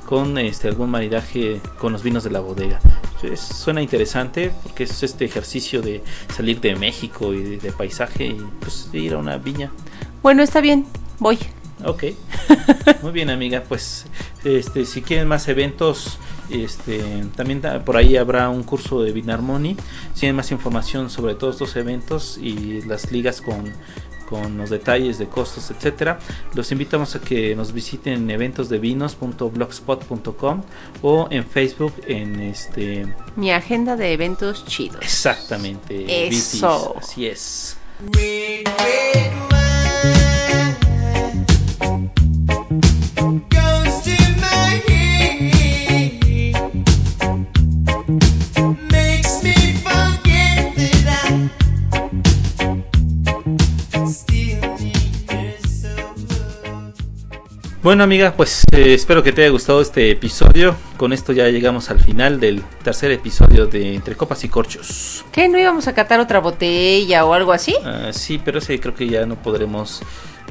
con 0.09 0.39
este 0.39 0.69
algún 0.69 0.89
maridaje 0.91 1.61
con 1.79 1.93
los 1.93 2.03
vinos 2.03 2.25
de 2.25 2.31
la 2.31 2.41
bodega. 2.41 2.81
Es- 3.23 3.41
suena 3.41 3.83
interesante 3.83 4.51
porque 4.63 4.85
es 4.85 5.03
este 5.03 5.27
ejercicio 5.27 5.83
de 5.83 6.03
salir 6.35 6.63
de 6.63 6.75
México 6.77 7.35
y 7.35 7.43
de, 7.43 7.59
de 7.59 7.73
paisaje 7.73 8.25
y 8.29 8.43
pues 8.61 8.89
ir 8.95 9.13
a 9.13 9.19
una 9.19 9.37
viña. 9.37 9.71
Bueno, 10.23 10.43
está 10.43 10.63
bien, 10.63 10.87
voy. 11.19 11.39
Ok, 11.85 12.05
muy 13.03 13.13
bien 13.13 13.29
amiga, 13.31 13.63
pues 13.69 14.07
este 14.45 14.85
si 14.87 15.01
quieren 15.03 15.29
más 15.29 15.47
eventos, 15.47 16.19
este 16.51 17.25
también 17.37 17.61
da- 17.61 17.85
por 17.85 17.97
ahí 17.97 18.17
habrá 18.17 18.49
un 18.49 18.63
curso 18.65 19.03
de 19.03 19.13
Vinarmoni. 19.13 19.77
Si 20.15 20.21
tienen 20.21 20.37
más 20.37 20.51
información 20.51 21.09
sobre 21.11 21.35
todos 21.35 21.57
estos 21.57 21.77
eventos 21.77 22.39
y 22.43 22.81
las 22.83 23.13
ligas 23.13 23.41
con 23.43 23.73
con 24.29 24.59
los 24.59 24.71
detalles 24.71 25.19
de 25.19 25.27
costos, 25.27 25.71
etcétera, 25.71 26.19
los 26.55 26.73
invitamos 26.73 27.15
a 27.17 27.21
que 27.21 27.55
nos 27.55 27.73
visiten 27.73 28.15
en 28.15 28.31
eventosdevinos.blogspot.com 28.31 30.63
o 31.03 31.29
en 31.31 31.47
Facebook 31.47 31.93
en 32.07 32.41
este 32.41 33.07
Mi 33.37 33.53
agenda 33.53 33.95
de 33.97 34.13
eventos 34.13 34.65
chidos. 34.67 35.01
exactamente 35.03 36.29
Eso. 36.29 36.95
Vitis, 36.95 37.09
así 37.09 37.27
es. 37.27 37.77
Bueno 57.89 58.05
amiga, 58.05 58.35
pues 58.37 58.65
eh, 58.73 58.93
espero 58.93 59.23
que 59.23 59.33
te 59.33 59.41
haya 59.41 59.51
gustado 59.51 59.81
este 59.81 60.11
episodio. 60.11 60.77
Con 60.99 61.15
esto 61.15 61.33
ya 61.33 61.49
llegamos 61.49 61.89
al 61.89 61.99
final 61.99 62.39
del 62.39 62.63
tercer 62.85 63.11
episodio 63.13 63.65
de 63.65 63.95
Entre 63.95 64.15
Copas 64.15 64.45
y 64.45 64.51
Corchos. 64.51 65.25
¿Qué? 65.33 65.49
¿No 65.49 65.59
íbamos 65.59 65.89
a 65.89 65.95
catar 65.95 66.21
otra 66.21 66.39
botella 66.41 67.25
o 67.25 67.33
algo 67.33 67.51
así? 67.51 67.75
Ah, 67.83 68.11
sí, 68.13 68.39
pero 68.45 68.59
ese 68.59 68.79
creo 68.79 68.95
que 68.95 69.09
ya 69.09 69.25
no 69.25 69.37
podremos 69.37 70.03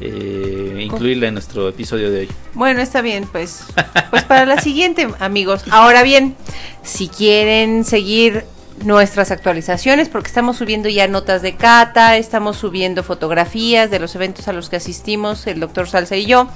eh, 0.01 0.79
incluirla 0.81 1.27
en 1.27 1.35
nuestro 1.35 1.69
episodio 1.69 2.09
de 2.09 2.21
hoy. 2.21 2.29
Bueno, 2.55 2.81
está 2.81 3.03
bien, 3.03 3.27
pues, 3.31 3.65
pues 4.09 4.23
para 4.23 4.47
la 4.47 4.59
siguiente, 4.59 5.07
amigos. 5.19 5.63
Ahora 5.69 6.01
bien, 6.01 6.35
si 6.81 7.07
quieren 7.07 7.85
seguir 7.85 8.45
nuestras 8.83 9.29
actualizaciones, 9.29 10.09
porque 10.09 10.29
estamos 10.29 10.57
subiendo 10.57 10.89
ya 10.89 11.07
notas 11.07 11.43
de 11.43 11.55
cata, 11.55 12.17
estamos 12.17 12.57
subiendo 12.57 13.03
fotografías 13.03 13.91
de 13.91 13.99
los 13.99 14.15
eventos 14.15 14.47
a 14.47 14.53
los 14.53 14.69
que 14.69 14.77
asistimos, 14.77 15.45
el 15.45 15.59
doctor 15.59 15.87
Salsa 15.87 16.15
y 16.15 16.25
yo, 16.25 16.47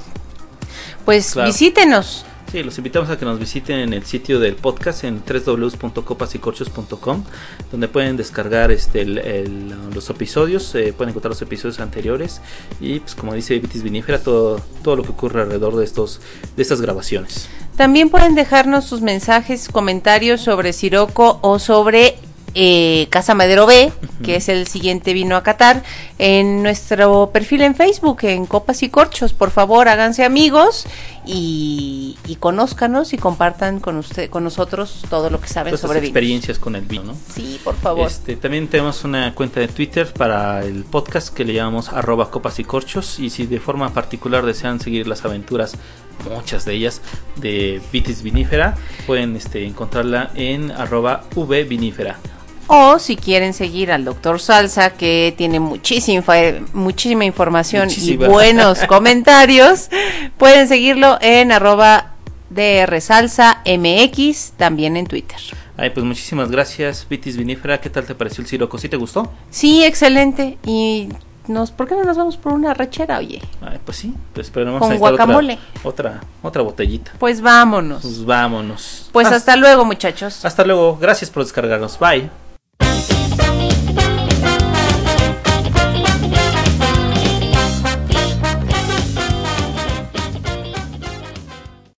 pues 1.06 1.34
Claro. 1.34 1.48
visítenos. 1.52 2.26
Sí, 2.52 2.64
los 2.64 2.78
invitamos 2.78 3.10
a 3.10 3.18
que 3.18 3.24
nos 3.24 3.40
visiten 3.40 3.80
en 3.80 3.94
el 3.94 4.04
sitio 4.06 4.38
del 4.38 4.56
podcast 4.58 5.06
en 5.06 5.24
www.copasycorchos.com 5.26 7.24
donde 7.72 7.88
pueden 7.88 8.18
descargar 8.18 8.72
este 8.72 9.02
el- 9.02 9.18
el- 9.20 9.74
los 9.94 10.10
episodios, 10.10 10.76
eh, 10.76 10.92
pueden 10.96 11.10
encontrar 11.12 11.30
los 11.32 11.42
episodios 11.42 11.80
anteriores 11.80 12.42
y 12.82 13.00
pues 13.00 13.16
como 13.16 13.34
dice 13.34 13.58
Vitis 13.60 13.84
Vinífera, 13.84 14.20
todo, 14.22 14.60
todo 14.84 14.98
lo 14.98 15.04
que 15.04 15.12
ocurre 15.12 15.42
alrededor 15.44 15.78
de 15.78 15.86
estos 15.86 16.20
de 16.58 16.62
estas 16.62 16.82
grabaciones. 16.82 17.48
También 17.78 18.10
pueden 18.10 18.36
dejarnos 18.36 18.84
sus 18.86 19.02
mensajes, 19.02 19.70
comentarios 19.70 20.42
sobre 20.42 20.74
Siroco 20.74 21.40
o 21.42 21.58
sobre 21.58 22.18
eh, 22.54 23.08
Casa 23.10 23.34
Madero 23.34 23.66
B, 23.66 23.92
que 24.24 24.36
es 24.36 24.50
el 24.50 24.68
siguiente 24.68 25.14
vino 25.14 25.36
a 25.36 25.44
Qatar, 25.44 25.84
en 26.18 26.64
nuestro 26.64 27.32
perfil 27.32 27.62
en 27.62 27.76
Facebook, 27.76 28.20
en 28.24 28.46
Copas 28.46 28.84
y 28.84 28.90
Corchos. 28.90 29.34
Por 29.34 29.52
favor, 29.52 29.88
háganse 29.88 30.24
amigos 30.24 30.86
y, 31.26 32.18
y 32.28 32.36
conózcanos 32.36 33.14
y 33.14 33.18
compartan 33.18 33.80
con 33.80 33.98
usted, 33.98 34.30
con 34.30 34.44
nosotros 34.44 35.04
todo 35.10 35.30
lo 35.30 35.40
que 35.40 35.48
saben 35.48 35.72
Todas 35.72 35.82
sobre 35.82 36.00
vinos. 36.00 36.10
experiencias 36.10 36.60
con 36.60 36.76
el 36.76 36.84
vino, 36.84 37.04
¿no? 37.04 37.16
Sí, 37.34 37.60
por 37.64 37.76
favor. 37.76 38.08
Este, 38.08 38.36
también 38.36 38.68
tenemos 38.68 39.04
una 39.04 39.34
cuenta 39.34 39.60
de 39.60 39.68
Twitter 39.68 40.12
para 40.12 40.64
el 40.64 40.84
podcast 40.84 41.34
que 41.34 41.46
le 41.46 41.54
llamamos 41.54 41.90
arroba 41.90 42.32
copas 42.32 42.60
y 42.60 42.64
corchos 42.64 43.20
y 43.20 43.30
si 43.30 43.46
de 43.46 43.60
forma 43.60 43.94
particular 43.94 44.46
desean 44.46 44.80
seguir 44.80 45.08
las 45.08 45.24
aventuras, 45.26 45.76
muchas 46.30 46.66
de 46.66 46.74
ellas, 46.74 47.02
de 47.38 47.82
Vitis 47.92 48.22
Vinífera, 48.22 48.76
pueden 49.08 49.36
este, 49.36 49.66
encontrarla 49.66 50.32
en 50.36 50.72
arroba 50.72 51.24
V 51.36 51.64
Vinífera. 51.64 52.18
O 52.74 53.00
si 53.00 53.18
quieren 53.18 53.54
seguir 53.54 53.92
al 53.92 54.06
doctor 54.06 54.40
Salsa, 54.40 54.92
que 54.92 55.34
tiene 55.38 55.60
muchísima, 55.60 56.24
muchísima 56.72 57.26
información 57.26 57.90
Muchísima. 57.90 58.28
y 58.28 58.30
buenos 58.30 58.80
comentarios, 58.88 59.90
pueden 60.38 60.70
seguirlo 60.70 61.18
en 61.20 61.52
arroba 61.52 62.14
drsalsa 62.50 63.62
mx, 63.66 64.54
también 64.54 64.96
en 64.96 65.06
Twitter. 65.06 65.38
Ay, 65.76 65.90
pues 65.90 66.06
muchísimas 66.06 66.50
gracias, 66.50 67.06
Vitis 67.10 67.36
Vinífera. 67.36 67.82
¿Qué 67.82 67.90
tal 67.90 68.06
te 68.06 68.16
pareció 68.16 68.42
el 68.42 68.48
siroco? 68.48 68.78
¿Sí 68.78 68.88
te 68.88 68.96
gustó? 68.96 69.30
Sí, 69.50 69.84
excelente. 69.84 70.58
Y 70.66 71.10
nos, 71.50 71.72
¿por 71.72 71.90
qué 71.90 71.96
no 71.96 72.06
nos 72.06 72.16
vamos 72.16 72.38
por 72.38 72.54
una 72.54 72.74
rechera, 72.74 73.18
oye? 73.18 73.42
Ay, 73.60 73.80
pues 73.84 73.98
sí, 73.98 74.14
pues 74.34 74.50
pero 74.50 74.68
Con 74.68 74.76
a 74.76 74.94
necesitar 74.94 75.16
guacamole. 75.18 75.60
Otra, 75.84 76.10
otra, 76.12 76.22
otra 76.42 76.62
botellita. 76.62 77.12
Pues 77.20 77.42
vámonos. 77.42 78.02
Pues 78.02 78.24
vámonos. 78.24 79.10
Pues 79.12 79.28
hasta 79.28 79.58
luego, 79.58 79.84
muchachos. 79.84 80.46
Hasta 80.46 80.64
luego. 80.64 80.98
Gracias 81.02 81.30
por 81.30 81.44
descargarnos. 81.44 82.00
Bye. 82.00 82.30
Thank 82.82 83.12
you. 83.14 83.21